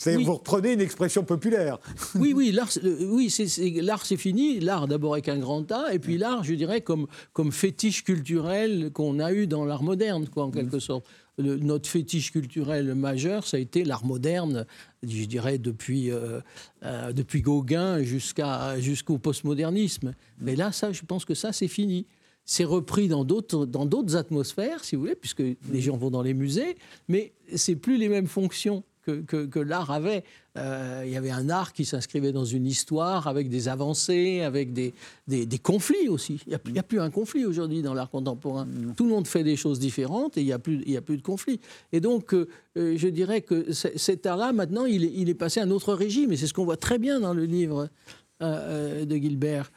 Vous 0.05 0.33
reprenez 0.33 0.73
une 0.73 0.81
expression 0.81 1.23
populaire. 1.23 1.77
Oui, 2.15 2.33
oui, 2.33 2.51
l'art, 2.51 2.69
oui, 2.83 3.33
l'art 3.81 4.05
c'est 4.05 4.17
fini. 4.17 4.59
L'art 4.59 4.87
d'abord 4.87 5.13
avec 5.13 5.27
un 5.27 5.37
grand 5.37 5.69
A, 5.71 5.93
et 5.93 5.99
puis 5.99 6.17
l'art, 6.17 6.43
je 6.43 6.53
dirais, 6.53 6.81
comme, 6.81 7.07
comme 7.33 7.51
fétiche 7.51 8.03
culturel 8.03 8.91
qu'on 8.93 9.19
a 9.19 9.33
eu 9.33 9.47
dans 9.47 9.65
l'art 9.65 9.83
moderne, 9.83 10.27
quoi, 10.29 10.45
en 10.45 10.51
quelque 10.51 10.79
sorte. 10.79 11.05
notre 11.37 11.89
fétiche 11.89 12.31
culturel 12.31 12.95
majeur, 12.95 13.45
ça 13.45 13.57
a 13.57 13.59
été 13.59 13.83
l'art 13.83 14.05
moderne, 14.05 14.65
je 15.03 15.25
dirais, 15.25 15.57
depuis, 15.57 16.11
euh, 16.11 16.39
euh, 16.83 17.11
depuis 17.11 17.41
Gauguin 17.41 18.01
jusqu'à, 18.01 18.79
jusqu'au 18.79 19.17
postmodernisme. 19.17 20.13
Mais 20.39 20.55
là, 20.55 20.71
ça, 20.71 20.91
je 20.91 21.01
pense 21.01 21.25
que 21.25 21.33
ça, 21.33 21.51
c'est 21.51 21.67
fini 21.67 22.07
c'est 22.51 22.63
repris 22.63 23.07
dans 23.07 23.25
d'autres, 23.25 23.67
dans 23.67 23.85
d'autres 23.85 24.15
atmosphères, 24.15 24.83
si 24.83 24.95
vous 24.95 25.03
voulez, 25.03 25.13
puisque 25.13 25.43
les 25.71 25.81
gens 25.81 25.97
vont 25.97 26.09
dans 26.09 26.23
les 26.23 26.33
musées, 26.33 26.77
mais 27.07 27.31
c'est 27.55 27.75
plus 27.75 27.97
les 27.97 28.09
mêmes 28.09 28.25
fonctions 28.25 28.83
que, 29.09 29.59
l'art 29.59 29.91
avait. 29.91 30.23
Euh, 30.57 31.03
il 31.05 31.11
y 31.11 31.17
avait 31.17 31.29
un 31.31 31.49
art 31.49 31.73
qui 31.73 31.85
s'inscrivait 31.85 32.31
dans 32.31 32.45
une 32.45 32.65
histoire 32.65 33.27
avec 33.27 33.49
des 33.49 33.67
avancées, 33.67 34.41
avec 34.41 34.73
des, 34.73 34.93
des, 35.27 35.59
conflits 35.59 36.09
aussi. 36.09 36.41
Il 36.47 36.59
n'y 36.71 36.79
a, 36.79 36.83
plus 36.83 36.99
un 36.99 37.09
conflit 37.09 37.45
aujourd'hui 37.45 37.81
dans 37.81 37.93
l'art 37.93 38.09
contemporain. 38.09 38.67
Tout 38.97 39.05
le 39.05 39.11
monde 39.11 39.27
fait 39.27 39.43
des 39.43 39.55
choses 39.55 39.79
différentes 39.79 40.37
et 40.37 40.41
il 40.41 40.45
n'y 40.45 40.53
a, 40.53 40.59
plus, 40.59 40.83
il 40.85 40.97
a 40.97 41.01
plus 41.01 41.17
de 41.17 41.21
conflits. 41.21 41.59
Et 41.91 41.99
donc, 41.99 42.33
euh, 42.33 42.47
euh, 42.77 42.95
je 42.97 43.07
dirais 43.07 43.41
que 43.41 43.71
cet 43.71 44.25
art-là, 44.25 44.51
maintenant, 44.51 44.85
il 44.85 45.05
est, 45.05 45.11
il 45.15 45.29
est, 45.29 45.35
passé 45.35 45.59
à 45.59 45.63
un 45.63 45.71
autre 45.71 45.93
régime. 45.93 46.31
Et 46.31 46.37
c'est 46.37 46.47
ce 46.47 46.53
qu'on 46.53 46.65
voit 46.65 46.77
très 46.77 46.97
bien 46.97 47.19
dans 47.19 47.33
le 47.33 47.45
livre 47.45 47.89
de 48.41 49.15
Gilbert. 49.15 49.71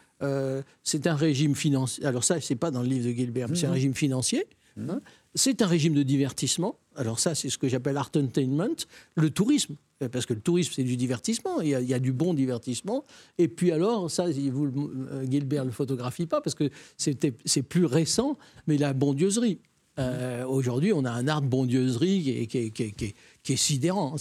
c'est 0.83 1.07
un 1.07 1.16
régime 1.16 1.55
financier. 1.55 2.05
Alors 2.05 2.25
ça, 2.25 2.40
c'est 2.40 2.57
pas 2.57 2.71
dans 2.71 2.83
le 2.83 2.88
livre 2.88 3.07
de 3.07 3.12
Gilbert, 3.12 3.49
c'est 3.55 3.66
un 3.66 3.68
mhm. 3.68 3.75
régime 3.75 3.95
financier. 3.95 4.47
Hein. 4.81 5.01
C'est 5.35 5.62
un 5.62 5.66
régime 5.66 5.95
de 5.95 6.03
divertissement. 6.03 6.79
Alors 6.95 7.18
ça, 7.18 7.35
c'est 7.35 7.49
ce 7.49 7.59
que 7.59 7.68
j'appelle 7.68 7.97
art 7.97 8.11
entertainment, 8.14 8.77
le 9.16 9.31
tourisme. 9.31 9.77
Parce 10.11 10.27
que 10.27 10.35
le 10.35 10.40
tourisme, 10.40 10.73
c'est 10.75 10.83
du 10.83 10.97
divertissement. 10.97 11.61
Il 11.61 11.68
y, 11.68 11.95
a, 11.95 11.99
du 11.99 12.12
bon 12.12 12.35
divertissement. 12.35 13.05
Et 13.38 13.47
puis 13.47 13.71
alors, 13.71 14.11
ça, 14.11 14.27
vous, 14.51 14.66
euh, 14.66 15.25
Gilbert 15.31 15.62
ne 15.62 15.68
le 15.68 15.73
photographie 15.73 16.27
pas 16.27 16.40
parce 16.40 16.57
que 16.57 16.71
c'est 16.97 17.62
plus 17.62 17.85
récent, 17.85 18.37
mais 18.66 18.79
la 18.79 18.92
bondieuserie. 18.95 19.61
Euh, 19.99 20.45
aujourd'hui, 20.47 20.92
on 20.92 21.05
a 21.05 21.11
un 21.11 21.29
art 21.29 21.42
de 21.42 21.47
bondieuserie 21.47 22.47
qui 22.49 22.59
est, 22.59 22.71
qui 22.71 23.53
est, 23.53 23.57
sidérant. 23.57 24.16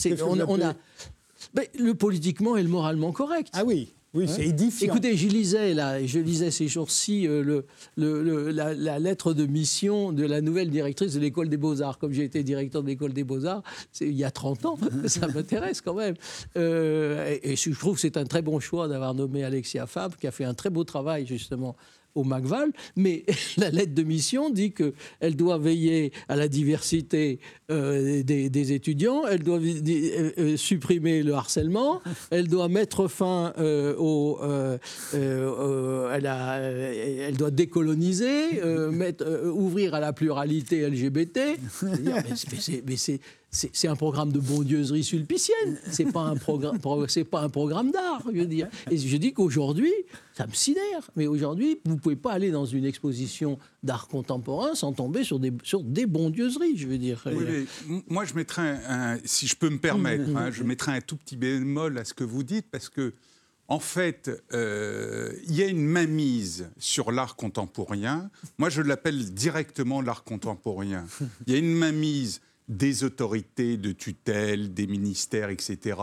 On, 0.47 0.61
a, 0.61 0.75
le 1.79 1.93
politiquement 1.93 2.57
et 2.57 2.63
le 2.63 2.69
moralement 2.69 3.11
correct. 3.11 3.49
Ah 3.53 3.63
oui 3.65 3.93
oui, 4.13 4.27
c'est 4.27 4.45
édifiant. 4.45 4.87
Écoutez, 4.87 5.15
je 5.15 5.27
lisais, 5.29 5.73
là, 5.73 6.05
je 6.05 6.19
lisais 6.19 6.51
ces 6.51 6.67
jours-ci 6.67 7.27
euh, 7.27 7.63
le, 7.95 8.51
la, 8.51 8.99
lettre 8.99 9.33
de 9.33 9.45
mission 9.45 10.11
de 10.11 10.25
la 10.25 10.41
nouvelle 10.41 10.69
directrice 10.69 11.13
de 11.13 11.19
l'école 11.19 11.47
des 11.47 11.55
beaux-arts. 11.55 11.97
Comme 11.97 12.11
j'ai 12.11 12.25
été 12.25 12.43
directeur 12.43 12.83
de 12.83 12.87
l'école 12.87 13.13
des 13.13 13.23
beaux-arts 13.23 13.63
il 14.01 14.11
y 14.11 14.25
a 14.25 14.31
30 14.31 14.65
ans, 14.65 14.77
ça 15.05 15.27
m'intéresse 15.27 15.79
quand 15.79 15.93
même. 15.93 16.15
Euh, 16.57 17.37
et, 17.41 17.53
et, 17.53 17.55
je 17.55 17.71
trouve 17.71 17.95
que 17.95 18.01
c'est 18.01 18.17
un 18.17 18.25
très 18.25 18.41
bon 18.41 18.59
choix 18.59 18.89
d'avoir 18.89 19.13
nommé 19.13 19.45
Alexia 19.45 19.87
Fabre, 19.87 20.17
qui 20.17 20.27
a 20.27 20.31
fait 20.31 20.45
un 20.45 20.53
très 20.53 20.69
beau 20.69 20.83
travail 20.83 21.25
justement 21.25 21.77
au 22.15 22.23
McVal, 22.23 22.71
mais 22.95 23.23
la 23.57 23.69
lettre 23.69 23.93
de 23.93 24.03
mission 24.03 24.49
dit 24.49 24.73
qu'elle 24.73 25.35
doit 25.35 25.57
veiller 25.57 26.11
à 26.27 26.35
la 26.35 26.47
diversité 26.47 27.39
euh, 27.69 28.23
des, 28.23 28.73
étudiants, 28.73 29.23
elle 29.27 29.43
doit 29.43 29.59
euh, 29.59 30.31
euh, 30.37 30.57
supprimer 30.57 31.23
le 31.23 31.33
harcèlement, 31.33 32.01
elle 32.31 32.47
doit 32.47 32.67
mettre 32.67 33.07
fin 33.07 33.53
au... 33.97 34.39
elle, 35.13 36.25
a, 36.27 36.57
elle, 36.59 37.37
doit 37.37 37.51
décoloniser, 37.51 38.61
mettre, 38.91 39.25
ouvrir 39.53 39.93
à 39.93 39.99
la 39.99 40.13
pluralité 40.13 40.87
LGBT. 40.89 41.39
Mais 42.85 42.97
c'est 42.97 43.19
c'est 43.51 43.89
un 43.89 43.97
programme 43.97 44.31
de 44.31 44.39
bondieuserie 44.39 45.03
sulpicienne. 45.03 45.77
C'est 45.91 46.09
pas 46.09 46.21
un 46.21 46.35
programme, 46.37 46.79
c'est 47.09 47.25
pas 47.25 47.41
un 47.41 47.49
programme 47.49 47.91
d'art, 47.91 48.23
je 48.33 48.39
veux 48.39 48.45
dire. 48.45 48.69
Et 48.89 48.97
je 48.97 49.17
dis 49.17 49.33
qu'aujourd'hui, 49.33 49.91
ça 50.33 50.47
me 50.47 50.53
sidère. 50.53 51.11
Mais 51.17 51.27
aujourd'hui, 51.27 51.77
vous 51.83 51.97
pouvez 51.97 52.15
pas 52.15 52.31
aller 52.31 52.49
dans 52.49 52.65
une 52.65 52.85
exposition 52.85 53.59
d'art 53.83 54.07
contemporain 54.07 54.73
sans 54.73 54.93
tomber 54.93 55.25
sur 55.25 55.37
des 55.37 55.51
sur 55.63 55.83
des 55.83 56.05
bondieuseries, 56.05 56.77
je 56.77 56.87
veux 56.87 56.97
dire. 56.97 57.25
moi, 58.07 58.23
je 58.23 58.35
mettrais, 58.35 58.79
un, 58.87 59.17
si 59.25 59.47
je 59.47 59.57
peux 59.57 59.69
me 59.69 59.79
permettre, 59.79 60.33
hein, 60.35 60.49
je 60.51 60.63
un 60.63 61.01
tout 61.01 61.17
petit 61.17 61.35
bémol 61.35 61.97
à 61.97 62.05
ce 62.05 62.13
que 62.13 62.23
vous 62.23 62.43
dites 62.43 62.67
parce 62.71 62.89
que. 62.89 63.13
En 63.67 63.79
fait, 63.79 64.29
euh, 64.51 65.31
il 65.47 65.55
y 65.55 65.63
a 65.63 65.67
une 65.67 65.85
mainmise 65.85 66.69
sur 66.77 67.09
l'art 67.09 67.37
contemporain. 67.37 68.29
Moi, 68.57 68.67
je 68.67 68.81
l'appelle 68.81 69.33
directement 69.33 70.01
l'art 70.01 70.25
contemporain. 70.25 71.05
Il 71.47 71.53
y 71.53 71.55
a 71.55 71.59
une 71.59 71.73
mainmise 71.73 72.41
des 72.71 73.03
autorités 73.03 73.77
de 73.77 73.91
tutelle, 73.91 74.73
des 74.73 74.87
ministères, 74.87 75.49
etc., 75.49 75.97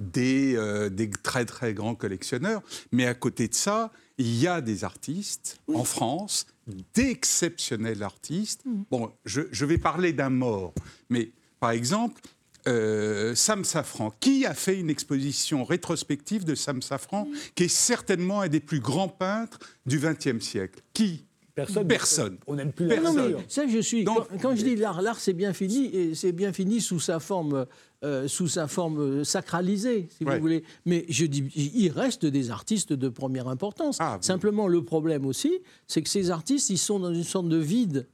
des, 0.00 0.54
euh, 0.56 0.90
des, 0.90 1.10
très 1.10 1.44
très 1.44 1.74
grands 1.74 1.94
collectionneurs. 1.94 2.62
Mais 2.92 3.06
à 3.06 3.14
côté 3.14 3.48
de 3.48 3.54
ça, 3.54 3.90
il 4.18 4.38
y 4.38 4.46
a 4.46 4.60
des 4.60 4.84
artistes 4.84 5.60
en 5.72 5.84
France, 5.84 6.46
d'exceptionnels 6.94 8.02
artistes. 8.02 8.64
Mm. 8.64 8.82
Bon, 8.90 9.12
je, 9.24 9.64
vais 9.64 9.78
parler 9.78 10.12
d'un 10.12 10.30
mort, 10.30 10.74
mais 11.08 11.32
par 11.60 11.70
exemple, 11.70 12.20
euh, 12.66 13.34
Sam 13.34 13.64
Safran. 13.64 14.12
Qui 14.20 14.44
a 14.44 14.54
fait 14.54 14.78
une 14.78 14.90
exposition 14.90 15.64
rétrospective 15.64 16.44
de 16.44 16.54
Sam 16.54 16.82
Safran, 16.82 17.24
mm. 17.24 17.34
qui 17.54 17.64
est 17.64 17.68
certainement 17.68 18.40
un 18.40 18.48
des 18.48 18.60
plus 18.60 18.80
grands 18.80 19.08
peintres 19.08 19.58
du 19.86 19.98
XXe 19.98 20.44
siècle? 20.44 20.80
Qui? 20.92 21.24
Personne. 21.58 21.88
Personne. 21.88 22.38
On 22.46 22.54
n'aime 22.54 22.72
plus 22.72 22.86
la 22.86 23.00
nature. 23.00 23.42
Ça, 23.48 23.66
je 23.66 23.80
suis. 23.80 24.04
quand, 24.04 24.54
je 24.54 24.62
dis 24.62 24.76
l'art, 24.76 25.02
l'art 25.02 25.18
c'est 25.18 25.32
bien 25.32 25.52
fini, 25.52 25.86
et 25.86 26.14
c'est 26.14 26.30
bien 26.30 26.52
fini 26.52 26.80
sous 26.80 27.00
sa 27.00 27.18
forme, 27.18 27.66
euh, 28.04 28.28
sous 28.28 28.46
sa 28.46 28.68
forme 28.68 29.24
sacralisée, 29.24 30.08
si 30.16 30.22
vous 30.22 30.38
voulez. 30.38 30.62
Mais 30.86 31.04
je 31.08 31.26
dis, 31.26 31.50
il 31.56 31.90
reste 31.90 32.24
des 32.26 32.52
artistes 32.52 32.92
de 32.92 33.08
première 33.08 33.48
importance. 33.48 33.96
Ah, 33.98 34.18
Simplement, 34.20 34.68
le 34.68 34.84
problème 34.84 35.26
aussi, 35.26 35.58
c'est 35.88 36.00
que 36.02 36.08
ces 36.08 36.30
artistes, 36.30 36.70
ils 36.70 36.78
sont 36.78 37.00
dans 37.00 37.12
une 37.12 37.24
sorte 37.24 37.48
de 37.48 37.58
vide. 37.58 38.06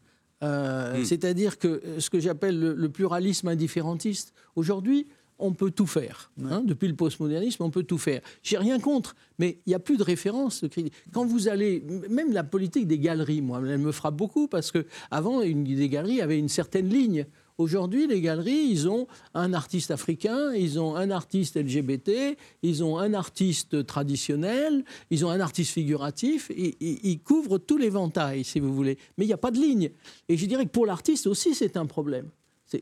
Euh, 0.42 1.00
hmm. 1.00 1.04
C'est-à-dire 1.04 1.58
que 1.58 1.82
ce 1.98 2.08
que 2.08 2.20
j'appelle 2.20 2.58
le 2.58 2.88
pluralisme 2.88 3.48
indifférentiste. 3.48 4.32
Aujourd'hui, 4.56 5.06
on 5.38 5.52
peut 5.52 5.70
tout 5.70 5.86
faire. 5.86 6.30
Hein, 6.44 6.62
depuis 6.64 6.88
le 6.88 6.94
postmodernisme, 6.94 7.62
on 7.62 7.70
peut 7.70 7.82
tout 7.82 7.98
faire. 7.98 8.20
J'ai 8.42 8.58
rien 8.58 8.78
contre, 8.78 9.14
mais 9.38 9.58
il 9.66 9.70
n'y 9.70 9.74
a 9.74 9.78
plus 9.78 9.96
de 9.96 10.02
référence. 10.02 10.64
Quand 11.12 11.24
vous 11.24 11.48
allez, 11.48 11.84
même 12.08 12.32
la 12.32 12.44
politique 12.44 12.86
des 12.86 12.98
galeries, 12.98 13.42
moi, 13.42 13.60
elle 13.66 13.78
me 13.78 13.92
frappe 13.92 14.16
beaucoup 14.16 14.48
parce 14.48 14.70
que 14.70 14.86
avant, 15.10 15.42
une, 15.42 15.64
des 15.64 15.88
galeries 15.88 16.20
avait 16.20 16.38
une 16.38 16.48
certaine 16.48 16.88
ligne. 16.88 17.26
Aujourd'hui, 17.56 18.08
les 18.08 18.20
galeries, 18.20 18.66
ils 18.68 18.88
ont 18.88 19.06
un 19.32 19.54
artiste 19.54 19.92
africain, 19.92 20.52
ils 20.54 20.80
ont 20.80 20.96
un 20.96 21.12
artiste 21.12 21.56
LGBT, 21.56 22.36
ils 22.62 22.82
ont 22.82 22.98
un 22.98 23.14
artiste 23.14 23.86
traditionnel, 23.86 24.84
ils 25.10 25.24
ont 25.24 25.30
un 25.30 25.38
artiste 25.38 25.70
figuratif, 25.70 26.50
et, 26.50 26.76
ils 26.80 27.20
couvrent 27.20 27.58
tous 27.58 27.78
les 27.78 27.90
ventailles, 27.90 28.42
si 28.42 28.58
vous 28.58 28.74
voulez. 28.74 28.98
Mais 29.16 29.24
il 29.24 29.28
n'y 29.28 29.34
a 29.34 29.38
pas 29.38 29.52
de 29.52 29.60
ligne. 29.60 29.90
Et 30.28 30.36
je 30.36 30.46
dirais 30.46 30.64
que 30.64 30.70
pour 30.70 30.84
l'artiste 30.84 31.28
aussi, 31.28 31.54
c'est 31.54 31.76
un 31.76 31.86
problème 31.86 32.28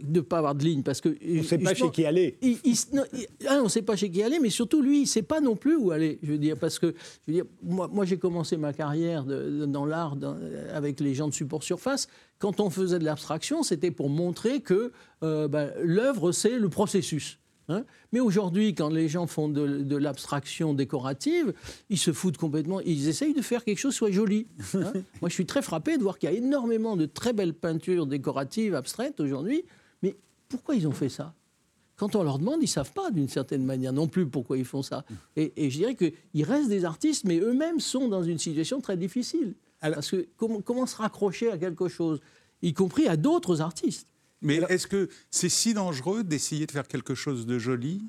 de 0.01 0.21
ne 0.21 0.21
pas 0.21 0.39
avoir 0.39 0.55
de 0.55 0.65
ligne. 0.65 0.83
Parce 0.83 1.01
que, 1.01 1.09
on 1.09 1.39
ne 1.39 1.43
sait 1.43 1.59
pas 1.59 1.75
chez 1.75 1.91
qui 1.91 2.05
aller. 2.05 2.39
Ah, 3.49 3.59
on 3.61 3.65
ne 3.65 3.69
sait 3.69 3.83
pas 3.83 3.97
chez 3.97 4.11
qui 4.11 4.23
aller, 4.23 4.39
mais 4.41 4.51
surtout 4.51 4.83
lui, 4.83 4.99
il 4.99 5.03
ne 5.03 5.07
sait 5.07 5.23
pas 5.23 5.41
non 5.41 5.57
plus 5.57 5.77
où 5.77 5.91
aller. 5.91 6.19
Je 6.23 6.33
veux 6.33 6.39
dire, 6.39 6.57
parce 6.57 6.79
que 6.79 6.95
je 7.27 7.33
veux 7.33 7.35
dire, 7.35 7.45
moi, 7.63 7.89
moi 7.93 8.05
j'ai 8.05 8.19
commencé 8.19 8.57
ma 8.57 8.73
carrière 8.73 9.25
dans 9.25 9.85
l'art 9.85 10.17
avec 10.73 11.01
les 11.01 11.15
gens 11.15 11.29
de 11.29 11.35
support 11.35 11.63
surface. 11.63 12.09
Quand 12.39 12.61
on 12.61 12.71
faisait 12.71 12.99
de 12.99 13.05
l'abstraction, 13.05 13.63
c'était 13.63 13.91
pour 13.93 14.09
montrer 14.09 14.61
que 14.61 14.93
euh, 15.23 15.49
ben, 15.49 15.73
l'œuvre, 15.83 16.33
c'est 16.33 16.59
le 16.59 16.69
processus. 16.69 17.39
Hein. 17.69 17.85
Mais 18.13 18.21
aujourd'hui, 18.21 18.75
quand 18.75 18.91
les 18.91 19.09
gens 19.09 19.27
font 19.27 19.49
de, 19.49 19.97
l'abstraction 19.97 20.75
décorative, 20.75 21.53
ils 21.89 21.99
se 21.99 22.13
foutent 22.13 22.37
complètement. 22.37 22.81
Ils 22.81 23.09
essayent 23.09 23.35
de 23.35 23.43
faire 23.43 23.65
quelque 23.65 23.79
chose 23.79 23.95
qui 23.95 23.99
soit 23.99 24.11
joli. 24.11 24.47
Hein. 24.75 24.93
Moi, 25.21 25.29
je 25.29 25.35
suis 25.35 25.47
très 25.47 25.63
frappé 25.63 25.97
de 25.97 26.03
voir 26.03 26.19
qu'il 26.19 26.31
y 26.31 26.33
a 26.33 26.37
énormément 26.37 26.97
de 26.97 27.07
très 27.07 27.33
belles 27.33 27.55
peintures 27.55 28.07
décoratives 28.07 28.75
abstraites 28.75 29.21
aujourd'hui. 29.21 29.65
Pourquoi 30.53 30.75
ils 30.77 30.87
ont 30.87 30.93
fait 30.93 31.09
ça? 31.09 31.35
Quand 31.97 32.15
on 32.15 32.23
leur 32.23 32.39
demande, 32.39 32.57
ils 32.59 32.65
ne 32.65 32.67
savent 32.67 32.93
pas 32.93 33.11
d'une 33.11 33.29
certaine 33.29 33.65
manière 33.65 33.93
non 33.93 34.07
plus 34.07 34.27
pourquoi 34.27 34.59
ils 34.59 34.67
font 34.67 34.83
ça. 34.83 35.05
Et, 35.37 35.71
je 35.71 35.77
dirais 35.79 35.95
qu'il 35.95 36.45
reste 36.45 36.69
des 36.69 36.85
artistes, 36.85 37.25
mais 37.25 37.39
eux-mêmes 37.39 37.81
sont 37.81 38.09
dans 38.09 38.23
une 38.23 38.39
situation 38.39 38.83
très 38.83 38.99
difficile. 38.99 39.55
parce 39.81 40.11
que 40.11 40.29
comment 40.37 40.87
se 40.87 40.97
raccrocher 40.97 41.51
à 41.51 41.57
quelque 41.57 41.89
chose, 41.89 42.21
y 42.61 42.75
compris 42.75 43.09
à 43.09 43.17
d'autres 43.17 43.63
artistes? 43.63 44.07
Mais 44.43 44.57
est-ce 44.69 44.87
que 44.87 45.09
c'est 45.31 45.49
si 45.49 45.73
dangereux 45.73 46.23
d'essayer 46.23 46.67
de 46.67 46.73
faire 46.73 46.87
quelque 46.87 47.15
chose 47.15 47.47
de 47.47 47.59
joli? 47.59 48.03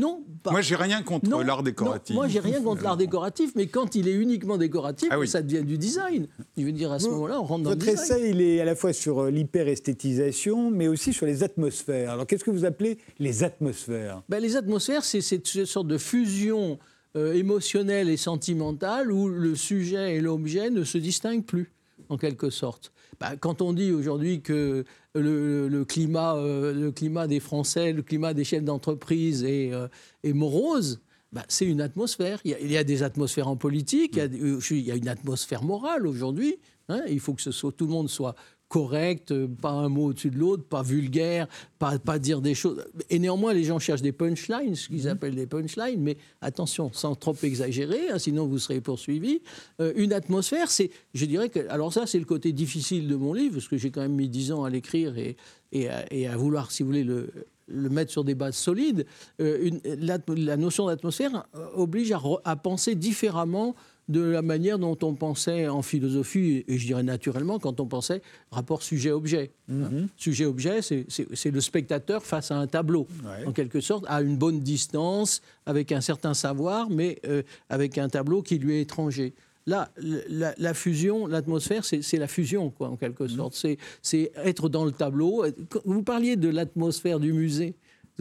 Non. 0.00 0.24
Pas. 0.42 0.52
Moi, 0.52 0.62
j'ai 0.62 0.74
rien 0.74 1.02
contre 1.02 1.28
l'art 1.44 1.62
décoratif. 1.62 2.16
moi, 2.16 2.26
j'ai 2.26 2.40
rien 2.40 2.62
contre 2.62 2.82
l'art 2.82 2.96
décoratif, 2.96 3.52
mais 3.54 3.66
quand 3.66 3.94
il 3.94 4.08
est 4.08 4.14
uniquement 4.14 4.56
décoratif, 4.56 5.08
ah 5.12 5.26
ça 5.26 5.42
devient 5.42 5.62
du 5.64 5.76
design. 5.76 6.26
Je 6.56 6.64
veux 6.64 6.72
dire, 6.72 6.90
à 6.90 6.98
ce 6.98 7.08
moment-là, 7.08 7.40
on 7.40 7.44
rentre 7.44 7.64
dans 7.64 7.70
Votre 7.70 7.86
le 7.86 7.92
design. 7.92 8.08
Votre 8.08 8.20
essai, 8.22 8.30
il 8.30 8.40
est 8.40 8.60
à 8.60 8.64
la 8.64 8.74
fois 8.74 8.92
sur 8.92 9.20
euh, 9.20 9.30
l'hyperesthétisation, 9.30 10.70
mais 10.70 10.88
aussi 10.88 11.12
sur 11.12 11.26
les 11.26 11.42
atmosphères. 11.42 12.12
Alors, 12.12 12.26
qu'est-ce 12.26 12.44
que 12.44 12.50
vous 12.50 12.64
appelez 12.64 12.98
les 13.18 13.44
atmosphères? 13.44 14.22
Ben, 14.28 14.40
Les 14.40 14.56
atmosphères, 14.56 15.04
c'est 15.04 15.20
cette 15.20 15.46
sorte 15.46 15.86
de 15.86 15.98
fusion 15.98 16.78
euh, 17.16 17.34
émotionnelle 17.34 18.08
et 18.08 18.16
sentimentale 18.16 19.10
où 19.12 19.28
le 19.28 19.56
sujet 19.56 20.16
et 20.16 20.20
l'objet 20.20 20.70
ne 20.70 20.84
se 20.84 20.96
distinguent 20.96 21.44
plus, 21.44 21.72
en 22.10 22.18
quelque 22.18 22.50
sorte. 22.50 22.92
Ben, 23.20 23.36
quand 23.36 23.62
on 23.62 23.72
dit 23.72 23.92
aujourd'hui 23.92 24.42
que 24.42 24.84
le, 25.14 25.84
climat, 25.84 26.36
euh, 26.36 26.74
le 26.74 26.92
climat 26.92 27.26
des 27.26 27.40
Français, 27.40 27.92
le 27.92 28.02
climat 28.02 28.34
des 28.34 28.44
chefs 28.44 28.64
d'entreprise 28.64 29.44
est, 29.44 29.72
euh, 29.72 29.88
morose, 30.24 31.00
bah, 31.32 31.44
c'est 31.48 31.66
une 31.66 31.80
atmosphère. 31.80 32.40
Il 32.44 32.70
y, 32.70 32.76
a, 32.76 32.84
des 32.84 33.02
atmosphères 33.02 33.48
en 33.48 33.56
politique, 33.56 34.16
il 34.16 34.84
y 34.84 34.90
a, 34.90 34.96
une 34.96 35.08
atmosphère 35.08 35.62
morale 35.62 36.06
aujourd'hui. 36.06 36.56
Hein. 36.88 37.02
il 37.08 37.20
faut 37.20 37.34
que 37.34 37.42
ce 37.42 37.52
soit, 37.52 37.70
tout 37.70 37.86
le 37.86 37.92
monde 37.92 38.10
soit 38.10 38.34
correct, 38.70 39.32
euh, 39.32 39.48
pas 39.48 39.72
un 39.72 39.88
mot 39.88 40.06
au-dessus 40.06 40.30
de 40.30 40.38
l'autre, 40.38 40.62
pas 40.62 40.82
vulgaire, 40.82 41.48
pas, 41.80 41.98
pas 41.98 42.20
dire 42.20 42.40
des 42.40 42.54
choses. 42.54 42.82
Et 43.10 43.18
néanmoins, 43.18 43.52
les 43.52 43.64
gens 43.64 43.80
cherchent 43.80 44.00
des 44.00 44.12
punchlines, 44.12 44.76
ce 44.76 44.86
qu'ils 44.86 45.02
mhm. 45.02 45.08
appellent 45.08 45.34
des 45.34 45.48
punchlines, 45.48 46.00
mais 46.00 46.16
attention, 46.40 46.90
sans 46.92 47.16
trop 47.16 47.34
exagérer, 47.42 48.10
hein, 48.10 48.20
sinon 48.20 48.46
vous 48.46 48.60
serez 48.60 48.80
poursuivi. 48.80 49.42
Euh, 49.80 49.92
une 49.96 50.12
atmosphère, 50.12 50.70
c'est, 50.70 50.92
je 51.14 51.26
dirais 51.26 51.48
que, 51.48 51.68
alors 51.68 51.92
ça, 51.92 52.06
c'est 52.06 52.20
le 52.20 52.24
côté 52.24 52.52
difficile 52.52 53.08
de 53.08 53.16
mon 53.16 53.34
livre, 53.34 53.54
parce 53.54 53.66
que 53.66 53.76
j'ai 53.76 53.90
quand 53.90 54.02
même 54.02 54.14
mis 54.14 54.28
dix 54.28 54.52
ans 54.52 54.62
à 54.62 54.70
l'écrire 54.70 55.18
et, 55.18 55.36
et, 55.72 56.28
à, 56.28 56.36
vouloir, 56.36 56.70
si 56.70 56.84
vous 56.84 56.90
voulez, 56.90 57.04
le, 57.04 57.28
le 57.66 57.88
mettre 57.88 58.12
sur 58.12 58.22
des 58.22 58.36
bases 58.36 58.54
solides. 58.56 59.04
Euh, 59.40 59.58
une, 59.62 59.80
la, 59.84 60.56
notion 60.56 60.86
d'atmosphère 60.86 61.44
oblige 61.74 62.12
à, 62.12 62.20
à 62.44 62.54
penser 62.54 62.94
différemment 62.94 63.74
de 64.10 64.20
la 64.20 64.42
manière 64.42 64.78
dont 64.78 64.98
on 65.02 65.14
pensait 65.14 65.68
en 65.68 65.82
philosophie, 65.82 66.64
et 66.66 66.78
je 66.78 66.86
dirais 66.86 67.04
naturellement, 67.04 67.58
quand 67.60 67.78
on 67.78 67.86
pensait 67.86 68.22
rapport 68.50 68.82
sujet-objet. 68.82 69.52
Mhm. 69.68 70.08
Sujet-objet, 70.16 70.80
c'est 70.82 71.50
le 71.50 71.60
spectateur 71.60 72.24
face 72.24 72.50
à 72.50 72.56
un 72.56 72.66
tableau, 72.66 73.06
en 73.46 73.52
quelque 73.52 73.80
sorte, 73.80 74.04
à 74.08 74.20
une 74.20 74.36
bonne 74.36 74.60
distance, 74.60 75.42
avec 75.64 75.92
un 75.92 76.00
certain 76.00 76.34
savoir, 76.34 76.90
mais 76.90 77.20
euh, 77.26 77.42
avec 77.68 77.98
un 77.98 78.08
tableau 78.08 78.42
qui 78.42 78.58
lui 78.58 78.74
est 78.74 78.82
étranger. 78.82 79.32
Là, 79.66 79.90
la, 80.28 80.74
fusion, 80.74 81.28
l'atmosphère, 81.28 81.84
c'est 81.84 82.16
la 82.16 82.26
fusion, 82.26 82.70
quoi, 82.70 82.88
en 82.88 82.96
quelque 82.96 83.22
mhm. 83.24 83.28
sorte. 83.28 83.66
C'est 84.02 84.32
être 84.36 84.68
dans 84.68 84.84
le 84.84 84.90
tableau. 84.92 85.44
Vous 85.84 86.02
parliez 86.02 86.34
de 86.34 86.48
l'atmosphère 86.48 87.20
du 87.20 87.32
musée 87.32 87.74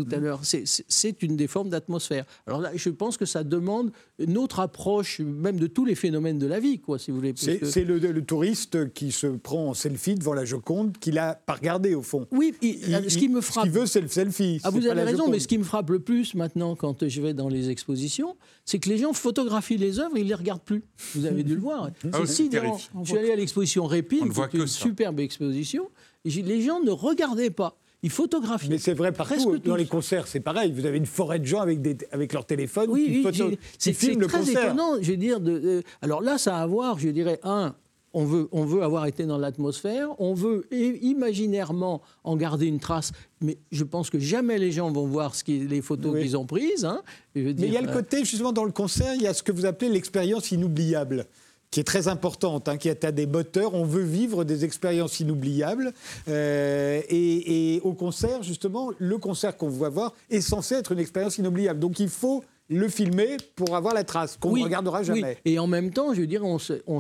tout 0.04 0.16
à 0.16 0.18
mmh. 0.18 0.24
l'heure. 0.24 0.42
C'est 0.44 1.24
une 1.24 1.36
des 1.36 1.48
formes 1.48 1.70
d'atmosphère. 1.70 2.26
Alors 2.48 2.62
là, 2.62 2.72
je 2.76 2.90
pense 2.90 3.18
que 3.18 3.26
ça 3.26 3.44
demande 3.44 3.92
une 4.18 4.38
autre 4.38 4.60
approche, 4.60 5.20
même 5.20 5.60
de 5.60 5.68
tous 5.68 5.86
les 5.86 5.96
phénomènes 5.96 6.40
de 6.40 6.48
la 6.48 6.60
vie, 6.60 6.80
quoi, 6.80 7.00
si 7.00 7.12
vous 7.12 7.18
voulez. 7.18 7.34
C'est 7.36 7.84
le, 7.84 8.20
touriste 8.22 8.94
qui 8.94 9.12
se 9.12 9.28
prend 9.28 9.70
en 9.70 9.74
selfie 9.74 10.16
devant 10.16 10.34
la 10.34 10.46
Joconde, 10.46 10.98
qu'il 10.98 11.16
n'a 11.16 11.34
pas 11.34 11.54
regardé 11.54 11.96
au 11.96 12.02
fond. 12.02 12.28
Oui, 12.32 12.54
ce 12.62 13.18
qui 13.18 13.30
me 13.30 13.42
frappe. 13.42 13.66
Ce 13.66 13.70
qu'il 13.70 13.80
veut, 13.80 13.86
c'est 13.86 14.02
le 14.02 14.08
selfie. 14.08 14.60
Ah, 14.64 14.70
vous 14.70 14.86
avez 14.86 15.04
raison, 15.04 15.30
mais 15.30 15.40
ce 15.40 15.48
qui 15.48 15.58
me 15.58 15.64
frappe 15.64 15.90
le 15.90 16.00
plus 16.00 16.36
maintenant, 16.36 16.76
quand 16.76 17.08
je 17.08 17.22
vais 17.22 17.34
dans 17.34 17.50
les 17.50 17.70
expositions, 17.70 18.36
c'est 18.66 18.80
que 18.80 18.90
les 18.90 18.98
gens 18.98 19.14
photographient 19.14 19.78
les 19.78 20.00
œuvres, 20.00 20.18
ils 20.18 20.24
ne 20.24 20.30
les 20.30 20.36
regardent 20.36 20.62
plus. 20.62 20.84
Vous 21.16 21.26
avez 21.26 21.44
dû 21.44 21.56
le 21.56 21.62
voir. 21.62 21.90
Ah, 22.12 22.26
si 22.26 22.50
Je 22.52 23.10
suis 23.10 23.18
allé 23.18 23.32
à 23.32 23.36
l'exposition 23.36 23.86
Répine, 23.86 24.32
une 24.54 24.68
superbe 24.68 25.20
exposition. 25.20 25.90
Les 26.26 26.62
gens 26.62 26.82
ne 26.82 26.92
regardaient 26.92 27.52
pas 27.52 27.78
ils 28.02 28.10
photographient. 28.10 28.70
Mais 28.70 28.78
c'est 28.78 28.94
vrai 28.94 29.12
partout. 29.12 29.58
Dans 29.58 29.76
les 29.76 29.86
concerts, 29.86 30.28
c'est 30.28 30.40
pareil. 30.40 30.72
Vous 30.72 30.86
avez 30.86 30.98
une 30.98 31.06
forêt 31.06 31.40
de 31.40 31.46
gens 31.46 31.60
avec, 31.60 31.82
des, 31.82 31.98
avec 32.12 32.34
leur 32.34 32.46
téléphone 32.46 32.90
oui, 32.90 33.24
qui, 33.32 33.42
oui, 33.42 33.58
c'est 33.78 33.94
très 33.94 34.52
étonnant. 34.52 35.02
Je 35.02 35.12
veux 35.12 35.18
dire, 35.18 35.40
de, 35.40 35.84
alors 36.02 36.22
là, 36.22 36.38
ça 36.38 36.58
a 36.58 36.62
à 36.62 36.68
voir, 36.68 36.98
je 37.00 37.10
dirais, 37.10 37.40
un, 37.44 37.76
on 38.14 38.26
veut, 38.26 38.48
on 38.52 38.66
veut 38.66 38.84
avoir 38.84 39.06
été 39.06 39.26
dans 39.26 39.38
l'atmosphère, 39.38 40.10
on 40.20 40.34
veut 40.34 40.68
imaginairement 40.72 42.02
en 42.24 42.38
garder 42.38 42.66
une 42.66 42.80
trace, 42.80 43.12
mais 43.42 43.58
je 43.72 43.84
pense 43.84 44.10
que 44.10 44.20
jamais 44.20 44.58
les 44.58 44.72
gens 44.72 44.92
vont 44.92 45.06
voir 45.06 45.36
ce 45.36 45.44
qui, 45.44 45.60
les 45.60 45.82
photos 45.82 46.20
qu'ils 46.20 46.38
ont 46.38 46.46
prises. 46.46 46.86
Hein. 46.86 47.02
mais 47.36 47.52
il 47.52 47.72
y 47.72 47.78
a 47.78 47.82
le 47.82 47.90
euh, 47.90 47.94
côté, 47.94 48.26
justement, 48.26 48.52
dans 48.52 48.66
le 48.66 48.72
concert, 48.72 49.14
il 49.16 49.22
y 49.22 49.28
a 49.28 49.34
ce 49.34 49.44
que 49.44 49.52
vous 49.52 49.66
appelez 49.66 49.92
l'expérience 49.92 50.52
inoubliable 50.52 51.28
qui 51.72 51.80
est 51.80 51.84
très 51.84 52.08
importante, 52.08 52.68
hein, 52.68 52.78
qui 52.78 52.90
est 52.90 53.04
à 53.04 53.12
des 53.12 53.28
moteurs. 53.28 53.74
On 53.74 53.84
veut 53.84 54.04
vivre 54.04 54.44
des 54.44 54.66
expériences 54.66 55.20
inoubliables. 55.20 55.94
Euh, 56.28 57.02
et, 57.10 57.80
au 57.84 57.94
concert, 57.94 58.44
justement, 58.44 58.92
le 58.98 59.18
concert 59.18 59.56
qu'on 59.56 59.70
va 59.70 59.90
voir 59.90 60.14
est 60.30 60.42
censé 60.42 60.76
être 60.76 60.92
une 60.92 61.00
expérience 61.00 61.38
inoubliable. 61.38 61.80
Donc 61.80 62.00
il 62.00 62.10
faut 62.10 62.44
le 62.70 62.88
filmer 62.88 63.38
pour 63.56 63.76
avoir 63.76 63.94
la 63.96 64.04
trace 64.04 64.38
qu'on 64.38 64.56
ne 64.56 64.64
regardera 64.64 65.02
jamais. 65.02 65.38
Et 65.44 65.58
en 65.58 65.66
même 65.66 65.92
temps, 65.92 66.14
je 66.14 66.22
veux 66.22 66.28
dire, 66.28 66.44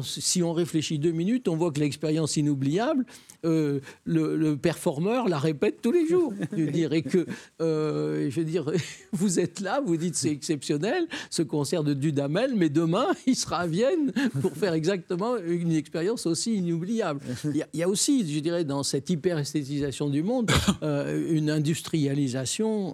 si 0.04 0.42
on 0.42 0.54
réfléchit 0.54 0.98
deux 0.98 1.12
minutes, 1.12 1.48
on 1.48 1.56
voit 1.56 1.72
que 1.72 1.80
l'expérience 1.80 2.38
inoubliable, 2.38 3.06
euh, 3.46 3.80
le, 4.06 4.56
performeur 4.56 5.30
la 5.30 5.38
répète 5.38 5.82
tous 5.82 5.92
les 5.92 6.08
jours. 6.08 6.34
Je 6.52 6.64
veux 6.64 6.72
dire, 6.72 6.94
et 6.94 7.02
que, 7.02 7.26
euh, 7.62 8.30
je 8.30 8.40
veux 8.40 8.46
dire, 8.46 8.72
vous 9.14 9.40
êtes 9.40 9.60
là, 9.60 9.82
vous 9.86 9.98
dites 9.98 10.16
c'est 10.16 10.32
exceptionnel, 10.32 11.08
ce 11.30 11.42
concert 11.42 11.84
de 11.84 11.94
Dudamel, 11.94 12.54
mais 12.56 12.70
demain, 12.70 13.08
il 13.28 13.36
sera 13.36 13.60
à 13.60 13.68
Vienne 13.68 14.12
pour 14.42 14.54
faire 14.54 14.74
exactement 14.74 15.38
une 15.38 15.72
expérience 15.72 16.26
aussi 16.26 16.56
inoubliable. 16.56 17.22
Il 17.46 17.66
y, 17.74 17.84
a, 17.84 17.90
aussi, 17.90 18.30
je 18.32 18.40
dirais, 18.40 18.66
dans 18.66 18.84
cette 18.84 19.10
hyper-esthétisation 19.10 20.10
du 20.10 20.24
monde, 20.24 20.52
euh, 20.84 21.28
une 21.32 21.50
industrialisation 21.50 22.94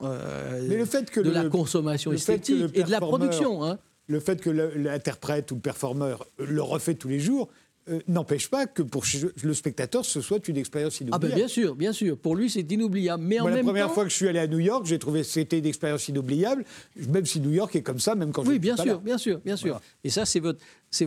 mais 0.68 0.78
le 0.78 0.86
fait 0.86 1.10
que 1.10 1.20
de 1.20 1.30
la 1.30 1.46
consommation 1.46 2.12
esthétique 2.12 2.66
et 2.74 2.84
de 2.84 2.92
la 2.92 3.00
production. 3.00 3.64
Hein. 3.64 3.78
Le 4.08 4.20
fait 4.20 4.40
que 4.40 4.50
l'interprète 4.50 5.52
ou 5.52 5.56
le 5.56 5.62
performeur 5.62 6.28
le 6.38 6.62
refait 6.62 6.94
tous 6.94 7.08
les 7.08 7.20
jours, 7.20 7.50
euh, 7.88 8.00
n'empêche 8.08 8.50
pas 8.50 8.66
que 8.66 8.82
pour 8.82 9.04
le 9.44 9.54
spectateur, 9.54 10.04
ce 10.06 10.20
soit 10.20 10.48
une 10.48 10.58
expérience 10.58 11.02
inoubliable. 11.02 11.28
Ah 11.28 11.30
ben 11.30 11.36
bien 11.36 11.48
sûr, 11.48 11.76
bien 11.76 11.94
sûr. 11.94 12.18
Pour 12.18 12.36
lui, 12.36 12.50
c'est 12.50 12.72
inoubliable. 12.72 13.24
Mais 13.24 13.40
en 13.40 13.48
la 13.48 13.62
première 13.62 13.92
fois 13.92 14.06
que 14.06 14.10
je 14.10 14.16
suis 14.16 14.28
allé 14.28 14.40
à 14.40 14.48
New 14.48 14.58
York, 14.58 14.88
j'ai 14.88 14.98
trouvé 14.98 15.22
que 15.22 15.28
c'était 15.28 15.60
une 15.60 15.68
expérience 15.68 16.08
inoubliable, 16.08 16.66
même 17.10 17.28
si 17.28 17.40
New 17.40 17.52
York 17.52 17.76
est 17.76 17.84
comme 17.84 18.00
ça, 18.00 18.16
même 18.16 18.32
quand 18.32 18.42
oui, 18.48 18.56
je 18.56 18.60
bien 18.60 18.76
sûr, 18.76 19.00
bien 19.00 19.20
sûr, 19.20 19.38
bien 19.40 19.56
sûr. 19.56 19.80
Et 20.04 20.10
ça, 20.10 20.26
c'est 20.26 20.40
votre, 20.40 20.60
c'est, 20.90 21.06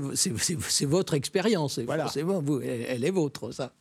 votre 0.85 1.15
expérience. 1.15 1.81
Voilà. 1.81 2.07
Vous, 2.23 2.61
elle, 2.61 3.05
est 3.05 3.11
vôtre, 3.11 3.51
ça. 3.51 3.73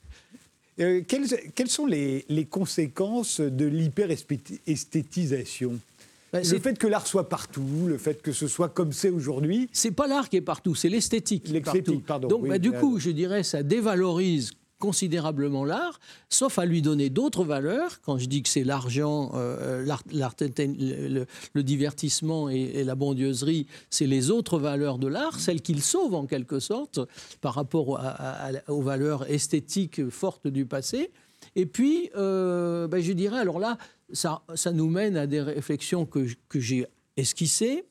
Euh, 0.79 1.03
quelles, 1.07 1.27
quelles, 1.53 1.69
sont 1.69 1.85
les, 1.85 2.25
les 2.29 2.45
conséquences 2.45 3.41
de 3.41 3.65
l'hyperesthétisation? 3.65 5.79
Bah, 6.33 6.39
le 6.41 6.59
fait 6.59 6.77
que 6.77 6.87
l'art 6.87 7.07
soit 7.07 7.29
partout, 7.29 7.85
le 7.87 7.97
fait 7.97 8.21
que 8.21 8.31
ce 8.31 8.47
soit 8.47 8.69
comme 8.69 8.91
c'est 8.91 9.09
aujourd'hui. 9.09 9.69
C'est 9.71 9.91
pas 9.91 10.07
l'art 10.07 10.29
qui 10.29 10.37
est 10.37 10.41
partout, 10.41 10.75
c'est 10.75 10.89
l'esthétique. 10.89 11.47
L'esthétique, 11.49 12.05
pardon. 12.05 12.27
Donc, 12.27 12.47
bah, 12.47 12.59
du 12.59 12.71
coup, 12.71 12.99
je 12.99 13.11
dirais, 13.11 13.43
ça 13.43 13.63
dévalorise 13.63 14.51
considérablement 14.79 15.65
l'art, 15.65 15.99
sauf 16.29 16.59
à 16.59 16.65
lui 16.65 16.81
donner 16.81 17.09
d'autres 17.09 17.43
valeurs. 17.43 17.99
Quand 18.01 18.17
je 18.17 18.27
dis 18.27 18.43
que 18.43 18.49
c'est 18.49 18.63
l'argent, 18.63 19.31
euh, 19.35 19.83
le, 21.53 21.63
divertissement 21.63 22.49
et, 22.49 22.83
la 22.83 22.95
bondieuserie, 22.95 23.67
c'est 23.89 24.05
les 24.05 24.29
autres 24.29 24.59
valeurs 24.59 24.99
de 24.99 25.07
l'art, 25.07 25.39
celles 25.39 25.61
qu'il 25.61 25.81
sauve 25.81 26.13
en 26.13 26.25
quelque 26.25 26.59
sorte 26.59 26.99
par 27.41 27.55
rapport 27.55 27.99
aux 28.67 28.81
valeurs 28.81 29.29
esthétiques 29.31 30.09
fortes 30.09 30.47
du 30.47 30.65
passé. 30.65 31.11
Et 31.55 31.65
puis, 31.65 32.11
euh, 32.15 32.87
ben, 32.87 33.01
je 33.01 33.13
dirais, 33.13 33.39
alors 33.39 33.59
là, 33.59 33.77
ça, 34.11 34.41
ça 34.55 34.71
nous 34.71 34.89
mène 34.89 35.17
à 35.17 35.27
des 35.27 35.41
réflexions 35.41 36.05
que, 36.05 36.27
que 36.49 36.59
j'ai 36.59 36.85
esquissées 37.17 37.85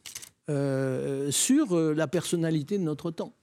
euh, 0.48 1.30
sur 1.30 1.78
la 1.78 2.06
personnalité 2.06 2.78
de 2.78 2.84
notre 2.84 3.10
temps. 3.10 3.34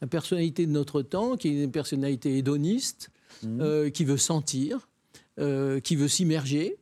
La 0.00 0.06
personnalité 0.06 0.66
de 0.66 0.70
notre 0.70 1.02
temps, 1.02 1.36
qui 1.36 1.48
est 1.48 1.64
une 1.64 1.72
personnalité 1.72 2.38
hédoniste, 2.38 3.10
mmh. 3.42 3.90
qui 3.90 4.04
veut 4.04 4.16
sentir, 4.16 4.88
qui 5.36 5.96
veut 5.96 6.08
s'immerger, 6.08 6.78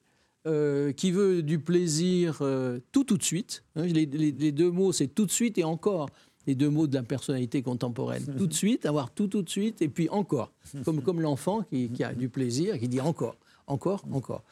euh, 0.46 0.92
qui 0.92 1.10
veut 1.10 1.42
du 1.42 1.58
plaisir 1.58 2.38
euh, 2.40 2.78
tout 2.92 3.02
tout 3.02 3.16
de 3.16 3.22
suite. 3.24 3.64
Hein, 3.74 3.86
les, 3.86 4.06
deux 4.06 4.70
mots, 4.70 4.92
c'est 4.92 5.08
tout 5.08 5.26
de 5.26 5.30
suite 5.32 5.58
et 5.58 5.64
encore. 5.64 6.08
Les 6.46 6.54
deux 6.54 6.70
mots 6.70 6.86
de 6.86 6.94
la 6.94 7.02
personnalité 7.02 7.62
contemporaine. 7.62 8.24
tout 8.38 8.46
de 8.46 8.54
suite, 8.54 8.86
avoir 8.86 9.10
tout 9.10 9.26
tout 9.26 9.42
de 9.42 9.50
suite, 9.50 9.82
et 9.82 9.88
puis 9.88 10.08
encore. 10.08 10.52
Comme, 10.84 11.02
comme 11.02 11.20
l'enfant 11.20 11.62
qui, 11.62 11.88
qui, 11.88 12.04
a 12.04 12.14
du 12.14 12.28
plaisir, 12.28 12.78
qui 12.78 12.88
dit 12.88 13.00
encore, 13.00 13.36
encore, 13.66 14.04
encore 14.12 14.44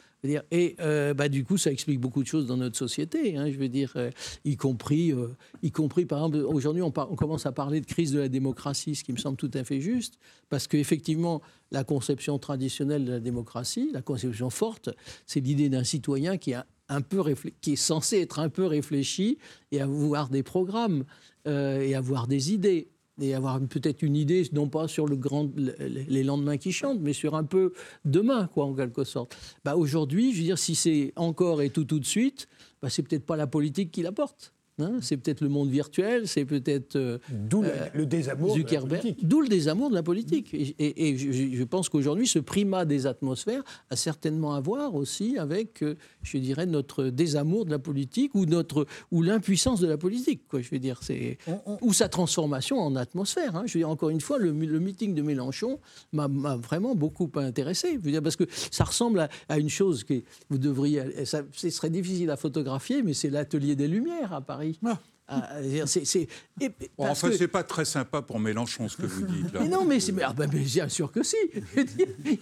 et 0.50 0.76
euh, 0.80 1.12
bah, 1.12 1.28
du 1.28 1.44
coup, 1.44 1.58
ça 1.58 1.70
explique 1.70 2.00
beaucoup 2.00 2.22
de 2.22 2.26
choses 2.26 2.46
dans 2.46 2.56
notre 2.56 2.76
société. 2.76 3.36
Hein, 3.36 3.50
je 3.50 3.58
veux 3.58 3.68
dire, 3.68 3.92
euh, 3.96 4.10
y 4.44 4.56
compris, 4.56 5.12
euh, 5.12 5.28
y 5.62 5.70
compris, 5.70 6.06
par 6.06 6.18
exemple, 6.18 6.38
aujourd'hui, 6.38 6.82
on, 6.82 6.90
commence 6.90 7.46
à 7.46 7.52
parler 7.52 7.80
de 7.80 7.86
crise 7.86 8.12
de 8.12 8.20
la 8.20 8.28
démocratie, 8.28 8.94
ce 8.94 9.04
qui 9.04 9.12
me 9.12 9.18
semble 9.18 9.36
tout 9.36 9.50
à 9.54 9.64
fait 9.64 9.80
juste, 9.80 10.18
parce 10.48 10.66
qu'effectivement, 10.66 11.42
la 11.70 11.84
conception 11.84 12.38
traditionnelle 12.38 13.04
de 13.04 13.12
la 13.12 13.20
démocratie, 13.20 13.90
la 13.92 14.02
conception 14.02 14.48
forte, 14.50 14.90
c'est 15.26 15.40
l'idée 15.40 15.68
d'un 15.68 15.84
citoyen 15.84 16.38
qui, 16.38 16.54
qui 17.60 17.72
est 17.72 17.76
censé 17.76 18.20
être 18.20 18.38
un 18.38 18.48
peu 18.48 18.64
réfléchi 18.64 19.38
et 19.72 19.80
avoir 19.80 20.28
des 20.28 20.42
programmes 20.42 21.04
et 21.46 21.94
avoir 21.94 22.26
des 22.26 22.54
idées 22.54 22.88
et 23.20 23.34
avoir 23.34 23.60
peut-être 23.60 24.02
une 24.02 24.16
idée, 24.16 24.44
non 24.52 24.68
pas 24.68 24.88
sur 24.88 25.06
le 25.06 25.16
grand, 25.16 25.50
les 25.56 26.24
lendemains 26.24 26.56
qui 26.56 26.72
chantent, 26.72 27.00
mais 27.00 27.12
sur 27.12 27.34
un 27.34 27.44
peu 27.44 27.72
demain, 28.04 28.48
quoi, 28.48 28.64
en 28.66 28.74
quelque 28.74 29.04
sorte. 29.04 29.36
Bah, 29.64 29.76
Aujourd'hui, 29.76 30.32
je 30.32 30.38
veux 30.38 30.44
dire, 30.44 30.58
si 30.58 30.74
c'est 30.74 31.12
encore 31.16 31.62
et 31.62 31.70
tout 31.70 31.84
tout 31.84 32.00
de 32.00 32.04
suite, 32.04 32.48
bah, 32.82 32.90
c'est 32.90 33.02
peut-être 33.02 33.26
pas 33.26 33.36
la 33.36 33.46
politique 33.46 33.90
qui 33.90 34.02
l'apporte. 34.02 34.52
Hein, 34.80 34.98
c'est 35.02 35.16
peut-être 35.16 35.40
le 35.40 35.48
monde 35.48 35.70
virtuel, 35.70 36.26
c'est 36.26 36.44
peut-être. 36.44 36.96
Euh, 36.96 37.18
D'où 37.30 37.62
le, 37.62 37.70
euh, 37.94 38.04
désamour 38.06 38.56
Zuckerberg. 38.56 39.02
De 39.02 39.08
la 39.08 39.14
D'où 39.22 39.40
le 39.40 39.46
désamour 39.46 39.88
de 39.88 39.94
la 39.94 40.02
politique. 40.02 40.52
Et, 40.52 41.16
je, 41.16 41.62
pense 41.62 41.88
qu'aujourd'hui, 41.88 42.26
ce 42.26 42.40
primat 42.40 42.84
des 42.84 43.06
atmosphères 43.06 43.62
a 43.90 43.94
certainement 43.94 44.54
à 44.54 44.60
voir 44.60 44.96
aussi 44.96 45.38
avec, 45.38 45.82
euh, 45.82 45.94
je 46.24 46.38
dirais, 46.38 46.66
notre 46.66 47.04
désamour 47.04 47.66
de 47.66 47.70
la 47.70 47.78
politique 47.78 48.34
ou, 48.34 48.46
notre, 48.46 48.86
ou 49.12 49.22
l'impuissance 49.22 49.78
de 49.78 49.86
la 49.86 49.96
politique. 49.96 50.42
Quoi, 50.48 50.60
je 50.60 50.70
veux 50.70 50.80
dire, 50.80 50.98
c'est, 51.02 51.38
Ou 51.80 51.92
sa 51.92 52.08
transformation 52.08 52.80
en 52.80 52.96
atmosphère. 52.96 53.54
Hein. 53.54 53.62
Je 53.66 53.74
veux 53.74 53.80
dire, 53.80 53.90
encore 53.90 54.10
une 54.10 54.20
fois, 54.20 54.38
le, 54.38 54.52
meeting 54.52 55.14
de 55.14 55.22
Mélenchon 55.22 55.78
m'a, 56.12 56.26
vraiment 56.56 56.96
beaucoup 56.96 57.30
intéressé. 57.36 57.92
Je 57.92 58.04
veux 58.04 58.10
dire, 58.10 58.22
parce 58.22 58.36
que 58.36 58.44
ça 58.72 58.82
ressemble 58.82 59.28
à, 59.48 59.58
une 59.58 59.70
chose 59.70 60.02
que 60.02 60.20
vous 60.50 60.58
devriez. 60.58 61.24
Ça, 61.26 61.42
ce 61.52 61.70
serait 61.70 61.90
difficile 61.90 62.30
à 62.30 62.36
photographier, 62.36 63.04
mais 63.04 63.14
c'est 63.14 63.30
l'atelier 63.30 63.76
des 63.76 63.86
Lumières 63.86 64.32
à 64.32 64.40
Paris. 64.40 64.63
Ah. 64.84 64.98
Ah, 65.26 65.86
c'est, 65.86 66.28
enfin, 66.98 67.30
c'est 67.32 67.48
pas 67.48 67.62
très 67.62 67.86
sympa 67.86 68.20
pour 68.20 68.38
Mélenchon 68.38 68.90
ce 68.90 68.98
que 68.98 69.06
vous 69.06 69.26
dites. 69.26 69.54
Là. 69.54 69.60
Mais 69.62 69.68
non, 69.68 69.86
mais, 69.86 69.98
c'est, 69.98 70.12
ah, 70.22 70.34
ben, 70.36 70.46
bien 70.46 70.86
sûr 70.90 71.10
que 71.10 71.22
si. 71.22 71.36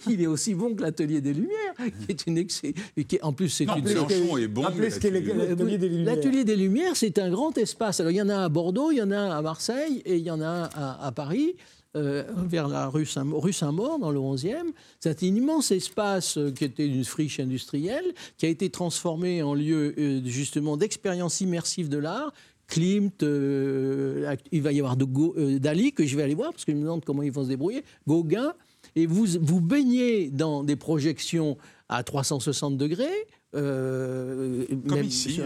il 0.09 0.21
est 0.21 0.27
aussi 0.27 0.53
bon 0.53 0.75
que 0.75 0.81
l'Atelier 0.81 1.21
des 1.21 1.33
Lumières, 1.33 1.75
qui 1.77 2.11
est 2.11 2.27
une 2.27 2.45
qui 2.45 2.75
en 3.21 3.31
plus 3.31 3.47
c'est 3.47 3.63
une. 3.63 3.85
Mélenchon 3.85 4.37
est 4.37 4.49
bon. 4.49 4.63
L'Atelier 4.63 5.77
des 5.77 5.87
Lumières. 5.87 6.15
L'Atelier 6.15 6.43
des 6.43 6.55
Lumières, 6.57 6.97
c'est 6.97 7.19
un 7.19 7.29
grand 7.29 7.57
espace. 7.57 8.01
Alors 8.01 8.11
il 8.11 8.15
y 8.15 8.21
en 8.21 8.27
a 8.27 8.35
un 8.35 8.45
à 8.45 8.49
Bordeaux, 8.49 8.91
il 8.91 8.97
y 8.97 9.01
en 9.01 9.11
a 9.11 9.17
un 9.17 9.31
à 9.31 9.41
Marseille 9.41 10.01
et 10.03 10.17
il 10.17 10.23
y 10.23 10.31
en 10.31 10.41
a 10.41 10.45
un 10.45 10.97
à, 10.99 11.11
Paris. 11.13 11.55
Euh, 11.95 12.23
vers 12.35 12.67
la 12.67 12.87
rue 12.87 13.05
Saint-Maur, 13.05 13.99
dans 13.99 14.09
le 14.09 14.19
11e. 14.19 14.71
C'est 14.99 15.21
un 15.21 15.27
immense 15.27 15.69
espace 15.69 16.39
euh, 16.39 16.49
qui 16.49 16.65
était 16.65 16.87
une 16.87 17.03
friche 17.03 17.39
industrielle, 17.39 18.15
qui 18.39 18.47
a 18.47 18.49
été 18.49 18.71
transformé 18.71 19.43
en 19.43 19.53
lieu 19.53 19.93
euh, 19.99 20.21
justement 20.25 20.75
d'expérience 20.75 21.39
immersive 21.41 21.89
de 21.89 21.99
l'art. 21.99 22.33
Klimt, 22.65 23.21
il 23.21 24.61
va 24.63 24.71
y 24.71 24.79
avoir 24.79 24.95
Dali, 24.97 25.93
que 25.93 26.03
je 26.03 26.17
vais 26.17 26.23
aller 26.23 26.33
voir, 26.33 26.51
parce 26.51 26.65
que 26.65 26.71
je 26.71 26.77
me 26.77 26.81
demande 26.81 27.05
comment 27.05 27.21
ils 27.21 27.31
vont 27.31 27.43
se 27.43 27.49
débrouiller, 27.49 27.83
Gauguin, 28.07 28.55
et 28.95 29.05
vous 29.05 29.27
vous 29.39 29.61
baignez 29.61 30.31
dans 30.31 30.63
des 30.63 30.75
projections 30.75 31.57
à 31.89 32.01
360 32.01 32.75
degrés, 32.75 33.27
euh, 33.55 34.65
comme 34.87 35.03
ici, 35.03 35.39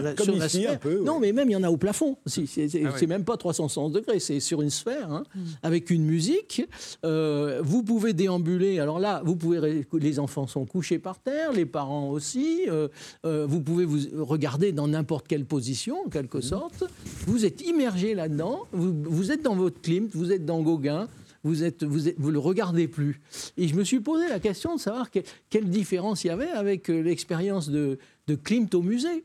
un 0.66 0.76
peu. 0.76 1.02
Non, 1.02 1.20
mais 1.20 1.32
même 1.32 1.48
il 1.50 1.52
y 1.52 1.56
en 1.56 1.62
a 1.62 1.70
au 1.70 1.76
plafond. 1.76 2.16
C'est 2.26 2.46
ah 2.84 3.06
même 3.06 3.24
pas 3.24 3.36
360 3.36 3.92
degrés, 3.92 4.18
c'est 4.18 4.40
sur 4.40 4.62
une 4.62 4.70
sphère, 4.70 5.10
hein, 5.12 5.24
mm. 5.34 5.40
avec 5.62 5.90
une 5.90 6.04
musique. 6.04 6.62
Euh, 7.04 7.60
vous 7.62 7.82
pouvez 7.82 8.12
déambuler. 8.12 8.78
Alors 8.80 8.98
là, 8.98 9.22
vous 9.24 9.36
pouvez. 9.36 9.86
Les 9.92 10.18
enfants 10.18 10.46
sont 10.46 10.64
couchés 10.64 10.98
par 10.98 11.18
terre, 11.18 11.52
les 11.52 11.66
parents 11.66 12.10
aussi. 12.10 12.66
Euh, 12.68 12.88
vous 13.22 13.60
pouvez 13.60 13.84
vous 13.84 14.24
regarder 14.24 14.72
dans 14.72 14.88
n'importe 14.88 15.28
quelle 15.28 15.44
position, 15.44 15.98
en 16.06 16.08
quelque 16.08 16.38
mm. 16.38 16.42
sorte. 16.42 16.84
Vous 17.26 17.44
êtes 17.44 17.66
immergé 17.66 18.14
là-dedans. 18.14 18.66
Vous, 18.72 18.94
vous, 19.04 19.32
êtes 19.32 19.42
dans 19.42 19.54
votre 19.54 19.80
Klimt, 19.80 20.10
vous 20.14 20.32
êtes 20.32 20.44
dans 20.44 20.62
Gauguin 20.62 21.08
vous 21.48 21.64
êtes, 21.64 21.82
le 21.82 22.38
regardez 22.38 22.88
plus. 22.88 23.20
Et 23.56 23.68
je 23.68 23.74
me 23.74 23.84
suis 23.84 24.00
posé 24.00 24.28
la 24.28 24.38
question 24.38 24.76
de 24.76 24.80
savoir 24.80 25.10
quelle 25.10 25.70
différence 25.70 26.24
il 26.24 26.28
y 26.28 26.30
avait 26.30 26.50
avec 26.50 26.90
euh, 26.90 27.00
l'expérience 27.00 27.70
de, 27.70 27.98
Klimt 28.44 28.74
au 28.74 28.82
musée. 28.82 29.24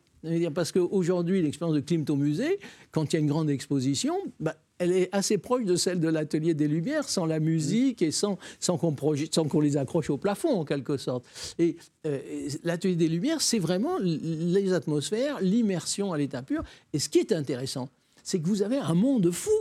Parce 0.55 0.71
qu'aujourd'hui, 0.71 1.41
l'expérience 1.41 1.76
de 1.76 1.82
Klimt 1.82 2.09
au 2.09 2.15
musée, 2.15 2.59
quand 2.91 3.11
il 3.11 3.15
y 3.15 3.17
a 3.17 3.19
une 3.19 3.28
grande 3.28 3.49
exposition, 3.49 4.15
bah, 4.39 4.55
elle 4.80 4.93
est 4.93 5.09
assez 5.11 5.38
proche 5.38 5.65
de 5.65 5.76
celle 5.76 5.99
de 5.99 6.07
l'atelier 6.07 6.53
des 6.53 6.69
Lumières, 6.69 7.09
sans 7.09 7.26
la 7.26 7.41
musique 7.41 8.01
et 8.01 8.11
sans, 8.11 8.38
sans 8.61 8.78
qu'on 8.78 9.59
les 9.59 9.76
accroche 9.76 10.09
au 10.09 10.17
plafond, 10.17 10.61
en 10.61 10.63
quelque 10.63 10.95
sorte. 10.95 11.26
Et 11.59 11.76
euh, 12.07 12.19
l'atelier 12.63 12.95
des 12.95 13.09
Lumières, 13.09 13.41
c'est 13.41 13.59
vraiment 13.59 13.97
les 13.99 14.71
atmosphères, 14.71 15.41
l'immersion 15.41 16.13
à 16.13 16.17
l'état 16.17 16.41
pur. 16.41 16.63
Et 16.93 16.99
ce 16.99 17.09
qui 17.09 17.19
est 17.19 17.34
intéressant, 17.34 17.89
c'est 18.24 18.39
que 18.39 18.47
vous 18.47 18.61
avez 18.61 18.78
un 18.78 18.93
monde 18.93 19.30
fou 19.32 19.51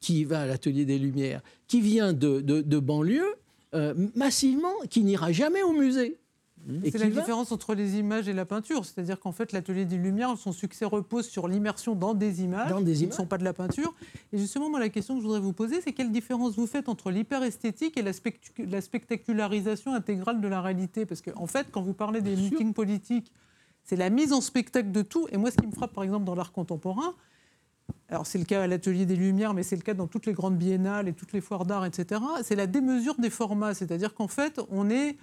qui 0.00 0.24
va 0.24 0.42
à 0.42 0.46
l'atelier 0.46 0.84
des 0.84 0.98
Lumières, 0.98 1.42
qui 1.66 1.80
vient 1.80 2.12
de, 2.12 2.40
de, 2.40 2.78
banlieue, 2.78 3.34
euh, 3.74 3.94
massivement, 4.14 4.74
qui 4.88 5.02
n'ira 5.02 5.30
jamais 5.32 5.62
au 5.62 5.72
musée. 5.72 6.18
C'est 6.84 6.98
la 6.98 7.08
différence 7.08 7.52
entre 7.52 7.74
les 7.74 7.96
images 7.96 8.28
et 8.28 8.34
la 8.34 8.44
peinture. 8.44 8.84
C'est-à-dire 8.84 9.18
qu'en 9.18 9.32
fait, 9.32 9.52
l'atelier 9.52 9.86
des 9.86 9.96
Lumières, 9.96 10.36
son 10.36 10.52
succès 10.52 10.84
repose 10.84 11.26
sur 11.26 11.48
l'immersion 11.48 11.94
dans 11.94 12.12
des 12.12 12.42
images 12.42 12.68
dans 12.68 12.82
des 12.82 12.94
qui 12.94 13.06
ne 13.06 13.12
sont 13.12 13.24
pas 13.24 13.38
de 13.38 13.44
la 13.44 13.54
peinture. 13.54 13.94
Et 14.32 14.38
justement, 14.38 14.68
moi, 14.68 14.78
la 14.78 14.90
question 14.90 15.14
que 15.14 15.20
je 15.20 15.26
voudrais 15.26 15.40
vous 15.40 15.54
poser, 15.54 15.80
c'est 15.80 15.92
quelle 15.92 16.12
différence 16.12 16.56
vous 16.56 16.66
faites 16.66 16.90
entre 16.90 17.10
l'hyperesthétique 17.10 17.96
et 17.96 18.02
la, 18.02 18.12
la, 18.58 18.80
spectacularisation 18.82 19.94
intégrale 19.94 20.42
de 20.42 20.48
la 20.48 20.60
réalité? 20.60 21.06
Parce 21.06 21.22
qu'en 21.22 21.42
en 21.42 21.46
fait, 21.46 21.68
quand 21.70 21.80
vous 21.80 21.94
parlez 21.94 22.20
des 22.20 22.36
meetings 22.36 22.74
politiques, 22.74 23.32
c'est 23.84 23.96
la 23.96 24.10
mise 24.10 24.32
en 24.34 24.42
spectacle 24.42 24.92
de 24.92 25.02
tout. 25.02 25.28
Et 25.32 25.38
moi, 25.38 25.50
ce 25.50 25.56
qui 25.56 25.66
me 25.66 25.72
frappe, 25.72 25.94
par 25.94 26.04
exemple, 26.04 26.24
dans 26.24 26.34
l'art 26.34 26.52
contemporain, 26.52 27.14
alors 28.08 28.26
c'est 28.26 28.38
le 28.38 28.44
cas 28.44 28.62
à 28.62 28.66
l'Atelier 28.66 29.06
des 29.06 29.16
Lumières, 29.16 29.54
mais 29.54 29.62
c'est 29.62 29.76
le 29.76 29.82
cas 29.82 29.94
dans 29.94 30.06
toutes 30.06 30.26
les 30.26 30.32
grandes 30.32 30.56
biennales 30.56 31.08
et 31.08 31.12
toutes 31.12 31.32
les 31.32 31.40
foires 31.40 31.64
d'art, 31.64 31.84
etc. 31.84 32.20
C'est 32.42 32.56
la 32.56 32.66
démesure 32.66 33.14
des 33.16 33.30
formats, 33.30 33.74
c'est-à-dire 33.74 34.14
qu'en 34.14 34.28
fait, 34.28 34.60
on 34.70 34.90
est 34.90 35.16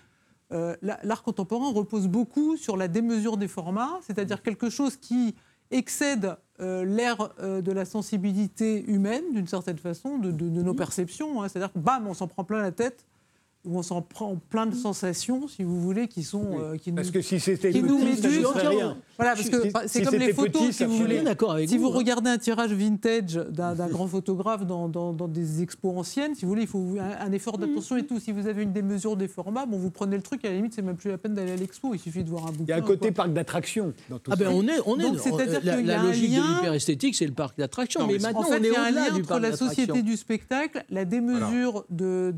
euh, 0.54 0.76
l'art 0.82 1.24
contemporain 1.24 1.72
repose 1.72 2.08
beaucoup 2.08 2.56
sur 2.56 2.78
la 2.78 2.88
démesure 2.88 3.38
des 3.38 3.50
formats, 3.50 4.00
c'est-à-dire 4.02 4.42
quelque 4.42 4.70
chose 4.70 4.96
qui 4.96 5.36
excède 5.72 6.38
euh, 6.62 6.86
l'ère 6.86 7.34
euh, 7.40 7.62
de 7.62 7.72
la 7.74 7.84
sensibilité 7.84 8.84
humaine, 8.86 9.24
d'une 9.34 9.48
certaine 9.48 9.78
façon, 9.78 10.18
de, 10.18 10.32
nos 10.32 10.74
perceptions. 10.74 11.42
Hein. 11.42 11.50
C'est-à-dire 11.50 11.74
que 11.74 11.80
bam, 11.80 12.08
on 12.08 12.14
s'en 12.14 12.28
prend 12.28 12.46
plein 12.46 12.62
la 12.62 12.72
tête 12.72 13.06
où 13.66 13.78
on 13.78 13.82
s'en 13.82 14.02
prend 14.02 14.36
plein 14.50 14.66
de 14.66 14.76
sensations, 14.76 15.48
si 15.48 15.64
vous 15.64 15.82
voulez, 15.82 16.08
qui 16.08 16.24
sont 16.24 16.60
euh, 16.60 16.78
qui 16.78 16.92
parce 16.92 17.08
nous, 17.08 17.14
que 17.14 17.22
si 17.22 17.40
c'était 17.40 17.72
qui 17.72 17.84
nous 17.84 18.00
Voilà, 19.18 19.36
parce 19.36 19.50
que 19.50 19.58
c'est 19.88 20.04
comme 20.04 20.16
les 20.16 20.34
photos, 20.34 20.72
si 20.72 20.86
vous 20.86 20.98
voulez. 20.98 21.18
Avec 21.18 21.70
si 21.70 21.78
vous, 21.78 21.88
hein. 21.88 21.94
regardez 21.94 22.30
un 22.30 22.38
tirage 22.38 22.72
vintage 22.72 23.36
d'un 23.36 23.88
grand 23.88 24.08
photographe 24.08 24.66
dans, 24.66 24.88
dans, 24.88 25.28
des 25.28 25.62
expos 25.62 25.98
anciennes, 25.98 26.36
si 26.36 26.46
vous 26.46 26.50
voulez, 26.50 26.62
il 26.62 26.68
faut 26.68 26.96
un, 27.00 27.32
effort 27.32 27.58
d'attention 27.58 27.98
et 27.98 28.06
tout. 28.06 28.20
Si 28.20 28.32
vous 28.32 28.48
avez 28.48 28.64
une 28.64 28.72
démesure 28.72 29.18
des 29.18 29.28
formats, 29.28 29.66
bon, 29.66 29.78
vous 29.78 29.92
prenez 29.92 30.16
le 30.16 30.24
truc. 30.24 30.46
À 30.46 30.50
la 30.50 30.56
limite, 30.56 30.74
c'est 30.74 30.82
même 30.82 30.96
plus 30.96 31.10
la 31.10 31.18
peine 31.18 31.34
d'aller 31.34 31.52
à 31.52 31.56
l'expo. 31.56 31.94
Il 31.94 32.00
suffit 32.00 32.24
de 32.24 32.30
voir 32.30 32.48
un 32.48 32.52
bouquin. 32.52 32.64
Il 32.66 32.70
y 32.70 32.74
a 32.74 32.78
un 32.78 32.82
côté 32.82 33.12
parc 33.12 33.34
d'attraction. 33.34 33.94
Ah 34.30 34.36
ben 34.36 34.50
on 34.54 34.68
est, 34.68 34.80
on 34.86 34.98
est. 35.00 35.18
C'est-à-dire 35.18 35.62
la, 35.64 35.82
la 35.82 36.04
logique 36.04 36.32
de 36.32 36.56
l'hyperesthétique, 36.56 37.16
c'est 37.16 37.28
le 37.28 37.34
parc 37.34 37.58
d'attraction. 37.58 38.08
Mais 38.08 38.20
maintenant, 38.20 38.46
on 38.50 38.64
est 38.64 38.76
un 38.76 38.92
lien 38.92 39.14
entre 39.14 39.40
la 39.40 39.56
société 39.56 40.02
du 40.04 40.16
spectacle, 40.16 40.86
la 40.90 41.06
démesure 41.06 41.86
de 41.90 42.34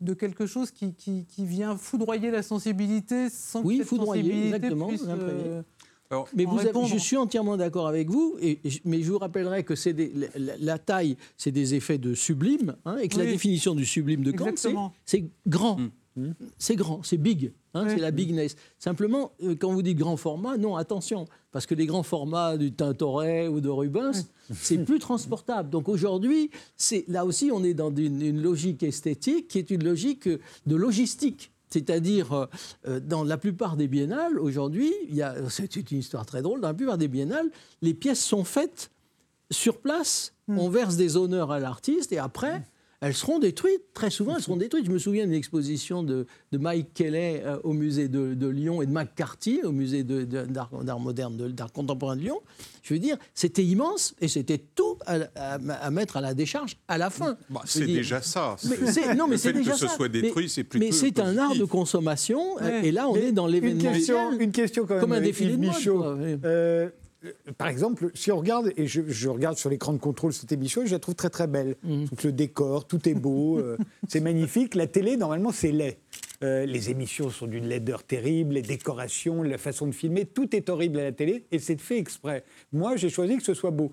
de 0.00 0.14
quelque 0.46 0.52
chose 0.52 0.70
qui 0.70 0.94
qui 0.94 1.44
vient 1.44 1.76
foudroyer 1.76 2.30
la 2.30 2.42
sensibilité 2.42 3.28
sans 3.30 3.62
oui, 3.62 3.78
que 3.78 3.82
cette 3.82 3.88
foudroyer, 3.88 4.46
exactement, 4.46 4.90
euh, 5.08 5.62
mais 6.34 6.44
vous 6.44 6.58
je 6.86 6.98
suis 6.98 7.16
entièrement 7.16 7.56
d'accord 7.56 7.88
avec 7.88 8.08
vous, 8.08 8.36
et, 8.40 8.60
mais 8.84 9.02
je 9.02 9.10
vous 9.10 9.18
rappellerai 9.18 9.64
que 9.64 9.74
c'est 9.74 9.94
la, 10.60 10.78
taille, 10.78 11.16
c'est 11.36 11.50
des 11.50 11.74
effets 11.74 11.98
de 11.98 12.14
sublime, 12.14 12.76
hein, 12.84 12.96
et 12.98 13.08
que 13.08 13.18
la 13.18 13.24
définition 13.24 13.74
du 13.74 13.84
sublime 13.84 14.22
de 14.22 14.30
Kant, 14.30 14.54
c'est 15.04 15.24
grand. 15.46 15.78
Mm. 15.78 15.90
Mm. 16.16 16.30
C'est 16.58 16.76
grand, 16.76 17.02
c'est 17.02 17.18
big, 17.18 17.52
hein, 17.74 17.86
c'est 17.88 17.98
la 17.98 18.10
bigness. 18.10 18.56
Simplement, 18.78 19.32
euh, 19.42 19.54
quand 19.54 19.72
vous 19.72 19.82
dites 19.82 19.98
grand 19.98 20.16
format, 20.16 20.56
non, 20.56 20.76
attention, 20.76 21.26
parce 21.52 21.66
que 21.66 21.74
les 21.74 21.86
grands 21.86 22.02
formats 22.02 22.56
du 22.56 22.72
Tintoret 22.72 23.48
ou 23.48 23.60
de 23.60 23.68
Rubens, 23.68 24.26
c'est 24.52 24.78
plus 24.78 24.98
transportable. 24.98 25.70
Donc 25.70 25.88
aujourd'hui, 25.88 26.50
là 27.08 27.24
aussi, 27.24 27.50
on 27.52 27.62
est 27.64 27.74
dans 27.74 27.94
une, 27.94 28.40
logique 28.40 28.82
esthétique 28.82 29.48
qui 29.48 29.58
est 29.58 29.70
une 29.70 29.84
logique 29.84 30.28
de 30.28 30.76
logistique. 30.76 31.52
C'est-à-dire, 31.68 32.48
dans 33.02 33.24
la 33.24 33.36
plupart 33.36 33.76
des 33.76 33.88
biennales, 33.88 34.38
aujourd'hui, 34.38 34.92
c'est 35.48 35.76
une 35.76 35.98
histoire 35.98 36.24
très 36.24 36.40
drôle, 36.40 36.60
dans 36.60 36.68
la 36.68 36.74
plupart 36.74 36.96
des 36.96 37.08
biennales, 37.08 37.50
les 37.82 37.92
pièces 37.92 38.24
sont 38.24 38.44
faites 38.44 38.90
sur 39.50 39.78
place, 39.78 40.32
hmm. 40.48 40.58
on 40.58 40.68
verse 40.68 40.96
des 40.96 41.16
honneurs 41.16 41.50
à 41.50 41.58
l'artiste 41.58 42.12
et 42.12 42.18
après, 42.18 42.62
elles 43.00 43.14
seront 43.14 43.38
détruites. 43.38 43.82
Très 43.94 44.10
souvent, 44.10 44.36
elles 44.36 44.42
seront 44.42 44.56
détruites. 44.56 44.86
Je 44.86 44.90
me 44.90 44.98
souviens 44.98 45.24
d'une 45.24 45.34
exposition 45.34 46.02
de, 46.02 46.26
Mike 46.52 46.94
Kelly 46.94 47.16
euh, 47.16 47.58
au 47.64 47.72
musée 47.72 48.08
de, 48.08 48.46
Lyon 48.48 48.80
et 48.82 48.86
de 48.86 48.92
McCarthy 48.92 49.60
au 49.64 49.72
musée 49.72 50.04
d'art 50.04 50.70
moderne, 51.00 51.36
d'art 51.52 51.72
contemporain 51.72 52.16
de 52.16 52.22
Lyon. 52.22 52.40
Je 52.82 52.94
veux 52.94 53.00
dire, 53.00 53.16
c'était 53.34 53.64
immense 53.64 54.14
et 54.20 54.28
c'était 54.28 54.58
tout 54.58 54.96
à, 55.06 55.90
mettre 55.90 56.16
à 56.16 56.20
la 56.20 56.34
décharge 56.34 56.76
à 56.88 56.98
la 56.98 57.10
fin. 57.10 57.36
Bah, 57.50 57.62
c'est 57.64 57.86
déjà 57.86 58.22
ça. 58.22 58.56
Mais 58.64 59.14
non, 59.14 59.26
mais 59.26 59.36
c'est 59.36 59.52
déjà 59.52 59.72
que 59.72 59.78
ce 59.78 59.88
soit 59.88 60.08
détruit, 60.08 60.48
c'est 60.48 60.64
plutôt. 60.64 60.86
Mais 60.86 60.92
c'est 60.92 61.18
un 61.18 61.36
art 61.38 61.56
de 61.56 61.64
consommation 61.64 62.58
et 62.60 62.92
là, 62.92 63.08
on 63.08 63.16
est 63.16 63.32
dans 63.32 63.46
l'événement. 63.46 63.76
Une 64.38 64.52
question, 64.52 64.86
quand 64.86 64.94
même. 64.94 65.00
Comme 65.00 65.12
un 65.12 65.20
défilé 65.20 65.56
de 65.56 65.66
mode. 65.66 66.92
Euh, 67.26 67.52
par 67.56 67.68
exemple, 67.68 68.10
si 68.14 68.30
on 68.32 68.38
regarde, 68.38 68.72
et 68.76 68.86
je, 68.86 69.28
regarde 69.28 69.56
sur 69.56 69.70
l'écran 69.70 69.92
de 69.92 69.98
contrôle 69.98 70.32
cette 70.32 70.52
émission, 70.52 70.84
je 70.84 70.92
la 70.92 70.98
trouve 70.98 71.14
très 71.14 71.30
très 71.30 71.46
belle. 71.46 71.76
Mhm. 71.82 72.06
le 72.24 72.32
décor, 72.32 72.86
tout 72.86 73.08
est 73.08 73.14
beau, 73.14 73.58
euh, 73.58 73.76
c'est 74.08 74.20
magnifique. 74.20 74.74
La 74.74 74.86
télé, 74.86 75.16
normalement, 75.16 75.52
c'est 75.52 75.72
laid. 75.72 75.98
Euh, 76.42 76.66
les 76.66 76.90
émissions 76.90 77.30
sont 77.30 77.46
d'une 77.46 77.66
laideur 77.66 78.04
terrible, 78.04 78.54
les 78.54 78.62
décorations, 78.62 79.42
la 79.42 79.58
façon 79.58 79.86
de 79.86 79.92
filmer, 79.92 80.26
tout 80.26 80.54
est 80.54 80.68
horrible 80.68 80.98
à 80.98 81.04
la 81.04 81.12
télé 81.12 81.46
et 81.50 81.58
c'est 81.58 81.80
fait 81.80 81.98
exprès. 81.98 82.44
Moi, 82.72 82.96
j'ai 82.96 83.08
choisi 83.08 83.38
que 83.38 83.42
ce 83.42 83.54
soit 83.54 83.70
beau 83.70 83.92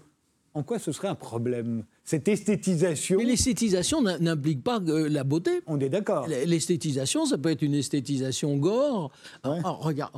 en 0.56 0.64
quoi 0.64 0.80
ce 0.80 0.92
serait 0.92 1.08
un 1.08 1.16
problème? 1.16 1.84
Cette 2.04 2.28
esthétisation? 2.28 3.18
Mais 3.18 3.26
l'esthétisation 3.26 4.02
n'implique 4.02 4.64
pas 4.64 4.80
euh, 4.88 5.10
la 5.10 5.24
beauté. 5.24 5.62
On 5.68 5.80
est 5.80 5.90
d'accord. 5.90 6.28
L'esthétisation, 6.28 7.26
ça 7.26 7.38
peut 7.38 7.50
être 7.50 7.62
une 7.62 7.74
esthétisation 7.74 8.56
gore. 8.58 9.12
regarde, 9.44 10.14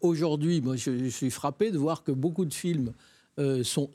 aujourd'hui, 0.00 0.60
moi, 0.60 0.76
je, 0.76 1.08
suis 1.08 1.30
frappé 1.30 1.70
de 1.70 1.78
voir 1.78 2.02
que 2.04 2.12
beaucoup 2.12 2.44
de 2.44 2.52
films 2.52 2.92
euh, 3.38 3.62
sont, 3.64 3.90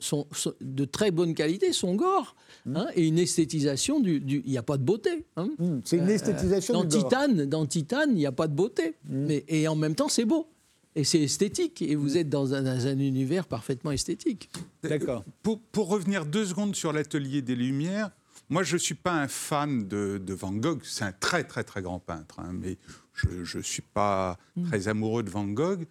de 0.60 0.84
très 0.84 1.10
bonne 1.10 1.34
qualité, 1.34 1.72
sont 1.72 1.94
gore. 1.94 2.34
Mmh. 2.66 2.76
Hein, 2.76 2.86
et 2.94 3.06
une 3.06 3.18
esthétisation 3.18 4.00
du. 4.00 4.22
Il 4.26 4.50
n'y 4.50 4.58
a 4.58 4.62
pas 4.62 4.78
de 4.78 4.84
beauté. 4.84 5.26
Hein. 5.36 5.50
Mmh, 5.58 5.78
c'est 5.84 5.98
une 5.98 6.08
euh, 6.08 6.14
esthétisation 6.14 6.74
dans 6.74 6.84
du 6.84 6.96
Titane, 6.96 7.44
Dans 7.44 7.66
Titane, 7.66 8.10
il 8.12 8.16
n'y 8.16 8.26
a 8.26 8.32
pas 8.32 8.48
de 8.48 8.54
beauté. 8.54 8.96
Mmh. 9.04 9.26
Mais, 9.26 9.44
et 9.48 9.68
en 9.68 9.76
même 9.76 9.94
temps, 9.94 10.08
c'est 10.08 10.24
beau 10.24 10.48
et 10.96 11.04
c'est 11.04 11.20
esthétique. 11.20 11.82
Et 11.82 11.96
vous 11.96 12.16
êtes 12.16 12.28
dans 12.28 12.54
un, 12.54 12.98
univers 12.98 13.46
parfaitement 13.46 13.90
esthétique. 13.90 14.50
D'accord. 14.82 15.24
Pour, 15.42 15.60
pour, 15.60 15.88
revenir 15.88 16.24
deux 16.24 16.46
secondes 16.46 16.74
sur 16.74 16.92
l'atelier 16.92 17.42
des 17.42 17.56
Lumières, 17.56 18.10
moi, 18.50 18.62
je 18.62 18.74
ne 18.74 18.78
suis 18.78 18.94
pas 18.94 19.12
un 19.12 19.28
fan 19.28 19.88
de, 19.88 20.20
Van 20.28 20.52
Gogh. 20.52 20.80
C'est 20.84 21.04
un 21.04 21.12
très, 21.12 21.44
très, 21.44 21.64
très 21.64 21.82
grand 21.82 21.98
peintre. 21.98 22.40
Hein, 22.40 22.52
mais 22.52 22.78
je 23.14 23.56
ne 23.56 23.62
suis 23.62 23.82
pas 23.82 24.38
mm. 24.56 24.68
très 24.68 24.88
amoureux 24.88 25.22
de 25.22 25.30
Van 25.30 25.46
Gogh. 25.46 25.86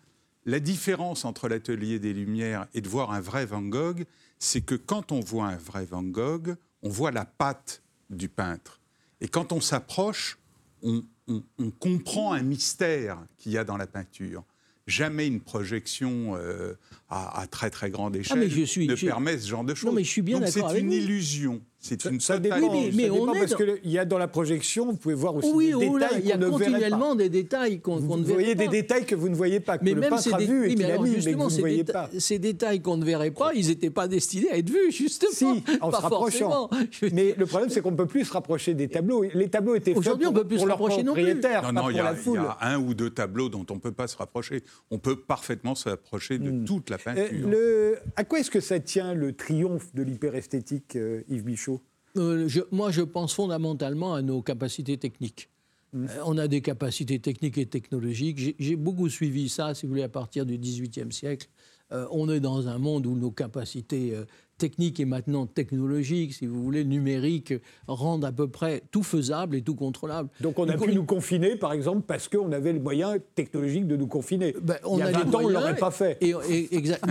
La 0.46 0.60
différence 0.60 1.26
entre 1.26 1.48
l'atelier 1.48 2.00
des 2.00 2.14
Lumières 2.14 2.68
et 2.74 2.82
de 2.82 2.90
voir 2.90 3.12
un 3.12 3.22
vrai 3.22 3.46
Van 3.46 3.62
Gogh, 3.62 4.06
c'est 4.40 4.62
que 4.62 4.76
quand 4.76 5.12
on 5.12 5.22
voit 5.22 5.48
un 5.48 5.58
vrai 5.58 5.86
Van 5.86 6.04
Gogh, 6.04 6.56
on 6.82 6.90
voit 6.90 7.12
la 7.12 7.26
patte 7.26 7.82
du 8.10 8.28
peintre. 8.28 8.82
Et 9.22 9.30
quand 9.30 9.54
on 9.54 9.62
s'approche, 9.62 10.38
on, 10.82 11.04
on 11.28 11.72
comprend 11.72 12.34
un 12.34 12.44
mystère 12.44 13.18
qu'il 13.38 13.54
y 13.54 13.58
a 13.58 13.64
dans 13.64 13.78
la 13.78 13.88
peinture 13.88 14.44
jamais 14.88 15.28
une 15.28 15.40
projection 15.40 16.36
euh, 16.36 16.74
à, 17.10 17.46
très 17.50 17.70
très 17.70 17.90
grande 17.90 18.16
ah, 18.16 18.20
échelle 18.20 18.40
ne 18.40 18.96
permet 18.96 19.38
ce 19.38 19.48
genre 19.48 19.64
de 19.64 19.74
choses. 19.74 19.90
Non, 19.90 19.96
mais 19.96 20.04
je 20.04 20.10
suis 20.10 20.22
bien 20.22 20.40
d'accord 20.40 20.72
C'est 20.72 20.80
une 20.80 20.92
illusion. 20.92 21.62
C'est 21.84 22.06
une 22.06 22.22
ça 22.22 22.40
dépend, 22.40 22.56
mais, 22.94 23.10
on 23.10 23.34
est 23.34 23.40
parce 23.40 23.56
qu'il 23.56 23.92
y 23.92 24.00
a 24.00 24.06
dans 24.06 24.18
la 24.18 24.30
projection, 24.30 24.86
vous 24.86 24.96
pouvez 24.96 25.16
voir 25.16 25.36
aussi 25.36 25.52
des 25.52 25.74
oh 25.74 25.80
détails 25.80 26.22
Il 26.24 26.28
y 26.28 26.32
a 26.32 26.38
continuellement 26.38 27.14
des 27.14 27.28
détails 27.28 27.82
qu'on 27.82 27.98
ne 27.98 28.02
verra 28.02 28.16
pas. 28.16 28.24
Vous 28.24 28.34
voyez 28.34 28.56
des 28.56 28.70
détails 28.70 29.06
que 29.06 29.16
vous 29.16 29.28
ne 29.28 29.36
voyez 29.36 29.60
pas, 29.60 29.78
que 29.78 29.84
mais 29.84 29.94
le 29.94 30.00
peintre 30.00 30.34
a 30.34 30.38
vu 30.38 30.72
et 30.72 30.76
qu'il 30.76 30.86
a 30.86 30.98
mis, 30.98 31.18
mais 31.26 31.34
que 31.34 31.38
vous 31.38 31.50
ne 31.50 31.60
voyez 31.60 31.84
pas. 31.84 32.10
Ces 32.18 32.40
détails 32.40 32.80
qu'on 32.80 32.96
ne 32.96 33.04
verrait 33.04 33.32
pas, 33.32 33.54
ils 33.54 33.68
n'étaient 33.68 33.90
pas 33.90 34.08
destinés 34.08 34.50
à 34.50 34.58
être 34.58 34.70
vus, 34.70 34.94
justement. 34.94 35.32
Si, 35.34 35.64
en 35.82 35.92
se 35.92 35.98
rapprochant. 36.02 36.70
Mais 37.12 37.36
le 37.38 37.46
problème, 37.46 37.70
c'est 37.70 37.82
qu'on 37.82 37.92
ne 37.92 37.98
peut 37.98 38.06
plus 38.06 38.24
se 38.24 38.32
rapprocher 38.32 38.74
des 38.76 38.88
tableaux. 38.88 39.26
Les 39.34 39.50
tableaux 39.50 39.76
étaient 39.76 39.94
faits 39.94 40.04
pour, 40.04 40.30
on 40.30 40.34
peut 40.34 40.48
plus 40.48 40.58
pour 40.60 40.68
leurs 40.68 40.78
propriétaires, 40.78 41.74
non, 41.74 41.84
non, 41.84 41.90
il 41.90 41.98
y, 41.98 42.00
a 42.00 42.58
un 42.62 42.78
ou 42.78 42.94
deux 42.94 43.10
tableaux 43.10 43.50
dont 43.50 43.66
on 43.70 43.76
ne 43.76 43.80
peut 43.80 43.92
pas 43.92 44.08
se 44.08 44.16
rapprocher. 44.16 44.64
On 44.90 45.00
peut 45.00 45.18
parfaitement 45.18 45.76
se 45.76 45.90
rapprocher 45.90 46.38
de 46.38 46.50
hmm. 46.50 46.64
toute 46.64 46.90
la 46.90 46.96
euh, 46.96 47.00
peinture. 47.04 48.02
À 48.16 48.24
quoi 48.24 48.40
est-ce 48.40 48.52
que 48.52 48.62
ça 48.62 48.80
tient 48.80 49.14
le 49.14 49.34
triomphe 49.34 49.94
de 49.94 50.02
l'hyperesthétique, 50.02 50.96
euh, 50.96 51.24
Yves 51.28 51.46
Michaud 51.46 51.73
euh, 52.18 52.48
Moi, 52.72 52.92
je 52.92 53.02
pense 53.02 53.34
fondamentalement 53.34 54.14
à 54.14 54.22
nos 54.22 54.42
capacités 54.42 54.98
techniques. 54.98 55.50
Mmh. 55.94 56.06
Euh, 56.06 56.24
on 56.26 56.38
a 56.38 56.48
des 56.48 56.62
capacités 56.62 57.20
techniques 57.20 57.58
et 57.58 57.66
technologiques. 57.66 58.56
J'ai 58.60 58.76
beaucoup 58.76 59.10
suivi 59.10 59.50
ça, 59.50 59.74
si 59.74 59.86
vous 59.86 59.92
voulez, 59.92 60.04
à 60.04 60.10
partir 60.10 60.46
du 60.46 60.58
XVIIIe 60.58 61.12
siècle. 61.12 61.48
on 61.92 62.28
est 62.30 62.40
dans 62.40 62.68
un 62.68 62.80
monde 62.80 63.06
où 63.06 63.16
nos 63.16 63.30
capacités 63.30 64.18
technique 64.58 65.00
et 65.00 65.06
maintenant 65.06 65.46
technologique, 65.46 66.34
si 66.34 66.46
vous 66.46 66.64
voulez, 66.64 66.86
numérique, 66.86 67.54
rendent 67.88 68.26
à 68.26 68.32
peu 68.32 68.48
près 68.48 68.84
tout 68.92 69.04
faisable 69.04 69.56
et 69.56 69.62
tout 69.62 69.76
contrôlable. 69.76 70.30
Donc 70.42 70.60
on 70.60 70.68
a 70.70 70.78
pu 70.78 70.94
nous 70.94 71.06
confiner, 71.06 71.56
par 71.56 71.74
exemple, 71.74 72.04
parce 72.08 72.28
qu'on 72.28 72.52
avait 72.52 72.74
le 72.74 72.80
moyen 72.80 73.16
technologique 73.36 73.88
de 73.88 73.96
nous 73.96 74.08
confiner. 74.08 74.56
Ben, 74.62 74.78
on 74.84 74.98
Il 74.98 75.00
y 75.00 75.04
a, 75.04 75.12
20 75.12 75.36
ans, 75.36 75.40
on 75.44 75.50
ne 75.50 75.54
l'aurait 75.54 75.76
pas 75.76 75.92
fait. 75.92 76.18
Et, 76.22 76.34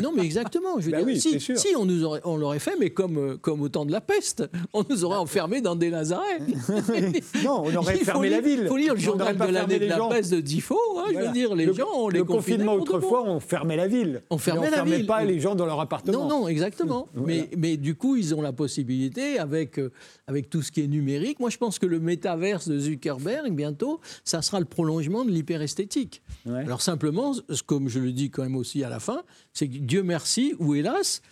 non, 0.00 0.12
mais 0.14 0.22
exactement. 0.22 0.78
Je 0.78 0.86
veux 0.86 0.92
ben 0.92 1.04
dire, 1.04 1.20
si, 1.20 1.40
si, 1.40 1.68
on 1.76 1.84
nous 1.84 2.04
aurait, 2.04 2.20
on 2.24 2.36
l'aurait 2.36 2.58
fait, 2.58 2.76
mais 2.78 2.90
comme, 2.90 3.38
comme 3.38 3.60
au 3.62 3.68
temps 3.68 3.84
de 3.84 3.92
la 3.92 4.00
peste, 4.00 4.44
on 4.72 4.84
nous 4.88 5.04
aurait 5.04 5.18
enfermés 5.18 5.60
dans 5.60 5.76
des 5.76 5.90
lazarets. 5.90 6.40
non, 7.44 7.64
on 7.64 7.74
aurait 7.74 7.96
fermé 7.96 8.28
la 8.28 8.40
ville. 8.40 8.60
Il 8.62 8.68
faut 8.68 8.76
lire 8.76 8.94
le 8.94 9.00
journal 9.00 9.36
de 9.36 9.44
l'année 9.44 9.78
de 9.78 9.86
la 9.86 10.08
peste 10.08 10.32
de 10.32 10.40
Diffo. 10.40 10.78
Hein, 10.98 11.10
Je 11.12 11.18
veux 11.18 11.32
dire, 11.32 11.54
les 11.54 11.72
gens, 11.72 11.88
on 11.94 12.08
les 12.08 12.18
Le 12.18 12.24
confinement 12.24 12.74
autrefois, 12.74 13.24
on 13.24 13.40
fermait 13.40 13.76
la 13.76 13.88
ville. 13.88 14.22
On 14.30 14.38
fermait 14.38 14.70
la 14.70 14.82
ville. 14.82 15.02
On 15.04 15.06
pas 15.06 15.24
les 15.24 15.40
gens 15.40 15.54
dans 15.54 15.66
leur 15.66 15.80
appartement. 15.80 16.26
Non, 16.26 16.40
non, 16.40 16.48
exactement. 16.48 17.08
Mais, 17.56 17.76
du 17.76 17.94
coup, 17.94 18.16
ils 18.16 18.34
ont 18.34 18.42
la 18.42 18.52
possibilité, 18.52 19.38
avec, 19.38 19.78
euh, 19.78 19.90
avec 20.26 20.50
tout 20.50 20.62
ce 20.62 20.72
qui 20.72 20.82
est 20.82 20.86
numérique. 20.86 21.40
Moi, 21.40 21.50
je 21.50 21.58
pense 21.58 21.78
que 21.78 21.86
le 21.86 22.00
métaverse 22.00 22.68
de 22.68 22.78
Zuckerberg, 22.78 23.52
bientôt, 23.52 24.00
ça 24.24 24.42
sera 24.42 24.60
le 24.60 24.66
prolongement 24.66 25.24
de 25.24 25.30
l'hyperesthétique. 25.30 26.22
Alors 26.46 26.82
simplement, 26.82 27.34
comme 27.66 27.88
je 27.88 27.98
le 28.00 28.12
dis 28.12 28.30
quand 28.30 28.42
même 28.42 28.56
aussi 28.56 28.84
à 28.84 28.88
la 28.88 29.00
fin, 29.00 29.22
c'est 29.52 29.68
que 29.68 29.78
Dieu 29.78 30.02
merci, 30.02 30.54
ou 30.58 30.74
hélas, 30.74 31.22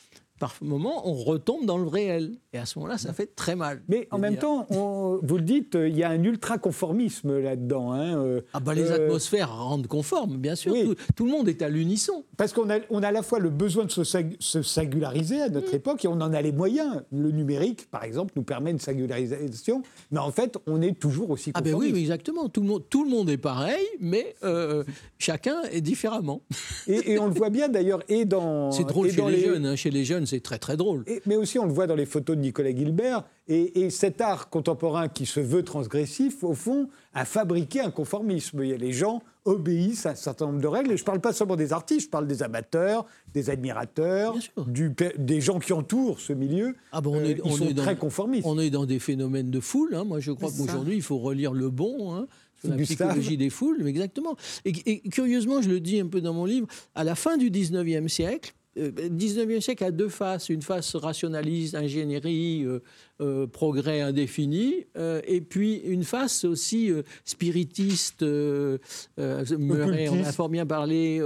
par 0.41 0.55
moment, 0.63 1.07
on 1.07 1.13
retombe 1.13 1.67
dans 1.67 1.77
le 1.77 1.87
réel. 1.87 2.33
Et 2.55 2.59
à 2.59 2.65
ce 2.65 2.79
moment-là, 2.79 2.97
ça 2.97 3.13
fait 3.13 3.37
très 3.37 3.55
mal. 3.55 3.83
Mais 3.89 4.09
en 4.11 4.19
même 4.19 4.39
temps, 4.39 4.67
vous 4.71 5.37
le 5.37 5.43
dites, 5.43 5.77
il 5.81 5.97
y 5.97 6.03
a 6.03 6.09
un 6.09 6.25
ultra-conformisme 6.25 7.39
là-dedans. 7.39 7.93
Hein, 7.93 8.17
euh, 8.17 8.41
ah 8.55 8.61
bah 8.61 8.75
les 8.75 8.91
euh, 8.91 9.07
atmosphères 9.07 9.55
rendent 9.55 9.87
conformes, 9.87 10.39
bien 10.39 10.55
sûr. 10.55 10.75
Tout, 11.15 11.27
le 11.27 11.31
monde 11.31 11.49
est 11.49 11.61
à 11.61 11.69
l'unisson. 11.69 12.25
Parce 12.39 12.55
qu'on 12.55 12.71
a, 12.71 12.79
on 12.89 13.03
a 13.03 13.09
à 13.09 13.13
la 13.13 13.23
fois 13.23 13.39
le 13.39 13.51
besoin 13.51 13.85
de 13.85 13.91
se, 13.91 14.63
singulariser 14.63 15.43
à 15.43 15.51
notre 15.51 15.73
mm. 15.73 15.77
époque 15.77 16.05
et 16.07 16.09
on 16.09 16.13
en 16.13 16.33
a 16.33 16.41
les 16.41 16.53
moyens. 16.53 17.03
Le 17.13 17.31
numérique, 17.31 17.91
par 17.91 18.03
exemple, 18.03 18.33
nous 18.35 18.43
permet 18.43 18.71
une 18.71 18.81
singularisation. 18.81 19.83
Mais 20.11 20.21
en 20.21 20.33
fait, 20.33 20.57
on 20.67 20.81
est 20.81 20.99
toujours 20.99 21.31
aussi 21.31 21.53
conformiste. 21.53 21.77
Ah 21.77 21.87
ben 21.87 21.93
oui, 21.93 22.01
exactement. 22.01 22.49
Tout 22.49 22.63
le, 22.63 22.67
monde, 22.67 22.85
tout 22.89 23.05
le 23.05 23.11
monde 23.11 23.29
est 23.29 23.37
pareil, 23.37 23.85
mais 24.01 24.35
euh, 24.43 24.85
chacun 25.19 25.61
est 25.71 25.83
différemment. 25.83 26.41
Et, 26.87 27.19
on 27.19 27.27
le 27.27 27.35
voit 27.35 27.51
bien 27.51 27.69
d'ailleurs, 27.69 28.01
et 28.09 28.25
dans... 28.25 28.71
C'est 28.81 28.85
drôle 28.85 29.11
chez 29.11 29.23
les, 29.23 29.41
jeunes. 29.41 29.67
Hein, 29.67 29.77
chez 29.77 29.91
les 29.91 30.05
jeunes, 30.05 30.27
c'est 30.31 30.41
très 30.41 30.59
très 30.59 30.77
drôle. 30.77 31.05
mais 31.27 31.37
aussi, 31.37 31.59
on 31.59 31.67
le 31.67 31.73
voit 31.73 31.87
dans 31.87 31.95
les 31.95 32.07
photos 32.07 32.37
de 32.37 32.43
Nicolas 32.43 32.75
Gilbert. 32.75 33.25
Et, 33.49 33.91
cet 33.91 34.21
art 34.21 34.49
contemporain 34.49 35.09
qui 35.09 35.27
se 35.27 35.41
veut 35.41 35.65
transgressif, 35.65 36.45
au 36.45 36.55
fond, 36.55 36.89
a 37.15 37.25
fabriqué 37.25 37.81
un 37.81 37.91
conformisme. 37.91 38.63
Il 38.63 38.71
y 38.71 38.73
a 38.73 38.77
les 38.77 38.93
gens 38.93 39.23
obéissent 39.45 40.07
à 40.07 40.11
un 40.11 40.15
certain 40.15 40.47
nombre 40.47 40.61
de 40.61 40.69
règles. 40.69 40.93
Et 40.93 40.97
je 40.97 41.03
ne 41.03 41.07
parle 41.07 41.21
pas 41.21 41.33
seulement 41.33 41.57
des 41.57 41.73
artistes, 41.73 42.07
je 42.07 42.11
parle 42.11 42.29
des 42.29 42.43
amateurs, 42.45 43.07
des 43.35 43.51
admirateurs, 43.51 44.37
du, 44.67 44.95
des 45.19 45.41
gens 45.41 45.59
qui 45.59 45.73
entourent 45.73 46.21
ce 46.21 46.33
milieu. 46.33 46.77
Ah 46.93 47.01
bon, 47.01 47.17
on 47.17 47.25
est, 47.25 47.41
ils 47.45 47.53
sont 47.53 47.75
très 47.75 47.97
conformistes. 47.97 48.47
On 48.47 48.59
est 48.59 48.71
dans 48.71 48.87
des 48.87 49.01
phénomènes 49.01 49.51
de 49.51 49.61
foule. 49.61 49.95
Hein. 49.97 50.05
Moi, 50.05 50.21
je 50.21 50.31
crois 50.31 50.51
qu'aujourd'hui, 50.51 50.97
il 50.97 51.03
faut 51.03 51.19
relire 51.19 51.53
Le 51.53 51.71
Bon. 51.71 52.15
Hein 52.15 52.27
la 52.65 52.77
psychologie 52.77 53.37
des 53.37 53.51
foules, 53.51 53.87
exactement. 53.87 54.37
Et, 54.65 54.73
et, 54.87 55.09
curieusement, 55.09 55.63
je 55.63 55.71
le 55.71 55.81
dis 55.81 56.01
un 56.01 56.07
peu 56.07 56.21
dans 56.21 56.35
mon 56.35 56.45
livre, 56.45 56.67
à 56.95 57.05
la 57.05 57.15
fin 57.15 57.37
du 57.37 57.51
19e 57.51 58.09
siècle, 58.09 58.53
le 58.53 58.57
euh, 58.57 58.60
19e 58.77 59.61
siècle 59.61 59.85
a 59.85 59.91
deux 59.91 60.09
faces, 60.09 60.49
une 60.49 60.63
face 60.63 60.95
rationaliste, 60.95 61.75
ingénierie, 61.75 62.65
euh, 62.65 62.81
euh, 63.21 63.47
progrès 63.47 64.01
indéfini, 64.01 64.87
et 65.27 65.41
puis 65.41 65.77
une 65.77 66.05
face 66.05 66.45
aussi 66.45 66.91
spiritiste, 67.25 68.23
Murray 68.23 70.09
on 70.09 70.23
a 70.23 70.33
fort 70.33 70.49
bien 70.49 70.67
parlé. 70.67 71.21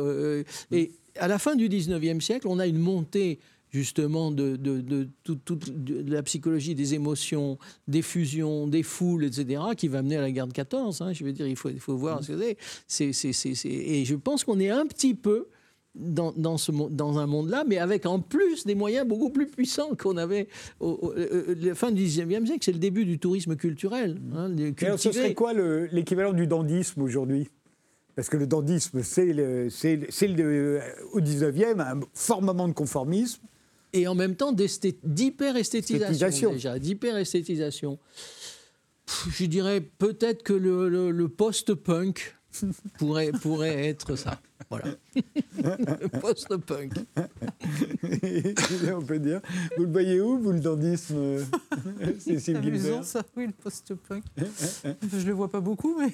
et 0.72 0.92
à 1.18 1.28
la 1.28 1.38
fin 1.38 1.54
du 1.54 1.68
19e 1.68 2.20
siècle, 2.20 2.48
on 2.48 2.58
a 2.58 2.66
une 2.66 2.78
montée 2.78 3.38
justement 3.74 4.30
de, 4.30 4.54
de, 4.56 5.08
la 6.06 6.22
psychologie 6.22 6.76
des 6.76 6.94
émotions, 6.94 7.58
des 7.88 8.02
fusions, 8.02 8.68
des 8.68 8.84
foules, 8.84 9.24
etc., 9.24 9.62
qui 9.76 9.88
va 9.88 10.00
mener 10.00 10.16
à 10.16 10.20
la 10.20 10.30
guerre 10.30 10.46
de 10.46 10.52
14. 10.52 11.02
Hein. 11.02 11.12
je 11.12 11.24
veux 11.24 11.32
dire, 11.32 11.48
il 11.48 11.56
faut, 11.56 11.70
il 11.70 11.80
faut 11.80 11.96
voir 11.96 12.22
ce 12.22 12.32
que 12.32 12.56
c'est. 12.86 13.68
Et 13.68 14.04
je 14.04 14.14
pense 14.14 14.44
qu'on 14.44 14.60
est 14.60 14.70
un 14.70 14.86
petit 14.86 15.14
peu 15.14 15.48
dans, 15.94 16.32
dans, 16.36 16.58
ce, 16.58 16.72
dans 16.72 17.18
un 17.18 17.26
monde-là, 17.26 17.64
mais 17.66 17.78
avec 17.78 18.06
en 18.06 18.20
plus 18.20 18.66
des 18.66 18.74
moyens 18.74 19.06
beaucoup 19.06 19.30
plus 19.30 19.46
puissants 19.46 19.94
qu'on 19.96 20.16
avait 20.16 20.48
au, 20.80 21.14
la 21.16 21.74
fin 21.74 21.92
du 21.92 22.04
19e 22.04 22.46
siècle. 22.46 22.60
C'est 22.62 22.72
le 22.72 22.78
début 22.78 23.04
du 23.04 23.18
tourisme 23.18 23.56
culturel. 23.56 24.20
Hein, 24.34 24.50
ce 24.96 25.12
serait 25.12 25.34
quoi 25.34 25.52
l'équivalent 25.92 26.32
du 26.32 26.46
dandisme 26.46 27.02
aujourd'hui? 27.02 27.48
Parce 28.16 28.28
que 28.28 28.36
le 28.36 28.46
dandisme, 28.46 29.02
c'est 29.02 29.32
le, 29.32 29.68
le, 29.68 30.80
au 31.12 31.20
19e 31.20 31.80
un 31.80 32.00
fort 32.12 32.42
moment 32.42 32.68
de 32.68 32.72
conformisme. 32.72 33.42
Et 33.92 34.08
en 34.08 34.14
même 34.14 34.34
temps 34.34 34.52
d'hyper-esthétisation 34.52 36.52
déjà, 36.52 36.78
d'hyper-esthétisation. 36.78 37.98
Je 39.30 39.44
dirais 39.46 39.80
peut-être 39.80 40.42
que 40.42 40.52
le, 40.52 41.10
le 41.10 41.28
post-punk 41.28 42.36
pourrait, 42.98 43.32
pourrait 43.32 43.86
être 43.86 44.16
ça. 44.16 44.40
Voilà. 44.80 44.96
Post-punk. 46.20 46.92
On 48.94 49.02
peut 49.02 49.18
dire. 49.18 49.40
Vous 49.76 49.84
le 49.84 49.92
voyez 49.92 50.20
où, 50.20 50.38
vous, 50.38 50.52
le 50.52 50.60
dandisme 50.60 51.38
C'est 52.18 52.54
amusant, 52.54 53.02
ça, 53.02 53.22
oui, 53.36 53.46
le 53.46 53.52
post-punk. 53.52 54.24
Je 54.36 55.16
ne 55.16 55.24
le 55.24 55.32
vois 55.32 55.50
pas 55.50 55.60
beaucoup, 55.60 55.96
mais... 55.98 56.12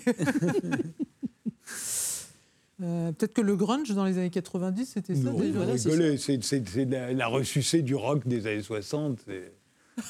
Euh, 2.82 3.12
peut-être 3.12 3.34
que 3.34 3.42
le 3.42 3.56
grunge 3.56 3.90
dans 3.90 4.06
les 4.06 4.16
années 4.16 4.30
90, 4.30 4.86
c'était 4.86 5.14
ça. 5.14 5.30
c'est 5.76 6.84
la, 6.86 7.12
la 7.12 7.26
ressucée 7.28 7.82
du 7.82 7.94
rock 7.94 8.26
des 8.26 8.46
années 8.46 8.62
60. 8.62 9.18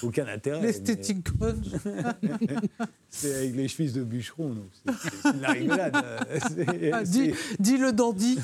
Aucun 0.02 0.26
intérêt. 0.26 0.62
L'esthétique 0.62 1.24
grunge. 1.24 1.66
c'est 3.10 3.34
avec 3.34 3.56
les 3.56 3.68
chevilles 3.68 3.92
de 3.92 4.04
bûcheron, 4.04 4.56
c'est 5.22 5.40
la 5.40 5.50
rigolade. 5.50 5.96
Ah, 6.92 7.02
dis, 7.04 7.76
le 7.76 7.92
dandy. 7.92 8.38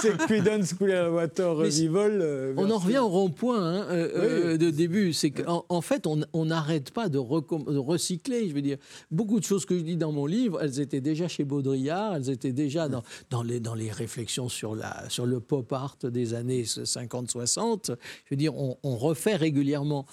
c'est 0.00 0.16
Creedence 0.16 0.74
Clearwater 0.74 1.56
Revival. 1.56 2.20
Euh, 2.20 2.54
on 2.56 2.70
en 2.70 2.78
revient 2.78 2.98
au 2.98 3.08
rond-point 3.08 3.60
hein, 3.62 3.86
euh, 3.90 4.52
euh, 4.52 4.56
de 4.56 4.70
début. 4.70 5.12
C'est 5.12 5.30
qu'en 5.30 5.64
en 5.68 5.80
fait, 5.80 6.06
on 6.06 6.44
n'arrête 6.44 6.90
pas 6.90 7.08
de, 7.08 7.18
recycler. 7.18 8.48
Je 8.48 8.54
veux 8.54 8.62
dire, 8.62 8.78
beaucoup 9.10 9.40
de 9.40 9.44
choses 9.44 9.64
que 9.64 9.76
je 9.76 9.82
dis 9.82 9.96
dans 9.96 10.12
mon 10.12 10.26
livre, 10.26 10.58
elles 10.62 10.80
étaient 10.80 11.00
déjà 11.00 11.28
chez 11.28 11.44
Baudrillard, 11.44 12.16
elles 12.16 12.30
étaient 12.30 12.52
déjà 12.52 12.88
dans, 12.88 13.02
dans, 13.30 13.42
les, 13.42 13.60
dans 13.60 13.74
les 13.74 13.90
réflexions 13.90 14.48
sur, 14.48 14.74
la, 14.74 15.08
sur 15.08 15.26
le 15.26 15.40
pop 15.40 15.72
art 15.72 15.96
des 16.02 16.34
années 16.34 16.62
50-60. 16.62 17.86
Je 17.86 17.94
veux 18.30 18.36
dire, 18.36 18.56
on, 18.56 18.78
on 18.82 18.96
refait 18.96 19.36
régulièrement 19.36 20.06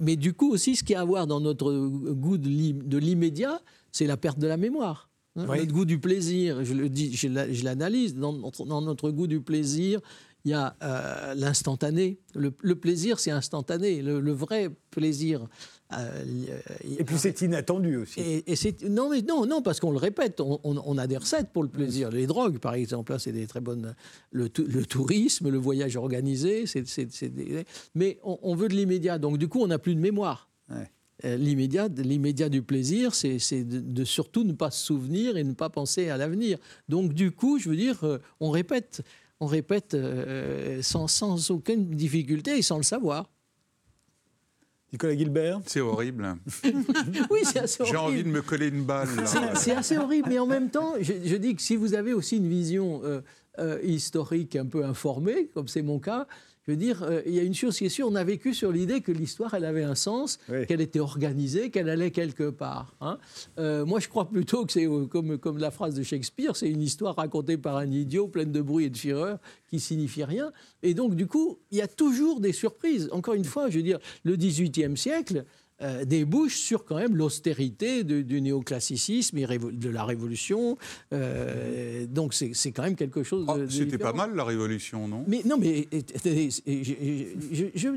mais 0.00 0.16
du 0.16 0.32
coup 0.32 0.50
aussi, 0.50 0.76
ce 0.76 0.82
qu'il 0.82 0.94
y 0.94 0.96
a 0.96 1.00
à 1.00 1.04
voir 1.04 1.26
dans 1.26 1.40
notre 1.40 1.72
goût 2.12 2.38
de 2.38 2.98
l'immédiat, 2.98 3.60
c'est 3.92 4.06
la 4.06 4.16
perte 4.16 4.38
de 4.38 4.46
la 4.46 4.56
mémoire. 4.56 5.10
Hein. 5.36 5.46
Notre 5.46 5.72
goût 5.72 5.84
du 5.84 5.98
plaisir, 5.98 6.64
je 6.64 6.74
le 6.74 6.88
dis, 6.88 7.14
je 7.14 7.64
l'analyse. 7.64 8.14
Dans, 8.14 8.32
dans, 8.32 8.82
notre 8.82 9.10
goût 9.10 9.26
du 9.26 9.40
plaisir, 9.40 10.00
il 10.44 10.50
y 10.50 10.54
a 10.54 10.76
euh, 10.82 11.34
l'instantané. 11.34 12.18
Le, 12.34 12.50
plaisir, 12.50 13.18
c'est 13.18 13.30
instantané. 13.30 14.02
Le, 14.02 14.32
vrai 14.32 14.70
plaisir. 14.90 15.46
Euh, 15.92 16.24
et 16.98 17.04
puis 17.04 17.18
c'est 17.18 17.40
inattendu 17.42 17.96
aussi. 17.96 18.20
Et, 18.20 18.56
c'est 18.56 18.82
non, 18.82 19.10
mais 19.10 19.22
non, 19.22 19.46
non, 19.46 19.62
parce 19.62 19.80
qu'on 19.80 19.90
le 19.90 19.98
répète. 19.98 20.40
On, 20.40 20.98
a 20.98 21.06
des 21.06 21.16
recettes 21.16 21.50
pour 21.52 21.62
le 21.62 21.68
plaisir. 21.68 22.10
Les 22.10 22.26
drogues, 22.26 22.58
par 22.58 22.74
exemple, 22.74 23.12
là, 23.12 23.18
c'est 23.18 23.32
des 23.32 23.46
très 23.46 23.60
bonnes. 23.60 23.94
Le, 24.32 24.48
tourisme, 24.48 25.50
le 25.50 25.58
voyage 25.58 25.96
organisé, 25.96 26.64
c'est. 26.66 26.84
Mais 27.94 28.18
on, 28.22 28.54
veut 28.54 28.68
de 28.68 28.74
l'immédiat. 28.74 29.18
Donc 29.18 29.38
du 29.38 29.48
coup, 29.48 29.60
on 29.60 29.68
n'a 29.68 29.78
plus 29.78 29.94
de 29.94 30.00
mémoire. 30.00 30.48
Euh, 31.24 31.36
l'immédiat, 31.36 31.88
l'immédiat 31.88 32.48
du 32.48 32.62
plaisir, 32.62 33.14
c'est 33.14 33.38
de, 33.64 33.78
de, 33.78 34.04
surtout 34.04 34.42
ne 34.42 34.52
pas 34.52 34.70
se 34.70 34.84
souvenir 34.84 35.36
et 35.36 35.44
ne 35.44 35.52
pas 35.52 35.70
penser 35.70 36.08
à 36.08 36.16
l'avenir. 36.16 36.58
Donc 36.88 37.12
du 37.12 37.30
coup, 37.30 37.58
je 37.58 37.68
veux 37.68 37.76
dire, 37.76 38.04
on 38.40 38.50
répète 38.50 39.02
on 39.40 39.46
répète 39.46 39.94
euh, 39.94 40.80
sans, 40.82 41.08
sans, 41.08 41.50
aucune 41.50 41.90
difficulté 41.90 42.58
et 42.58 42.62
sans 42.62 42.78
le 42.78 42.82
savoir. 42.82 43.30
Nicolas 44.94 45.16
Gilbert? 45.16 45.60
C'est 45.66 45.80
horrible. 45.80 46.36
oui, 47.30 47.40
c'est 47.42 47.58
assez 47.58 47.82
horrible. 47.82 47.98
J'ai 47.98 48.00
envie 48.00 48.22
de 48.22 48.28
me 48.28 48.42
coller 48.42 48.68
une 48.68 48.84
balle. 48.84 49.08
C'est 49.56 49.72
assez 49.72 49.98
horrible, 49.98 50.28
mais 50.28 50.38
en 50.38 50.46
même 50.46 50.70
temps, 50.70 50.94
je, 51.00 51.34
dis 51.34 51.56
que 51.56 51.62
si 51.62 51.74
vous 51.74 51.94
avez 51.94 52.14
aussi 52.14 52.36
une 52.36 52.48
vision 52.48 53.00
euh, 53.02 53.20
euh, 53.58 53.80
historique 53.82 54.54
un 54.54 54.66
peu 54.66 54.84
informée, 54.84 55.48
comme 55.52 55.66
c'est 55.66 55.82
mon 55.82 55.98
cas, 55.98 56.28
je 56.66 56.72
veux 56.72 56.76
dire, 56.78 57.02
euh, 57.02 57.20
il 57.26 57.34
y 57.34 57.40
a 57.40 57.42
une 57.42 57.54
chose 57.54 57.76
qui 57.76 57.84
est 57.84 57.90
sûre, 57.90 58.08
on 58.10 58.14
a 58.14 58.24
vécu 58.24 58.54
sur 58.54 58.72
l'idée 58.72 59.02
que 59.02 59.12
l'histoire, 59.12 59.52
elle 59.52 59.66
avait 59.66 59.82
un 59.82 59.94
sens, 59.94 60.38
qu'elle 60.66 60.80
était 60.80 61.00
organisée, 61.00 61.70
qu'elle 61.70 61.90
allait 61.90 62.10
quelque 62.10 62.48
part. 62.48 62.94
Hein. 63.02 63.18
Euh, 63.58 63.84
moi, 63.84 64.00
je 64.00 64.08
crois 64.08 64.28
plutôt 64.28 64.64
que 64.64 64.72
c'est 64.72 64.86
euh, 64.86 65.06
comme, 65.06 65.36
comme 65.36 65.58
la 65.58 65.70
phrase 65.70 65.94
de 65.94 66.02
Shakespeare, 66.02 66.56
c'est 66.56 66.70
une 66.70 66.80
histoire 66.80 67.16
racontée 67.16 67.58
par 67.58 67.76
un 67.76 67.90
idiot, 67.90 68.28
pleine 68.28 68.50
de 68.50 68.62
bruit 68.62 68.86
et 68.86 68.90
de 68.90 68.96
fureur, 68.96 69.38
qui 69.68 69.78
signifie 69.78 70.24
rien. 70.24 70.52
Et 70.82 70.94
donc, 70.94 71.16
du 71.16 71.26
coup, 71.26 71.58
il 71.70 71.78
y 71.78 71.82
a 71.82 71.88
toujours 71.88 72.40
des 72.40 72.52
surprises. 72.52 73.10
Encore 73.12 73.34
une 73.34 73.44
fois, 73.44 73.68
je 73.68 73.76
veux 73.76 73.82
dire, 73.82 73.98
le 74.22 74.36
XVIIIe 74.36 74.96
siècle, 74.96 75.44
euh, 75.82 76.04
débouche 76.04 76.56
sur 76.56 76.84
quand 76.84 76.94
même 76.94 77.16
l'austérité 77.16 78.04
du 78.04 78.40
néoclassicisme 78.40 79.38
et 79.38 79.46
de 79.46 79.88
la 79.88 80.04
Révolution. 80.04 80.78
Euh, 81.12 82.06
donc 82.06 82.32
c'est 82.32 82.70
quand 82.70 82.84
même 82.84 82.94
quelque 82.94 83.24
chose. 83.24 83.44
Oh, 83.48 83.56
C'était 83.68 83.98
pas 83.98 84.12
mal 84.12 84.36
la 84.36 84.44
Révolution, 84.44 85.08
non? 85.08 85.24
Mais 85.26 85.42
non, 85.44 85.56
mais 85.58 85.88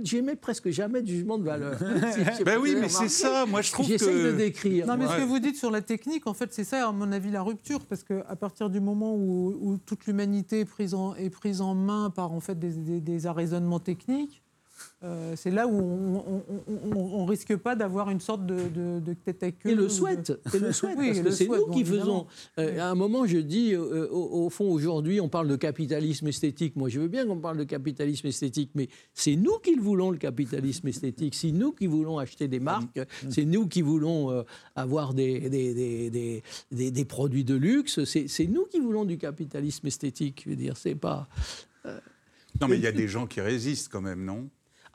j'aimais 0.04 0.36
presque 0.36 0.70
jamais 0.72 1.04
de 1.04 1.08
jugement 1.08 1.38
de 1.38 1.44
valeur. 1.44 1.78
ben 2.46 2.58
oui, 2.60 2.76
mais 2.80 2.90
c'est 2.90 3.10
ça. 3.10 3.46
Moi, 3.46 3.62
je 3.62 3.72
trouve 3.72 3.88
que. 3.88 4.32
de 4.32 4.36
décrire. 4.36 4.88
Non, 4.88 4.98
mais 4.98 5.08
ce 5.08 5.18
que 5.18 5.28
vous 5.28 5.40
dites 5.40 5.58
sur 5.58 5.70
la 5.70 5.82
technique, 5.82 6.26
en 6.26 6.34
fait, 6.34 6.52
c'est 6.54 6.64
ça, 6.64 6.88
à 6.88 6.92
mon 6.92 7.12
avis, 7.12 7.30
la 7.30 7.44
rupture, 7.44 7.86
parce 7.86 8.04
qu'à 8.04 8.36
partir 8.36 8.72
du 8.72 8.80
moment 8.80 9.16
où, 9.16 9.78
toute 9.86 10.08
l'humanité 10.08 10.62
est 10.62 10.66
prise 10.66 10.96
en, 10.96 11.14
est 11.16 11.30
prise 11.30 11.62
en 11.62 11.76
main 11.76 12.10
par 12.10 12.32
en 12.32 12.40
fait 12.40 12.58
des, 12.58 12.72
des, 12.72 13.02
des 13.02 13.28
arraisonnements 13.28 13.80
techniques. 13.80 14.42
Euh, 15.04 15.36
c'est 15.36 15.52
là 15.52 15.68
où 15.68 16.44
on 16.96 17.24
ne 17.24 17.30
risque 17.30 17.56
pas 17.58 17.76
d'avoir 17.76 18.10
une 18.10 18.20
sorte 18.20 18.48
de, 18.48 19.00
de, 19.00 19.14
tête 19.14 19.44
à 19.44 19.52
queue. 19.52 19.70
Et 19.70 19.76
le 19.76 19.90
souhaite, 19.90 20.34
et 20.52 20.58
le 20.58 20.72
souhaite 20.72 20.96
parce 20.96 21.20
que 21.20 21.30
c'est 21.30 21.48
nous 21.48 21.68
qui 21.68 21.86
faisons. 21.86 22.26
Euh, 22.58 22.80
à 22.80 22.90
un 22.90 22.96
moment, 22.96 23.28
je 23.28 23.38
dis, 23.38 23.74
euh, 23.76 24.10
au, 24.10 24.50
fond, 24.50 24.72
aujourd'hui, 24.72 25.22
on 25.22 25.30
parle 25.30 25.50
de 25.50 25.56
capitalisme 25.56 26.28
esthétique. 26.28 26.76
Moi, 26.76 26.90
je 26.90 27.00
veux 27.00 27.10
bien 27.10 27.28
qu'on 27.28 27.38
parle 27.38 27.58
de 27.58 27.64
capitalisme 27.64 28.26
esthétique, 28.26 28.72
mais 28.74 28.90
c'est 29.14 29.36
nous 29.36 29.60
qui 29.60 29.76
le 29.76 29.84
voulons, 29.84 30.10
le 30.10 30.18
capitalisme 30.18 30.88
esthétique. 30.88 31.36
C'est 31.36 31.52
nous 31.52 31.74
qui 31.74 31.86
voulons 31.86 32.18
acheter 32.18 32.48
des 32.48 32.60
marques, 32.60 33.00
c'est 33.30 33.46
nous 33.46 33.68
qui 33.68 33.84
voulons 33.84 34.44
avoir 34.76 35.14
des 35.14 35.48
des, 35.48 36.42
des, 36.72 36.92
des, 36.92 37.06
produits 37.06 37.44
de 37.44 37.54
luxe. 37.54 38.04
C'est 38.04 38.48
nous 38.48 38.66
qui 38.66 38.80
voulons 38.80 39.06
du 39.06 39.20
capitalisme 39.20 39.86
esthétique. 39.86 40.42
Je 40.44 40.50
veux 40.50 40.56
dire, 40.56 40.76
c'est 40.76 40.96
pas. 40.96 41.28
Non, 42.60 42.68
mais 42.68 42.78
il 42.78 42.84
y 42.84 42.88
a 42.88 42.92
des 43.04 43.08
gens 43.08 43.28
qui 43.28 43.42
résistent 43.42 43.92
quand 43.92 44.02
même, 44.02 44.26
non? 44.26 44.50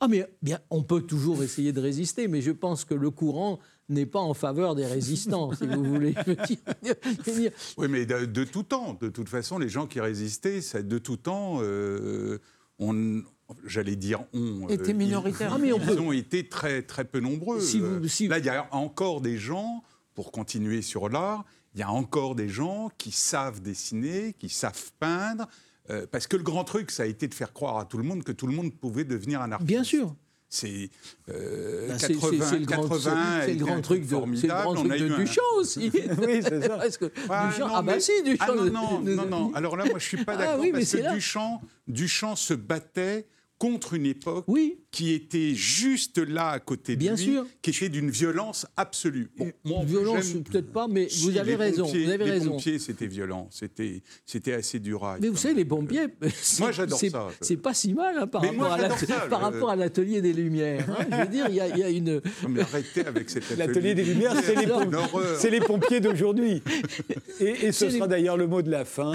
Ah, 0.05 0.09
mais 0.09 0.27
bien, 0.43 0.59
on 0.69 0.83
peut 0.83 1.03
toujours 1.03 1.45
essayer 1.45 1.73
de 1.73 1.81
résister, 1.81 2.27
mais 2.27 2.43
je 2.43 2.51
pense 2.51 2.85
que 2.85 2.93
le 2.93 3.11
courant 3.11 3.61
n'est 3.89 4.05
pas 4.05 4.19
en 4.19 4.35
faveur 4.35 4.75
des 4.75 4.85
résistants, 4.85 5.53
si 5.55 5.65
vous 5.65 5.85
voulez. 5.85 6.17
oui, 7.77 7.87
mais 7.89 8.05
de, 8.05 8.43
tout 8.43 8.65
temps. 8.65 8.99
De 9.01 9.11
toute 9.11 9.29
façon, 9.29 9.61
les 9.61 9.69
gens 9.69 9.87
qui 9.87 10.01
résistaient, 10.01 10.59
de 10.83 10.99
tout 10.99 11.19
temps, 11.19 11.59
euh, 11.61 12.41
on, 12.81 13.23
j'allais 13.65 13.95
dire 13.95 14.25
on. 14.33 14.67
Euh, 14.67 14.71
Étaient 14.71 14.93
minoritaires. 14.93 15.57
Ils, 15.63 15.71
ah, 15.71 16.01
ont 16.01 16.11
été 16.11 16.49
très, 16.49 16.83
très 16.83 17.05
peu 17.05 17.21
nombreux. 17.21 17.61
Là, 17.61 18.39
il 18.39 18.45
y 18.45 18.49
a 18.49 18.67
encore 18.75 19.21
des 19.21 19.39
gens, 19.39 19.85
pour 20.15 20.33
continuer 20.33 20.83
sur 20.83 21.11
l'art, 21.11 21.45
il 21.75 21.81
y 21.81 21.85
a 21.85 21.93
encore 21.93 22.35
des 22.35 22.49
gens 22.49 22.91
qui 22.99 23.13
savent 23.13 23.63
dessiner, 23.63 24.33
qui 24.33 24.49
savent 24.49 24.91
peindre, 24.99 25.47
euh, 25.93 26.07
parce 26.11 26.27
que 26.27 26.37
le 26.37 26.43
grand 26.43 26.65
truc, 26.65 26.91
ça 26.91 27.03
a 27.03 27.07
été 27.07 27.29
de 27.29 27.35
faire 27.35 27.53
croire 27.53 27.79
à 27.79 27.85
tout 27.85 27.99
le 27.99 28.05
monde 28.05 28.23
que 28.23 28.33
tout 28.33 28.47
le 28.47 28.53
le 28.53 28.57
monde 28.57 28.75
pouvait 28.75 29.05
devenir 29.05 29.43
un 29.43 29.51
artiste. 29.53 29.69
Bien 29.69 29.85
sûr. 29.85 30.15
C'est 30.49 30.91
euh, 31.31 31.89
80, 31.97 32.45
c'est 32.45 32.59
le 32.59 32.67
grand, 32.67 32.83
80 32.83 33.41
c'est 33.47 33.55
le 33.55 33.65
grand 33.65 33.81
truc 33.81 34.03
de, 34.03 34.37
c'est 34.37 34.49
le 34.49 34.53
grand 34.53 34.75
truc 34.75 34.93
de 34.93 35.09
Duchamp 35.17 35.41
aussi. 35.57 35.91
oui, 36.19 36.43
c'est 36.43 36.61
ça. 36.61 36.77
Parce 36.77 36.99
que 36.99 37.11
ah, 37.31 37.49
Duchamp, 37.49 37.69
non, 37.69 37.75
ah 37.75 37.83
bah 37.83 37.99
si, 37.99 38.23
Duchamp. 38.23 38.45
Ah, 38.47 38.55
non, 38.55 39.01
non, 39.01 39.01
non, 39.01 39.27
non, 39.31 39.55
Alors 39.55 39.79
là, 39.79 39.87
moi, 39.87 39.99
je 39.99 40.05
suis 40.05 40.23
pas 40.23 40.35
ah 40.35 40.37
d'accord 40.37 40.55
ah, 40.59 40.61
oui, 40.61 40.71
parce 40.71 40.93
que 40.93 41.15
Duchamp, 41.15 41.63
Duchamp 41.89 42.37
se 42.37 42.53
battait 42.53 43.27
contre 43.63 43.95
une 43.95 44.07
époque 44.07 44.45
qui 44.91 45.13
était 45.13 45.55
juste 45.55 46.19
là 46.19 46.49
à 46.49 46.59
côté 46.59 46.97
de 46.97 46.99
Bien 46.99 47.15
lui, 47.15 47.23
sûr. 47.23 47.47
qui 47.63 47.71
était 47.71 47.89
d'une 47.89 48.11
violence 48.11 48.67
absolue. 48.77 49.31
Bon, 49.65 49.85
violence, 49.85 50.33
peut-être 50.33 50.73
pas, 50.73 50.89
mais 50.89 51.07
vous 51.21 51.37
avez 51.37 51.55
raison. 51.55 51.85
vous 51.87 52.11
avez 52.11 52.25
les 52.25 52.31
raison. 52.33 52.51
pompiers, 52.51 52.81
c'était 52.81 53.07
violent, 53.07 53.47
c'était, 53.53 54.03
c'était 54.27 54.55
assez 54.55 54.81
dur 54.81 55.09
Mais 55.21 55.29
vous 55.29 55.37
savez, 55.37 55.55
les 55.55 55.65
pompiers, 55.65 56.09
moi 56.59 56.73
j'adore 56.73 56.99
ça. 56.99 57.29
C'est 57.41 57.57
pas 57.57 57.73
si 57.73 57.95
mal 57.95 58.19
hein, 58.19 58.27
par, 58.27 58.43
rapport, 58.43 58.73
à 58.73 58.79
par 59.31 59.41
rapport 59.41 59.71
à 59.71 59.77
l'atelier 59.77 60.21
des 60.21 60.33
Lumières. 60.33 60.85
Hein. 60.91 61.07
je 61.09 61.17
veux 61.19 61.29
dire, 61.29 61.47
il 61.49 61.55
y, 61.55 61.61
a, 61.61 61.89
une. 61.89 62.21
mais 62.49 62.63
arrêtez 62.63 63.07
avec 63.07 63.31
cet 63.31 63.45
atelier. 63.45 63.59
L'atelier 63.65 63.95
des 63.95 64.05
Lumières, 64.05 64.35
c'est 64.43 64.57
les, 64.57 64.67
pompiers, 64.67 65.51
les 65.51 65.61
pompiers 65.61 66.01
d'aujourd'hui. 66.01 66.63
Et, 67.41 67.67
et 67.67 67.73
ce 67.73 67.91
sera 67.91 68.09
d'ailleurs 68.09 68.37
le 68.37 68.49
mot 68.49 68.61
de 68.61 68.71
la 68.71 68.85
fin. 68.85 69.13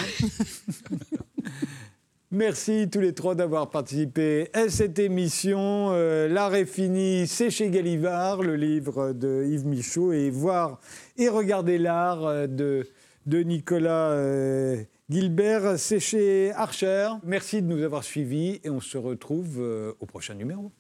Merci 2.38 2.88
tous 2.88 3.00
les 3.00 3.16
trois 3.16 3.34
d'avoir 3.34 3.72
participé 3.72 4.52
à 4.54 4.70
cette 4.70 5.00
émission. 5.00 5.90
Euh, 5.90 6.28
L'art 6.28 6.54
est 6.54 6.68
fini, 6.68 7.26
c'est 7.26 7.50
chez 7.50 7.72
Galivard, 7.72 8.44
le 8.44 8.56
livre 8.56 9.12
de 9.12 9.44
Yves 9.44 9.66
Michaud, 9.66 10.14
et 10.14 10.30
voir 10.30 10.80
et 11.18 11.30
regarder 11.30 11.80
l'art 11.80 12.28
euh, 12.28 12.46
de, 12.46 12.86
Nicolas 13.26 14.12
euh, 14.12 14.78
Gilbert, 15.10 15.80
c'est 15.80 16.00
chez 16.00 16.52
Archer. 16.52 17.10
Merci 17.24 17.64
de 17.64 17.68
nous 17.68 17.82
avoir 17.82 18.04
suivis 18.04 18.62
et 18.64 18.70
on 18.70 18.82
se 18.82 19.00
retrouve 19.00 19.96
au 20.00 20.06
prochain 20.06 20.36
numéro. 20.36 20.72